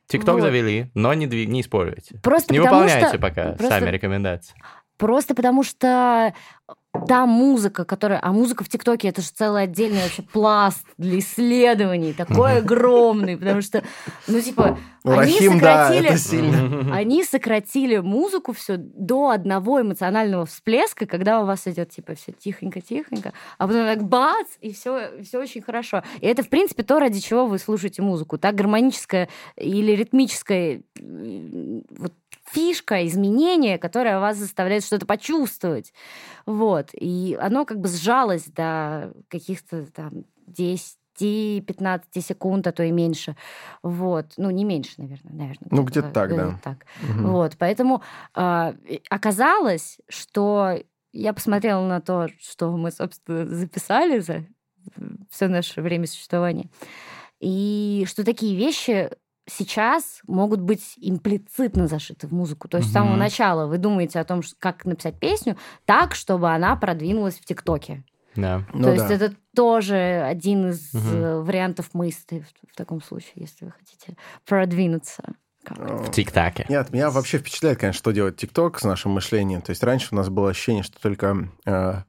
ТикТок 0.06 0.34
Вот. 0.36 0.42
завели, 0.42 0.90
но 0.94 1.12
не, 1.14 1.26
не 1.26 1.60
используйте. 1.60 2.18
Просто 2.22 2.52
Не 2.52 2.60
выполняйте 2.60 3.08
что- 3.08 3.18
пока 3.18 3.52
просто- 3.54 3.68
сами 3.68 3.90
рекомендации. 3.90 4.54
Просто 4.96 5.34
потому 5.34 5.62
что 5.62 6.34
та 7.08 7.26
музыка, 7.26 7.84
которая... 7.84 8.20
А 8.22 8.32
музыка 8.32 8.62
в 8.64 8.68
ТикТоке— 8.68 9.08
это 9.10 9.20
же 9.20 9.28
целый 9.28 9.64
отдельный 9.64 10.02
вообще 10.02 10.22
пласт 10.22 10.86
для 10.96 11.18
исследований, 11.18 12.12
такой 12.12 12.58
огромный, 12.58 13.36
потому 13.36 13.62
что, 13.62 13.82
ну, 14.28 14.40
типа, 14.40 14.78
Ну, 15.04 15.18
они 15.18 15.34
Рахим, 15.34 15.58
да, 15.58 15.88
сократили... 15.88 16.08
это 16.08 16.18
сильно. 16.18 16.94
Они 16.94 17.24
сократили 17.24 17.98
музыку 17.98 18.54
все 18.54 18.76
до 18.78 19.30
одного 19.30 19.82
эмоционального 19.82 20.46
всплеска, 20.46 21.04
когда 21.04 21.42
у 21.42 21.46
вас 21.46 21.66
идет 21.66 21.90
типа 21.90 22.14
все 22.14 22.32
тихонько-тихонько, 22.32 23.34
а 23.58 23.66
потом 23.66 23.84
так 23.84 24.02
бац, 24.02 24.46
и 24.62 24.72
все, 24.72 25.10
все 25.22 25.38
очень 25.38 25.60
хорошо. 25.60 26.02
И 26.20 26.26
это, 26.26 26.42
в 26.42 26.48
принципе, 26.48 26.84
то, 26.84 26.98
ради 27.00 27.20
чего 27.20 27.44
вы 27.44 27.58
слушаете 27.58 28.00
музыку. 28.00 28.38
Та 28.38 28.52
гармоническая 28.52 29.28
или 29.56 29.92
ритмическая 29.92 30.80
вот, 30.98 32.12
фишка, 32.54 33.04
изменение, 33.06 33.78
которое 33.78 34.20
вас 34.20 34.36
заставляет 34.36 34.84
что-то 34.84 35.06
почувствовать. 35.06 35.92
Вот. 36.46 36.90
И 36.92 37.36
оно 37.40 37.64
как 37.64 37.80
бы 37.80 37.88
сжалось 37.88 38.44
до 38.44 39.12
каких-то 39.28 39.86
там 39.90 40.24
10-15 40.46 42.02
секунд, 42.20 42.66
а 42.68 42.72
то 42.72 42.84
и 42.84 42.92
меньше. 42.92 43.34
Вот. 43.82 44.34
Ну, 44.36 44.50
не 44.50 44.64
меньше, 44.64 44.92
наверное. 44.98 45.32
наверное 45.32 45.68
Ну, 45.70 45.82
где-то 45.82 46.10
так, 46.10 46.36
да. 46.36 46.58
так. 46.62 46.86
Мгм. 47.02 47.32
Вот, 47.32 47.56
поэтому 47.58 48.02
и 48.36 49.02
оказалось, 49.10 49.98
что 50.08 50.78
я 51.12 51.32
посмотрела 51.32 51.84
на 51.86 52.00
то, 52.00 52.28
что 52.40 52.76
мы, 52.76 52.90
собственно, 52.90 53.46
записали 53.46 54.20
за 54.20 54.44
все 55.30 55.48
наше 55.48 55.82
время 55.82 56.06
существования, 56.06 56.68
и 57.40 58.04
что 58.06 58.24
такие 58.24 58.54
вещи 58.56 59.10
сейчас 59.46 60.20
могут 60.26 60.60
быть 60.60 60.94
имплицитно 60.96 61.86
зашиты 61.86 62.26
в 62.26 62.32
музыку. 62.32 62.68
То 62.68 62.78
есть 62.78 62.90
с 62.90 62.92
самого 62.92 63.16
начала 63.16 63.66
вы 63.66 63.78
думаете 63.78 64.18
о 64.20 64.24
том, 64.24 64.42
как 64.58 64.84
написать 64.84 65.18
песню 65.18 65.56
так, 65.84 66.14
чтобы 66.14 66.50
она 66.52 66.76
продвинулась 66.76 67.38
в 67.38 67.44
ТикТоке. 67.44 68.04
Да. 68.36 68.62
Ну 68.72 68.84
То 68.84 68.92
есть 68.92 69.08
да. 69.08 69.14
это 69.14 69.34
тоже 69.54 70.22
один 70.26 70.70
из 70.70 70.92
э, 70.94 71.40
вариантов 71.40 71.90
мысли 71.94 72.40
в, 72.40 72.72
в 72.72 72.76
таком 72.76 73.00
случае, 73.00 73.32
если 73.36 73.64
вы 73.66 73.70
хотите 73.70 74.16
продвинуться. 74.46 75.22
В 75.66 76.10
ТикТаке. 76.10 76.66
Нет, 76.68 76.90
меня 76.90 77.10
вообще 77.10 77.38
впечатляет, 77.38 77.78
конечно, 77.78 77.98
что 77.98 78.10
делает 78.10 78.36
ТикТок 78.36 78.78
с 78.78 78.84
нашим 78.84 79.12
мышлением. 79.12 79.62
То 79.62 79.70
есть 79.70 79.82
раньше 79.82 80.08
у 80.12 80.16
нас 80.16 80.28
было 80.28 80.50
ощущение, 80.50 80.82
что 80.82 81.00
только 81.00 81.48
э, 81.64 82.02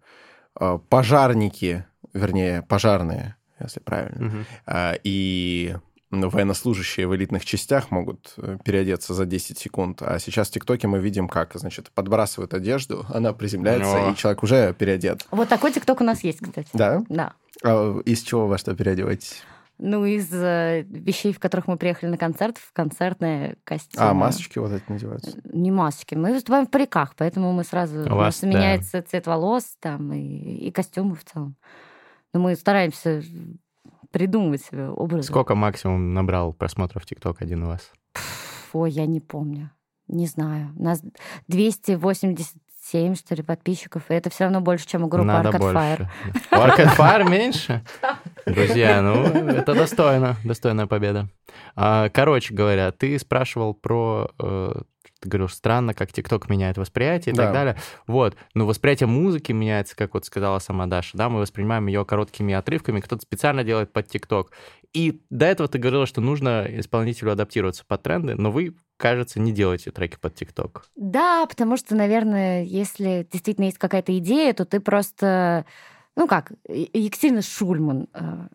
э, 0.59 0.79
пожарники, 0.89 1.85
вернее, 2.13 2.63
пожарные, 2.63 3.35
если 3.59 3.79
правильно, 3.79 4.25
Мгм. 4.25 4.45
а, 4.65 4.93
и 5.03 5.75
ну, 5.75 5.81
военнослужащие 6.21 7.07
в 7.07 7.15
элитных 7.15 7.45
частях 7.45 7.91
могут 7.91 8.33
э, 8.37 8.57
переодеться 8.63 9.13
за 9.13 9.25
10 9.25 9.57
секунд. 9.57 10.01
А 10.01 10.19
сейчас 10.19 10.49
в 10.49 10.51
ТикТоке 10.51 10.87
мы 10.87 10.99
видим, 10.99 11.27
как, 11.27 11.53
значит, 11.55 11.91
подбрасывают 11.91 12.53
одежду, 12.53 13.05
она 13.09 13.33
приземляется, 13.33 14.07
О. 14.07 14.11
и 14.11 14.15
человек 14.15 14.43
уже 14.43 14.73
переодет. 14.73 15.25
Вот 15.31 15.49
такой 15.49 15.71
ТикТок 15.71 16.01
у 16.01 16.03
нас 16.03 16.23
есть, 16.23 16.39
кстати. 16.39 16.69
Да? 16.73 17.03
Да. 17.09 17.33
А 17.63 17.99
из 18.05 18.21
чего 18.21 18.47
во 18.47 18.57
что 18.57 18.75
переодеваетесь? 18.75 19.43
Ну, 19.77 20.05
из 20.05 20.31
э, 20.31 20.83
вещей, 20.87 21.33
в 21.33 21.39
которых 21.39 21.67
мы 21.67 21.75
приехали 21.75 22.09
на 22.09 22.17
концерт, 22.17 22.57
в 22.57 22.71
концертные 22.71 23.57
костюмы. 23.65 24.07
А, 24.07 24.13
масочки 24.13 24.57
вот 24.57 24.71
эти 24.71 24.83
надеваются? 24.87 25.37
Не 25.43 25.69
масочки. 25.69 26.15
Мы 26.15 26.31
выступаем 26.31 26.65
в 26.65 26.69
париках, 26.69 27.13
поэтому 27.17 27.51
мы 27.51 27.65
сразу... 27.65 27.99
У, 27.99 28.15
вас, 28.15 28.41
нас 28.41 28.41
да. 28.41 28.47
меняется 28.47 29.01
цвет 29.01 29.27
волос 29.27 29.75
там 29.81 30.13
и, 30.13 30.67
и 30.67 30.71
костюмы 30.71 31.15
в 31.15 31.25
целом. 31.25 31.57
Но 32.33 32.39
мы 32.39 32.55
стараемся 32.55 33.21
придумывать 34.15 34.61
себе 34.63 34.87
образ. 34.87 35.25
Сколько 35.25 35.55
максимум 35.55 36.13
набрал 36.13 36.53
просмотров 36.53 37.05
ТикТок 37.05 37.41
один 37.41 37.63
у 37.63 37.67
вас? 37.67 37.91
Ой, 38.71 38.89
я 38.89 39.05
не 39.07 39.19
помню. 39.19 39.71
Не 40.07 40.25
знаю. 40.25 40.71
У 40.77 40.83
нас 40.83 41.01
287, 41.49 43.15
что 43.15 43.35
ли, 43.35 43.43
подписчиков. 43.43 44.03
И 44.09 44.13
это 44.13 44.29
все 44.29 44.45
равно 44.45 44.61
больше, 44.61 44.87
чем 44.87 45.03
у 45.03 45.07
группы 45.09 45.27
Надо 45.27 45.49
Arcade 45.49 45.73
Fire. 45.73 45.97
больше. 45.97 46.09
У 46.49 46.55
Arcade 46.55 46.95
Fire 46.95 47.29
меньше? 47.29 47.83
Друзья, 48.45 49.01
ну, 49.01 49.25
это 49.49 49.73
достойно, 49.73 50.37
достойная 50.45 50.87
победа. 50.87 51.27
А, 51.75 52.07
Короче 52.07 52.53
говоря, 52.53 52.93
ты 52.93 53.19
спрашивал 53.19 53.73
про... 53.73 54.31
Ты 55.25 55.29
говорил, 55.31 55.49
странно, 55.49 55.93
как 55.95 56.11
ТикТок 56.13 56.49
меняет 56.49 56.77
восприятие 56.77 57.33
и 57.33 57.35
Да. 57.35 57.45
так 57.45 57.53
далее. 57.53 57.75
Вот. 58.05 58.37
Но 58.53 58.65
восприятие 58.67 59.07
музыки 59.07 59.51
меняется, 59.51 59.95
как 59.95 60.13
вот 60.13 60.23
сказала 60.25 60.59
сама 60.59 60.85
Даша. 60.85 61.17
Да, 61.17 61.29
мы 61.29 61.39
воспринимаем 61.39 61.87
ее 61.87 62.05
короткими 62.05 62.53
отрывками, 62.53 62.99
кто-то 62.99 63.23
специально 63.23 63.63
делает 63.63 63.91
под 63.91 64.07
ТикТок. 64.07 64.51
И 64.93 65.21
до 65.31 65.45
этого 65.47 65.67
ты 65.67 65.79
говорила, 65.79 66.05
что 66.05 66.21
нужно 66.21 66.65
исполнителю 66.69 67.31
адаптироваться 67.31 67.83
под 67.87 68.03
тренды, 68.03 68.35
но 68.35 68.51
вы, 68.51 68.75
кажется, 68.97 69.39
не 69.39 69.51
делаете 69.51 69.91
треки 69.91 70.15
под 70.21 70.35
ТикТок. 70.35 70.85
Да, 70.95 71.45
потому 71.47 71.75
что, 71.75 71.95
наверное, 71.95 72.63
если 72.63 73.27
действительно 73.31 73.65
есть 73.65 73.77
какая-то 73.79 74.15
идея, 74.19 74.53
то 74.53 74.63
ты 74.63 74.79
просто... 74.79 75.65
Ну 76.17 76.27
как, 76.29 76.53
Екатерина 76.69 77.41
Шульман, 77.41 78.07
э, 78.13 78.47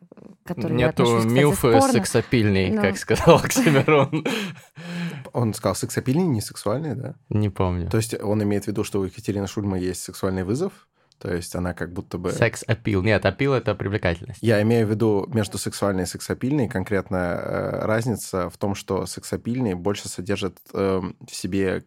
которой 0.46 0.78
я 0.80 0.86
Нету 0.86 1.02
отношусь, 1.02 1.24
кстати, 1.26 1.34
милфы 1.38 1.70
спорно. 1.72 1.92
сексапильней, 1.92 2.70
Ну. 2.70 2.80
как 2.80 2.96
сказал 2.96 3.36
Оксимирон. 3.36 4.24
Он 5.32 5.54
сказал, 5.54 5.74
сексапильные, 5.74 6.26
не 6.26 6.40
сексуальные, 6.40 6.94
да? 6.94 7.14
Не 7.28 7.48
помню. 7.48 7.88
То 7.88 7.96
есть 7.96 8.14
он 8.20 8.42
имеет 8.42 8.64
в 8.64 8.68
виду, 8.68 8.84
что 8.84 9.00
у 9.00 9.04
Екатерины 9.04 9.46
Шульма 9.46 9.78
есть 9.78 10.02
сексуальный 10.02 10.44
вызов? 10.44 10.88
То 11.20 11.34
есть 11.34 11.54
она 11.54 11.74
как 11.74 11.92
будто 11.92 12.16
бы... 12.16 12.32
Секс-апил. 12.32 13.02
Нет, 13.02 13.26
апил— 13.26 13.52
это 13.54 13.74
привлекательность. 13.74 14.42
Я 14.42 14.62
имею 14.62 14.86
в 14.86 14.90
виду 14.90 15.28
между 15.28 15.58
сексуальной 15.58 16.04
и 16.04 16.06
сексапильной 16.06 16.66
конкретно 16.66 17.16
э, 17.16 17.84
разница 17.84 18.48
в 18.48 18.56
том, 18.56 18.74
что 18.74 19.04
сексапильные 19.04 19.74
больше 19.74 20.08
содержат 20.08 20.58
э, 20.72 21.02
в 21.28 21.34
себе 21.34 21.84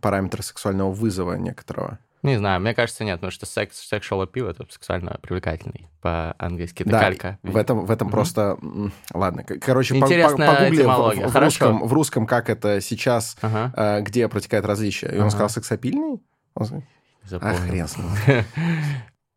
параметры 0.00 0.42
сексуального 0.42 0.90
вызова 0.90 1.34
некоторого. 1.34 1.98
Не 2.22 2.36
знаю, 2.38 2.60
мне 2.60 2.74
кажется, 2.74 3.04
нет, 3.04 3.16
потому 3.16 3.30
что 3.30 3.46
секс, 3.46 3.80
sexual 3.92 4.26
appeal— 4.26 4.50
это 4.50 4.66
сексуально 4.70 5.18
привлекательный 5.22 5.86
по-английски. 6.00 6.82
Это 6.82 6.90
Да, 6.92 6.98
калька. 7.00 7.38
В 7.42 7.56
этом, 7.56 7.84
в 7.86 7.90
этом 7.90 8.06
Мгм. 8.08 8.12
просто... 8.12 8.58
Ладно, 9.14 9.44
короче, 9.44 9.94
Интересная 9.96 10.48
погугли 10.48 10.82
в- 10.82 11.30
в, 11.30 11.36
русском, 11.36 11.86
в 11.86 11.92
русском, 11.92 12.26
как 12.26 12.50
это 12.50 12.80
сейчас, 12.80 13.36
Ага, 13.42 13.72
э, 13.76 14.00
где 14.02 14.28
протекает 14.28 14.64
различие. 14.64 15.12
И 15.12 15.16
он 15.16 15.22
Ага. 15.22 15.30
сказал 15.30 15.48
сексапильный? 15.50 16.20
Он 16.54 16.82
А, 16.82 17.28
запомнил. 17.28 17.86
хрен. 17.86 17.86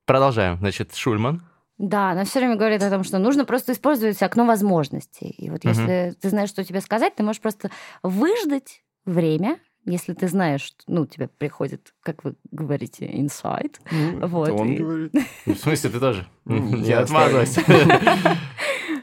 Продолжаем. 0.06 0.58
Значит, 0.58 0.96
Шульман. 0.96 1.44
Да, 1.78 2.12
она 2.12 2.26
все 2.26 2.40
время 2.40 2.56
говорит 2.56 2.84
о 2.84 2.90
том, 2.90 3.04
что 3.04 3.20
нужно 3.20 3.46
просто 3.46 3.72
использовать 3.72 4.22
окно 4.22 4.46
возможностей. 4.46 5.30
И 5.30 5.50
вот 5.50 5.64
Мгм. 5.64 5.74
если 5.74 6.16
ты 6.20 6.30
знаешь, 6.30 6.50
что 6.50 6.64
тебе 6.66 6.82
сказать, 6.82 7.16
ты 7.16 7.24
можешь 7.24 7.42
просто 7.42 7.70
выждать 8.04 8.84
время, 9.06 9.58
если 9.92 10.14
ты 10.14 10.28
знаешь, 10.28 10.62
что, 10.62 10.84
ну, 10.88 11.06
тебе 11.06 11.28
приходит, 11.28 11.94
как 12.04 12.24
вы 12.24 12.36
говорите, 12.52 13.10
инсайт. 13.12 13.80
Ну, 13.92 14.28
Вот, 14.28 14.50
Он 14.50 14.72
и- 14.72 14.78
говорит. 14.78 15.14
Ну, 15.46 15.54
В 15.54 15.58
смысле, 15.58 15.90
ты 15.90 16.00
тоже? 16.00 16.28
Ну, 16.46 16.60
Не 16.78 16.82
я 16.84 17.00
отмазывайся. 17.02 17.64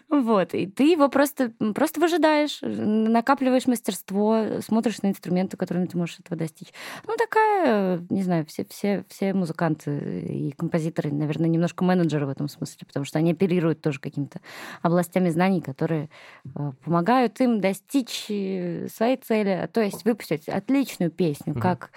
Вот, 0.08 0.54
и 0.54 0.66
ты 0.66 0.84
его 0.92 1.08
просто, 1.08 1.52
просто 1.74 2.00
выжидаешь, 2.00 2.60
накапливаешь 2.62 3.66
мастерство, 3.66 4.60
смотришь 4.60 5.02
на 5.02 5.08
инструменты, 5.08 5.56
которыми 5.56 5.86
ты 5.86 5.98
можешь 5.98 6.20
этого 6.20 6.36
достичь. 6.36 6.68
Ну, 7.06 7.16
такая, 7.16 8.06
не 8.08 8.22
знаю, 8.22 8.46
все, 8.46 8.64
все, 8.66 9.04
все 9.08 9.34
музыканты 9.34 10.20
и 10.20 10.52
композиторы, 10.52 11.10
наверное, 11.10 11.48
немножко 11.48 11.82
менеджеры 11.84 12.26
в 12.26 12.28
этом 12.28 12.48
смысле, 12.48 12.86
потому 12.86 13.04
что 13.04 13.18
они 13.18 13.32
оперируют 13.32 13.80
тоже 13.80 13.98
какими-то 13.98 14.40
областями 14.80 15.28
знаний, 15.28 15.60
которые 15.60 16.08
э, 16.44 16.72
помогают 16.84 17.40
им 17.40 17.60
достичь 17.60 18.26
э, 18.28 18.86
своей 18.88 19.16
цели, 19.16 19.68
то 19.72 19.80
есть 19.80 20.04
выпустить 20.04 20.48
отличную 20.48 21.10
песню, 21.10 21.54
mm-hmm. 21.54 21.60
как 21.60 21.90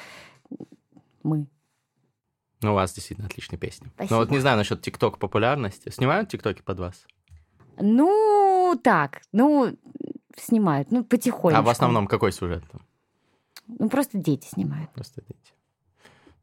мы. 1.21 1.45
Ну, 2.61 2.71
у 2.71 2.75
вас 2.75 2.91
действительно 2.91 3.27
отличные 3.27 3.59
песни. 3.59 3.87
Спасибо. 3.93 4.15
Но 4.15 4.19
вот 4.21 4.31
не 4.31 4.39
знаю 4.39 4.57
насчет 4.57 4.81
ТикТок 4.81 5.19
популярности. 5.19 5.89
Снимают 5.89 6.29
ТикТоки 6.29 6.63
под 6.63 6.79
вас? 6.79 7.05
Ну, 7.79 8.79
так, 8.83 9.21
ну, 9.31 9.75
снимают, 10.37 10.91
ну, 10.91 11.03
потихоньку. 11.03 11.57
А 11.57 11.61
в 11.61 11.69
основном 11.69 12.07
какой 12.07 12.31
сюжет 12.31 12.63
там? 12.71 12.81
Ну, 13.67 13.89
просто 13.89 14.17
дети 14.17 14.47
снимают. 14.47 14.89
Просто 14.91 15.21
дети. 15.21 15.53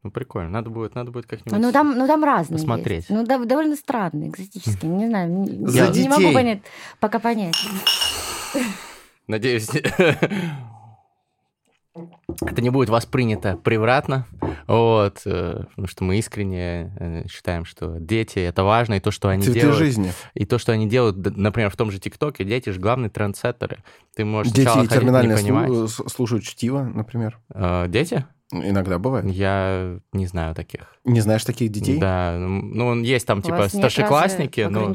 Ну, 0.03 0.11
прикольно. 0.11 0.51
Надо 0.51 0.71
будет, 0.71 0.95
надо 0.95 1.11
будет 1.11 1.27
как-нибудь 1.27 1.61
Ну, 1.61 1.73
там, 1.73 1.99
ну, 1.99 2.07
там 2.07 2.23
разные 2.23 2.59
посмотреть. 2.59 3.09
Есть. 3.09 3.11
Ну, 3.11 3.27
да, 3.27 3.45
довольно 3.45 3.75
странные, 3.75 4.31
экзотические. 4.31 4.91
Не 4.91 5.09
знаю, 5.09 5.31
не, 5.31 5.49
не 5.49 6.09
могу 6.09 6.33
понять, 6.33 6.61
пока 7.01 7.19
понять. 7.19 7.57
Надеюсь, 9.27 9.69
это 12.41 12.63
не 12.63 12.71
будет 12.71 12.89
воспринято 12.89 13.57
превратно, 13.57 14.27
вот, 14.67 15.23
э, 15.25 15.65
потому 15.71 15.89
что 15.89 16.05
мы 16.05 16.19
искренне 16.19 16.93
э, 16.99 17.27
считаем, 17.29 17.65
что 17.65 17.99
дети— 17.99 18.39
это 18.41 18.65
важно, 18.65 18.95
и 18.95 19.01
то, 19.01 19.11
что 19.11 19.29
они 19.29 19.43
Цветы 19.43 19.61
делают... 19.61 19.79
жизни. 19.79 20.13
И 20.35 20.45
то, 20.45 20.59
что 20.59 20.73
они 20.73 20.89
делают, 20.89 21.17
например, 21.37 21.71
в 21.71 21.77
том 21.77 21.91
же 21.91 21.99
ТикТоке, 21.99 22.45
дети 22.45 22.71
же 22.71 22.81
главные 22.81 23.11
трендсеттеры. 23.11 23.79
Ты 24.15 24.25
можешь 24.25 24.53
Дети 24.53 24.63
сначала 24.63 24.77
ходить, 24.79 24.91
не 24.93 24.99
терминально 24.99 25.37
понимать. 25.37 25.71
слу- 25.71 26.09
слушают 26.09 26.45
чтиво, 26.45 26.83
например. 26.83 27.39
Э, 27.55 27.87
Дети? 27.89 28.25
Иногда 28.53 28.99
бывает. 28.99 29.27
Я 29.27 29.99
не 30.13 30.27
знаю 30.27 30.55
таких. 30.55 30.95
Не 31.05 31.21
знаешь 31.21 31.45
таких 31.45 31.71
детей? 31.73 31.99
Да, 31.99 32.37
ну, 32.39 32.95
есть 33.03 33.27
там, 33.27 33.41
У 33.41 33.43
типа, 33.43 33.69
старшеклассники, 33.69 34.61
но? 34.61 34.95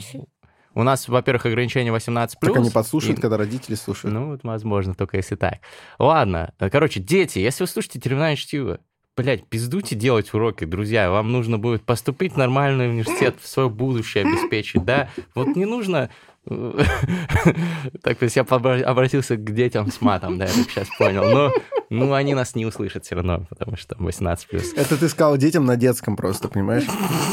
У 0.73 0.83
нас, 0.83 1.07
во-первых, 1.07 1.45
ограничение 1.45 1.93
18+. 1.93 2.35
Так 2.39 2.55
они 2.57 2.69
подслушают, 2.69 3.19
и- 3.19 3.21
когда 3.21 3.37
родители 3.37 3.75
слушают. 3.75 4.13
Ну, 4.13 4.27
вот, 4.31 4.41
возможно, 4.43 4.93
только 4.93 5.17
если 5.17 5.35
так. 5.35 5.59
Ладно. 5.99 6.53
Короче, 6.71 6.99
дети, 6.99 7.39
если 7.39 7.63
вы 7.63 7.67
слушаете 7.67 7.99
терминальное 7.99 8.35
чтиво, 8.35 8.79
блядь, 9.17 9.45
пиздуйте 9.47 9.95
делать 9.95 10.33
уроки, 10.33 10.65
друзья. 10.65 11.11
Вам 11.11 11.31
нужно 11.31 11.59
будет 11.59 11.83
поступить 11.83 12.33
в 12.33 12.37
нормальный 12.37 12.89
университет, 12.89 13.35
в 13.41 13.47
свое 13.47 13.69
будущее 13.69 14.23
обеспечить, 14.23 14.83
да? 14.85 15.09
Вот 15.35 15.55
не 15.55 15.65
нужно... 15.65 16.09
Так, 18.03 18.17
то 18.17 18.23
есть 18.23 18.35
я 18.35 18.41
обратился 18.43 19.35
к 19.35 19.53
детям 19.53 19.91
с 19.91 20.01
матом, 20.01 20.37
да, 20.37 20.45
я 20.45 20.51
так 20.51 20.69
сейчас 20.71 20.87
понял. 20.97 21.23
Но, 21.29 21.53
ну, 21.89 22.13
они 22.13 22.33
нас 22.33 22.55
не 22.55 22.65
услышат 22.65 23.05
все 23.05 23.15
равно, 23.15 23.45
потому 23.49 23.77
что 23.77 23.95
18+. 23.95 24.37
Это 24.75 24.97
ты 24.97 25.09
сказал 25.09 25.37
детям 25.37 25.65
на 25.65 25.75
детском 25.75 26.15
просто, 26.15 26.47
понимаешь? 26.47 26.85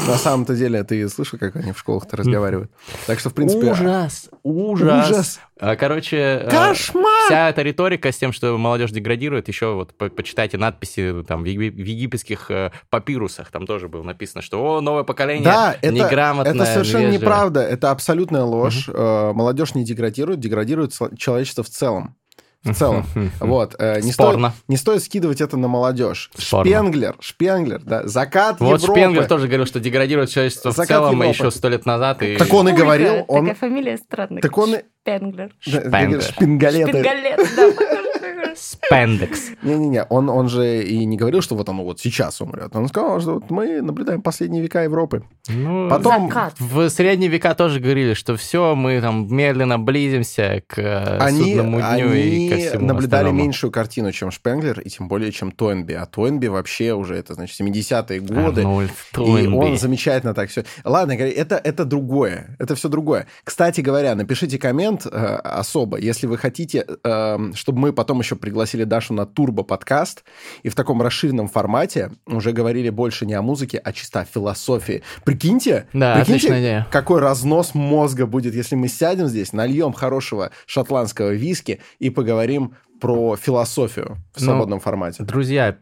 На 0.07 0.15
самом-то 0.15 0.55
деле 0.55 0.83
ты 0.83 1.07
слышал, 1.09 1.39
как 1.39 1.55
они 1.55 1.71
в 1.71 1.79
школах-то 1.79 2.17
разговаривают. 2.17 2.71
Так 3.07 3.19
что, 3.19 3.29
в 3.29 3.33
принципе... 3.33 3.71
Ужас! 3.71 4.29
Ужас! 4.43 5.09
Ужас! 5.09 5.39
А, 5.61 5.75
Короче, 5.75 6.47
Кошмар! 6.49 7.25
вся 7.25 7.49
эта 7.49 7.61
риторика 7.63 8.11
с 8.11 8.17
тем, 8.17 8.31
что 8.31 8.57
молодежь 8.57 8.91
деградирует, 8.91 9.49
еще 9.49 9.73
вот 9.73 9.93
по- 9.93 10.09
почитайте 10.09 10.57
надписи 10.57 11.23
там 11.27 11.43
в 11.43 11.45
еги- 11.45 11.69
в 11.69 11.85
египетских 11.85 12.49
э, 12.49 12.71
папирусах, 12.89 13.51
там 13.51 13.67
тоже 13.67 13.89
было 13.89 14.03
написано, 14.03 14.41
что 14.41 14.63
о, 14.63 14.79
новое 14.81 15.03
поколение 15.03 15.43
Да, 15.43 15.75
это, 15.81 15.93
неграмотное, 15.93 16.53
это 16.53 16.65
совершенно 16.65 17.01
невежливое». 17.07 17.19
неправда. 17.19 17.61
Это 17.61 17.91
абсолютная 17.91 18.43
ложь. 18.43 18.87
Э, 18.99 19.31
Молодежь 19.33 19.75
не 19.75 19.85
деградирует, 19.85 20.39
деградирует 20.41 20.93
человечество 21.17 21.63
в 21.63 21.69
целом. 21.69 22.15
В 22.63 22.73
целом. 22.73 23.05
Вот. 23.39 23.75
э, 23.79 24.01
Не 24.01 24.11
стоит, 24.11 24.51
не 24.67 24.75
стоит 24.75 25.01
скидывать 25.01 25.39
это 25.39 25.55
на 25.55 25.69
молодежь. 25.69 26.29
Спорно. 26.37 26.69
Шпенглер, 26.69 27.15
Шпенглер, 27.21 27.81
да, 27.81 28.05
закат 28.05 28.59
Вот 28.59 28.81
Европы. 28.81 28.99
Шпенглер 28.99 29.25
тоже 29.27 29.47
говорил, 29.47 29.65
что 29.65 29.79
деградирует 29.79 30.29
человечество 30.29 30.71
в 30.71 30.75
Закат 30.75 30.89
целом 30.89 31.11
Европы. 31.21 31.29
еще 31.29 31.51
сто 31.51 31.69
лет 31.69 31.85
назад. 31.85 32.21
И... 32.21 32.35
Так 32.35 32.53
он 32.53 32.67
и 32.67 32.73
говорил, 32.73 33.23
он... 33.29 33.45
Такая 33.45 33.55
фамилия 33.55 33.97
странная. 33.97 34.41
Так 34.41 34.57
он 34.57 34.75
Шпенглер. 35.05 35.53
Шпенглер. 35.59 36.21
Шпингалеты. 36.21 36.91
Шпингалет, 36.91 37.37
да. 37.55 38.18
Спендекс. 38.55 39.51
Не-не-не, 39.61 40.03
он, 40.05 40.29
он 40.29 40.49
же 40.49 40.83
и 40.83 41.05
не 41.05 41.17
говорил, 41.17 41.41
что 41.41 41.55
вот 41.55 41.67
оно 41.69 41.83
вот 41.83 41.99
сейчас 41.99 42.41
умрет. 42.41 42.75
Он 42.75 42.87
сказал, 42.87 43.19
что 43.21 43.35
вот 43.35 43.49
мы 43.49 43.81
наблюдаем 43.81 44.21
последние 44.21 44.61
века 44.61 44.83
Европы. 44.83 45.23
Ну, 45.47 45.89
Потом- 45.89 46.27
Закат. 46.27 46.53
В 46.59 46.89
средние 46.89 47.29
века 47.29 47.55
тоже 47.55 47.79
говорили, 47.79 48.13
что 48.13 48.35
все, 48.35 48.75
мы 48.75 49.01
там 49.01 49.27
медленно 49.33 49.79
близимся 49.79 50.61
к 50.67 50.77
э, 50.79 51.17
Они, 51.19 51.53
судному 51.55 51.79
дню 51.81 52.13
и 52.13 52.49
ко 52.49 52.55
они 52.55 52.63
всему 52.67 52.85
наблюдали 52.85 53.21
остальному. 53.23 53.39
меньшую 53.43 53.71
картину, 53.71 54.11
чем 54.11 54.31
Шпенглер, 54.31 54.79
и 54.79 54.89
тем 54.89 55.07
более, 55.07 55.31
чем 55.31 55.51
Тойнби. 55.51 55.93
А 55.93 56.05
Тойнби 56.05 56.47
вообще 56.47 56.93
уже, 56.93 57.15
это 57.15 57.33
значит, 57.33 57.59
70-е 57.59 58.19
годы. 58.19 58.61
Арнольд 58.61 58.91
И 58.91 59.15
Тойнби. 59.15 59.55
он 59.55 59.77
замечательно 59.77 60.33
так 60.33 60.49
все. 60.49 60.63
Ладно, 60.83 61.13
это, 61.13 61.55
это 61.55 61.85
другое. 61.85 62.55
Это 62.59 62.75
все 62.75 62.89
другое. 62.89 63.27
Кстати 63.43 63.81
говоря, 63.81 64.15
напишите 64.15 64.57
коммент 64.59 65.05
э, 65.05 65.09
особо, 65.09 65.97
если 65.97 66.27
вы 66.27 66.37
хотите, 66.37 66.85
э, 67.03 67.37
чтобы 67.55 67.79
мы 67.79 67.93
потом 67.93 68.19
еще 68.19 68.28
пригласили 68.35 68.83
Дашу 68.83 69.13
на 69.13 69.25
турбо-подкаст 69.25 70.23
и 70.63 70.69
в 70.69 70.75
таком 70.75 71.01
расширенном 71.01 71.47
формате 71.47 72.11
уже 72.25 72.51
говорили 72.51 72.89
больше 72.89 73.25
не 73.25 73.33
о 73.33 73.41
музыке, 73.41 73.77
а 73.83 73.93
чисто 73.93 74.21
о 74.21 74.25
философии. 74.25 75.03
Прикиньте, 75.25 75.87
Да, 75.93 76.15
прикиньте, 76.15 76.47
идея. 76.59 76.87
какой 76.91 77.19
разнос 77.19 77.73
мозга 77.73 78.25
будет, 78.25 78.53
если 78.55 78.75
мы 78.75 78.87
сядем 78.87 79.27
здесь, 79.27 79.53
нальем 79.53 79.93
хорошего 79.93 80.51
шотландского 80.65 81.31
виски 81.31 81.79
и 81.99 82.09
поговорим 82.09 82.75
про 82.99 83.35
философию 83.35 84.17
в 84.35 84.39
Ну, 84.41 84.45
свободном 84.45 84.79
формате. 84.79 85.23
Друзья, 85.23 85.77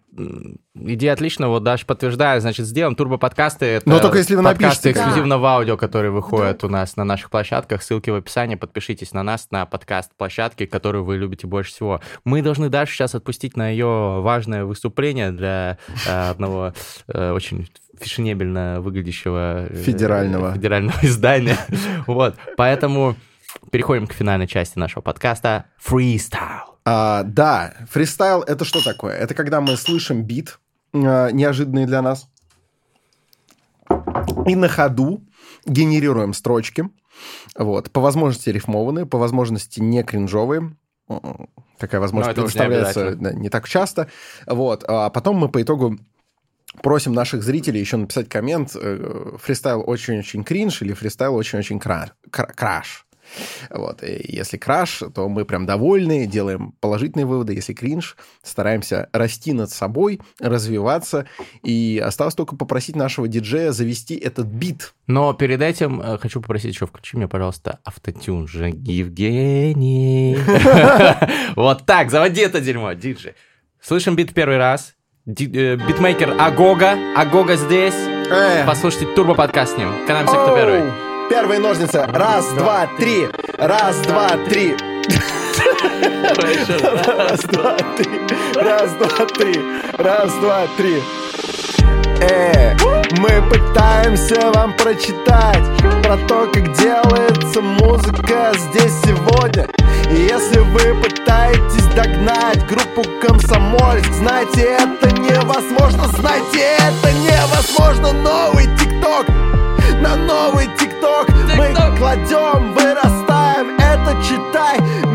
идея 0.76 1.13
отличная, 1.13 1.47
вот 1.47 1.63
Даша 1.63 1.86
подтверждает, 1.86 2.41
значит, 2.41 2.65
сделаем 2.65 2.95
турбо-подкасты. 2.95 3.65
Это 3.65 3.89
Но 3.89 3.99
только 3.99 4.18
если 4.20 4.36
вы 4.36 4.43
подкасты 4.43 4.89
напишите. 4.89 4.91
эксклюзивно 4.91 5.38
в 5.38 5.45
аудио, 5.45 5.78
которые 5.78 6.11
выходят 6.11 6.63
у 6.63 6.70
нас 6.70 6.95
на 6.95 7.03
наших 7.03 7.30
площадках. 7.30 7.82
Ссылки 7.84 8.09
в 8.09 8.15
описании. 8.15 8.55
Подпишитесь 8.55 9.13
на 9.13 9.24
нас, 9.24 9.47
на 9.51 9.65
подкаст 9.65 10.11
площадки, 10.18 10.65
которую 10.65 11.03
вы 11.03 11.18
любите 11.18 11.47
больше 11.47 11.72
всего. 11.72 12.01
Мы 12.24 12.41
должны 12.41 12.70
Дашу 12.70 12.93
сейчас 12.93 13.15
отпустить 13.15 13.55
на 13.57 13.70
ее 13.70 14.22
важное 14.22 14.65
выступление 14.65 15.32
для 15.32 15.78
э, 16.07 16.30
одного 16.30 16.74
э, 17.07 17.32
очень 17.32 17.70
фешенебельно 17.99 18.80
выглядящего 18.82 19.65
э, 19.70 19.76
Федерального. 19.76 20.53
федерального 20.53 20.97
издания. 21.01 21.57
Вот, 22.05 22.36
поэтому 22.55 23.15
переходим 23.72 24.07
к 24.07 24.13
финальной 24.13 24.47
части 24.47 24.78
нашего 24.78 25.01
подкаста. 25.01 25.65
Freestyle. 25.84 26.66
А, 26.89 27.23
да, 27.23 27.73
фристайл 27.89 28.43
это 28.43 28.63
что 28.63 28.81
такое? 28.81 29.13
Это 29.13 29.33
когда 29.33 29.59
мы 29.59 29.75
слышим 29.75 30.23
бит, 30.23 30.57
а, 30.93 31.31
неожиданный 31.31 31.85
для 31.85 32.01
нас, 32.01 32.29
и 34.45 34.55
на 34.55 34.69
ходу 34.69 35.21
генерируем 35.65 36.33
строчки. 36.33 36.89
Вот, 37.57 37.91
по 37.91 37.99
возможности 37.99 38.51
рифмованные, 38.51 39.05
по 39.05 39.17
возможности 39.17 39.81
не 39.81 40.01
кринжовые. 40.01 40.77
М, 41.09 41.49
Такая 41.77 41.99
возможность 41.99 42.38
не 42.38 42.43
предоставляется 42.43 43.15
да, 43.15 43.33
не 43.33 43.49
так 43.49 43.67
часто. 43.67 44.07
Вот, 44.45 44.85
а 44.88 45.09
потом 45.09 45.35
мы 45.35 45.49
по 45.49 45.61
итогу 45.61 45.97
просим 46.81 47.11
наших 47.11 47.43
зрителей 47.43 47.81
еще 47.81 47.97
написать 47.97 48.29
коммент 48.29 48.71
э, 48.75 49.35
фристайл 49.43 49.83
очень-очень 49.85 50.45
кринж 50.45 50.81
или 50.83 50.93
фристайл 50.93 51.35
очень-очень 51.35 51.79
кра- 51.79 52.13
кра- 52.31 52.53
краш. 52.55 53.06
Вот. 53.69 54.03
И 54.03 54.23
если 54.28 54.57
краш, 54.57 55.03
то 55.13 55.28
мы 55.28 55.45
прям 55.45 55.65
довольны, 55.65 56.25
делаем 56.25 56.73
положительные 56.80 57.25
выводы. 57.25 57.53
Если 57.53 57.73
кринж, 57.73 58.15
стараемся 58.43 59.09
расти 59.13 59.53
над 59.53 59.69
собой, 59.71 60.21
развиваться. 60.39 61.28
И 61.63 62.01
осталось 62.03 62.36
только 62.36 62.55
попросить 62.55 62.95
нашего 62.95 63.28
диджея 63.28 63.71
завести 63.71 64.15
этот 64.15 64.47
бит. 64.47 64.93
Но 65.07 65.34
перед 65.34 65.61
этим 65.61 66.01
э, 66.01 66.17
хочу 66.17 66.41
попросить 66.41 66.73
еще, 66.73 66.88
включи 66.88 67.17
мне, 67.17 67.28
пожалуйста, 67.28 67.80
автотюн 67.84 68.47
же 68.47 68.69
Евгений. 68.69 70.38
Вот 71.55 71.86
так, 71.86 72.11
заводи 72.11 72.41
это 72.41 72.61
дерьмо, 72.61 72.93
диджей. 72.93 73.34
Слышим 73.82 74.15
бит 74.15 74.34
первый 74.34 74.57
раз. 74.57 74.93
Э, 75.25 75.32
Битмейкер 75.32 76.36
Агога. 76.39 76.97
Агога 77.15 77.55
здесь. 77.55 77.95
Послушайте 78.65 79.13
турбо-подкаст 79.15 79.75
с 79.75 79.78
ним. 79.78 79.89
Канаемся, 80.05 80.36
кто 80.36 80.55
первый. 80.55 81.06
Первые 81.30 81.59
ножницы. 81.59 82.05
Раз, 82.07 82.47
два, 82.53 82.88
три. 82.97 83.28
Раз, 83.57 83.97
два, 84.01 84.30
три. 84.47 84.75
Раз, 86.38 87.39
два, 87.41 87.75
три. 87.97 88.21
Раз, 88.55 88.91
два, 88.93 89.25
три. 89.25 89.61
Раз, 89.97 90.34
два, 90.36 90.67
три. 90.78 91.03
Э, 92.21 92.75
мы 93.19 93.49
пытаемся 93.49 94.51
вам 94.51 94.73
прочитать 94.78 95.63
про 96.03 96.17
то, 96.28 96.49
как 96.51 96.73
делается 96.73 97.61
музыка 97.61 98.53
здесь 98.55 98.93
сегодня. 99.03 99.67
И 100.09 100.15
если 100.15 100.59
вы 100.59 101.01
пытаетесь 101.01 101.86
догнать 101.95 102.65
группу 102.65 103.03
Комсомольск, 103.21 104.11
знайте, 104.13 104.61
это 104.61 105.11
невозможно, 105.11 106.07
знайте, 106.07 106.59
это 106.80 107.11
невозможно. 107.11 108.13
Новый 108.13 108.65
ТикТок, 108.78 109.28
на 110.01 110.15
новый 110.15 110.67
ТикТок. 110.77 111.29
Мы 111.55 111.73
кладем, 111.97 112.73
вырастаем 112.73 113.27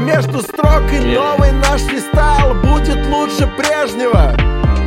Между 0.05 0.43
строк 0.43 0.83
и 0.93 0.99
новый 1.15 1.53
наш 1.53 1.81
фристайл 1.83 2.55
будет 2.55 3.07
лучше 3.07 3.47
прежнего. 3.57 4.37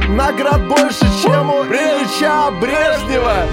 Наград 0.10 0.68
больше, 0.68 1.06
чем 1.24 1.50
у 1.50 1.64
Ильича 1.64 2.52
Брежнева. 2.62 3.48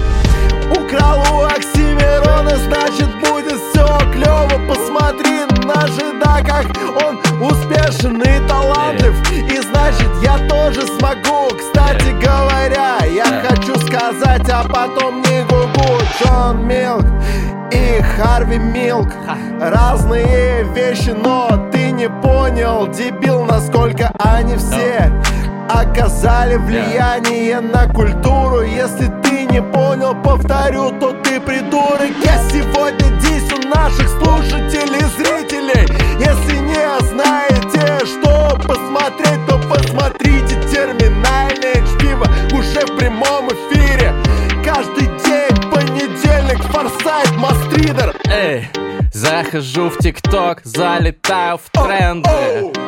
Украл 0.71 1.23
у 1.33 1.43
Оксимирона, 1.45 2.57
значит 2.57 3.09
будет 3.21 3.59
все 3.71 3.87
клево. 4.11 4.51
Посмотри 4.67 5.45
на 5.63 5.87
жида, 5.87 6.43
как 6.45 6.65
он 7.05 7.22
успешен 7.43 8.21
и 8.21 8.47
талантлив 8.47 9.15
И 9.51 9.61
значит 9.61 10.09
я 10.21 10.37
тоже 10.47 10.81
смогу. 10.81 11.49
Кстати 11.57 12.11
говоря, 12.21 12.97
я 13.05 13.25
хочу 13.47 13.79
сказать, 13.79 14.49
а 14.49 14.63
потом 14.63 15.21
не 15.21 15.43
гугу. 15.43 15.99
Джон 16.19 16.67
Милк 16.67 17.05
и 17.71 18.01
Харви 18.01 18.57
Милк. 18.57 19.09
Разные 19.59 20.63
вещи, 20.75 21.09
но 21.09 21.69
ты 21.71 21.91
не 21.91 22.09
понял, 22.09 22.87
дебил, 22.87 23.43
насколько 23.45 24.11
они 24.19 24.55
все 24.57 25.11
оказали 25.69 26.55
влияние 26.57 27.59
на 27.59 27.87
культуру. 27.87 28.61
Если 28.61 29.07
ты 29.23 29.45
не 29.45 29.61
понял, 29.61 30.15
повторю, 30.21 30.91
то 30.99 31.13
ты 31.23 31.39
придурок. 31.39 32.11
Я 32.23 32.37
сегодня 32.49 33.19
здесь 33.19 33.51
у 33.53 33.67
наших 33.67 34.07
слушателей, 34.09 35.05
зрителей. 35.17 35.87
Если 36.19 36.57
не 36.57 36.99
знаете, 37.09 38.05
что 38.05 38.57
посмотреть, 38.67 39.45
то 39.47 39.57
посмотрите 39.69 40.55
терминальное 40.71 41.75
чтиво 41.85 42.27
Уже 42.53 42.85
в 42.85 42.97
прямом 42.97 43.49
эфире. 43.49 44.13
Каждый 44.63 45.07
день, 45.25 45.71
понедельник, 45.71 46.61
форсайт, 46.63 47.31
мастридер. 47.37 48.15
Эй, 48.25 48.67
захожу 49.13 49.89
в 49.89 49.97
ТикТок, 49.99 50.61
залетаю 50.63 51.57
в 51.57 51.69
тренды. 51.71 52.29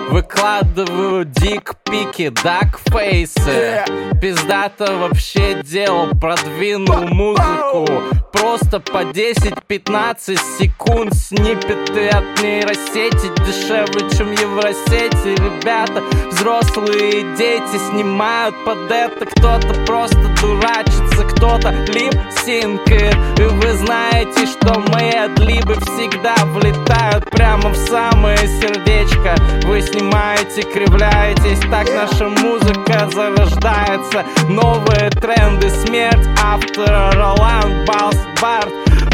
Выкладываю 0.09 1.25
дик-пики, 1.25 2.29
дак-фейсы. 2.29 3.83
Пиздато 4.21 4.95
вообще 4.97 5.61
делал, 5.63 6.09
продвинул 6.19 7.07
музыку. 7.07 7.87
Просто 8.33 8.79
по 8.79 9.03
10-15 9.03 10.39
секунд 10.59 11.13
сниппеты 11.13 12.09
от 12.09 12.41
нейросети. 12.41 13.31
Дешевле, 13.45 14.09
чем 14.15 14.31
Евросети. 14.31 15.35
Ребята, 15.41 16.03
взрослые 16.31 17.35
дети 17.35 17.77
снимают 17.89 18.55
под 18.65 18.91
это. 18.91 19.25
Кто-то 19.25 19.73
просто 19.85 20.19
дурачится, 20.41 21.23
кто-то 21.35 21.71
лип-синкает. 21.71 23.39
И 23.39 23.43
вы 23.43 23.73
знаете, 23.73 24.45
что 24.45 24.79
мои 24.91 25.11
адлибы 25.11 25.75
всегда 25.75 26.14
влетают 26.45 27.29
Прямо 27.31 27.69
в 27.69 27.75
самое 27.75 28.37
сердечко. 28.37 29.35
Вы 29.65 29.81
снимаете, 29.81 30.61
кривляетесь 30.63 31.59
Так 31.69 31.87
наша 31.93 32.29
музыка 32.29 33.09
зарождается. 33.13 34.25
Новые 34.49 35.09
тренды, 35.09 35.69
смерть 35.69 36.27
автора 36.41 37.11
Роланд 37.13 37.87
Балс 37.87 38.17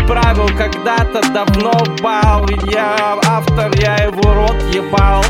Правил 0.07 0.47
когда-то 0.57 1.21
давно 1.31 1.71
бал. 2.01 2.45
Я 2.65 3.17
автор, 3.25 3.71
я 3.75 3.95
его 3.97 4.33
рот 4.33 4.57
ебал 4.73 5.23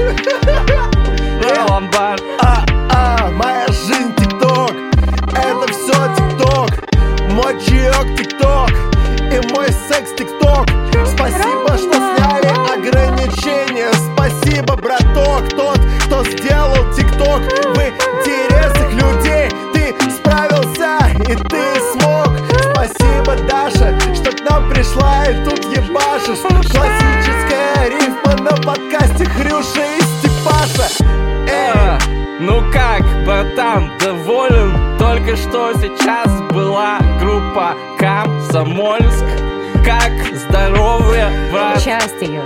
братан, 33.41 33.91
доволен? 33.99 34.97
Только 34.97 35.35
что 35.35 35.73
сейчас 35.73 36.27
была 36.51 36.99
группа 37.19 37.75
Комсомольск 37.97 39.25
Как 39.83 40.11
здоровье, 40.35 41.27
брат? 41.51 41.81
Часть 41.81 42.21
ее. 42.21 42.43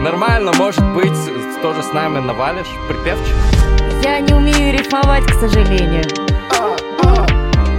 Нормально, 0.00 0.52
может 0.58 0.84
быть, 0.94 1.16
тоже 1.62 1.82
с 1.82 1.92
нами 1.92 2.18
навалишь 2.18 2.66
припевчик? 2.88 3.34
Я 4.02 4.20
не 4.20 4.34
умею 4.34 4.76
рифмовать, 4.76 5.24
к 5.24 5.34
сожалению. 5.34 6.04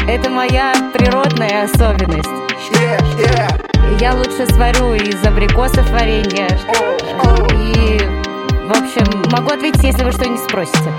Это 0.07 0.29
моя 0.29 0.73
природная 0.93 1.65
особенность. 1.65 2.29
yeah, 2.71 2.99
yeah. 3.17 3.99
Я 3.99 4.13
лучше 4.13 4.45
сварю 4.47 4.93
из 4.93 5.23
абрикосов 5.25 5.89
варенье. 5.91 6.47
И, 7.53 7.97
в 8.65 8.71
общем, 8.71 9.31
могу 9.31 9.53
ответить, 9.53 9.83
если 9.83 10.03
вы 10.03 10.11
что-нибудь 10.11 10.41
спросите. 10.41 10.91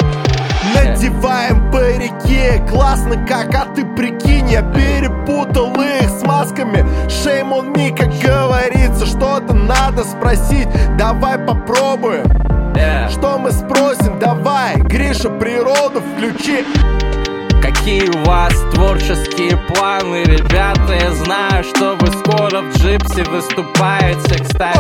Надеваем 0.75 1.71
парики, 1.71 2.63
классно 2.69 3.25
как, 3.27 3.55
а 3.55 3.67
ты 3.75 3.85
прикинь 3.85 4.49
Я 4.49 4.63
перепутал 4.63 5.73
их 5.81 6.09
с 6.09 6.23
масками 6.23 6.85
Shame 7.07 7.53
on 7.53 7.75
me, 7.75 7.97
как 7.97 8.11
говорится 8.19 9.07
Что-то 9.07 9.55
надо 9.55 10.05
спросить, 10.05 10.69
давай 10.97 11.39
попробуем 11.39 12.25
Что 13.11 13.39
мы 13.39 13.53
спросим, 13.53 14.19
давай 14.19 14.77
Гриша, 14.77 15.31
природу 15.31 16.03
включи 16.15 16.65
Какие 17.63 18.09
у 18.09 18.25
вас 18.25 18.55
творческие 18.75 19.57
планы, 19.57 20.25
ребята? 20.25 20.93
Я 21.01 21.11
знаю, 21.13 21.65
что 21.65 21.97
вы 21.97 22.07
скоро 22.09 22.63
в 22.63 22.77
джипсе 22.77 23.25
выступаете, 23.25 24.43
кстати. 24.43 24.79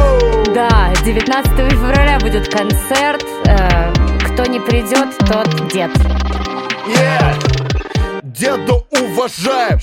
Да, 0.54 0.92
19 1.04 1.72
февраля 1.72 2.18
будет 2.20 2.52
концерт. 2.52 3.24
Э, 3.46 3.92
Кто 4.36 4.44
не 4.44 4.60
придет, 4.60 5.16
тот 5.20 5.48
дед. 5.68 5.90
Yeah. 6.86 7.34
Деда 8.22 8.74
уважаем, 8.90 9.78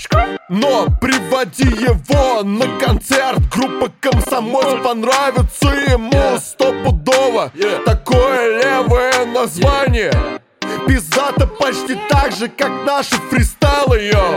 но 0.47 0.85
приводи 1.01 1.63
его 1.63 2.43
на 2.43 2.67
концерт. 2.77 3.39
Группа 3.51 3.91
Комсомольск 3.99 4.83
понравится 4.83 5.69
ему. 5.69 6.37
Стопудово 6.37 7.51
Такое 7.83 8.61
левое 8.61 9.25
название. 9.25 10.13
Пиздато 10.87 11.47
почти 11.47 11.97
так 12.07 12.31
же, 12.31 12.47
как 12.47 12.85
наши 12.85 13.15
фристайлы, 13.31 14.03
йоу. 14.03 14.33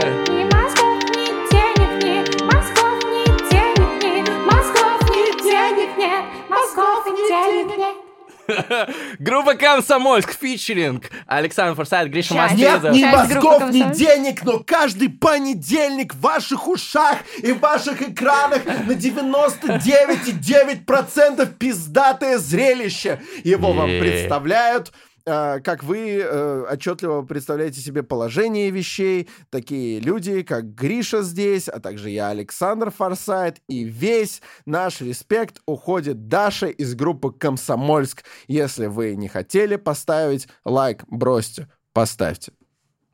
Мозгов, 4.41 5.03
ни 5.13 5.51
денег 5.51 5.95
нет, 5.95 6.25
мозгов, 6.49 7.05
ни 7.05 7.29
денег 7.29 7.77
нет, 7.77 8.06
Группа 9.19 9.53
Комсомольск, 9.55 10.37
фичеринг 10.37 11.09
Александр 11.25 11.75
Форсайт, 11.75 12.09
Гриша 12.09 12.33
Часть. 12.33 12.55
Нет 12.55 12.83
ни 12.91 13.05
мозгов, 13.05 13.71
ни 13.71 13.93
денег, 13.93 14.43
но 14.43 14.59
каждый 14.59 15.09
понедельник 15.09 16.13
в 16.13 16.21
ваших 16.21 16.67
ушах 16.67 17.17
и 17.41 17.51
в 17.51 17.59
ваших 17.59 18.01
экранах 18.01 18.63
на 18.65 18.93
99,9% 18.93 21.45
пиздатое 21.57 22.37
зрелище. 22.37 23.19
Его 23.43 23.73
вам 23.73 23.89
представляют 23.99 24.93
как 25.27 25.83
вы 25.83 26.21
э, 26.21 26.65
отчетливо 26.71 27.21
представляете 27.23 27.81
себе 27.81 28.01
положение 28.01 28.69
вещей, 28.69 29.27
такие 29.49 29.99
люди, 29.99 30.41
как 30.43 30.73
Гриша 30.73 31.21
здесь, 31.21 31.67
а 31.67 31.81
также 31.81 32.09
я, 32.11 32.29
Александр 32.29 32.91
Форсайт, 32.91 33.57
и 33.67 33.83
весь 33.83 34.41
наш 34.65 35.01
респект 35.01 35.61
уходит 35.65 36.29
Даше 36.29 36.69
из 36.69 36.95
группы 36.95 37.33
«Комсомольск». 37.33 38.23
Если 38.47 38.85
вы 38.85 39.15
не 39.15 39.27
хотели 39.27 39.75
поставить 39.75 40.47
лайк, 40.63 41.03
бросьте, 41.07 41.67
поставьте. 41.91 42.53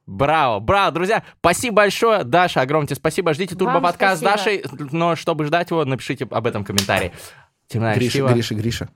Браво, 0.05 0.59
браво, 0.59 0.91
друзья, 0.91 1.23
спасибо 1.39 1.77
большое, 1.77 2.23
Даша, 2.23 2.61
огромное 2.61 2.87
тебе 2.87 2.97
спасибо, 2.97 3.33
ждите 3.33 3.55
турбо-подкаст. 3.55 4.21
Дашей, 4.21 4.63
но 4.91 5.15
чтобы 5.15 5.45
ждать 5.45 5.71
его, 5.71 5.83
напишите 5.83 6.27
об 6.29 6.45
этом 6.45 6.63
в 6.63 6.67
комментарии. 6.67 7.11
Темная 7.67 7.95
Гриша, 7.95 8.11
чтиво. 8.11 8.27
Гриша, 8.33 8.53
Гриша. 8.53 8.89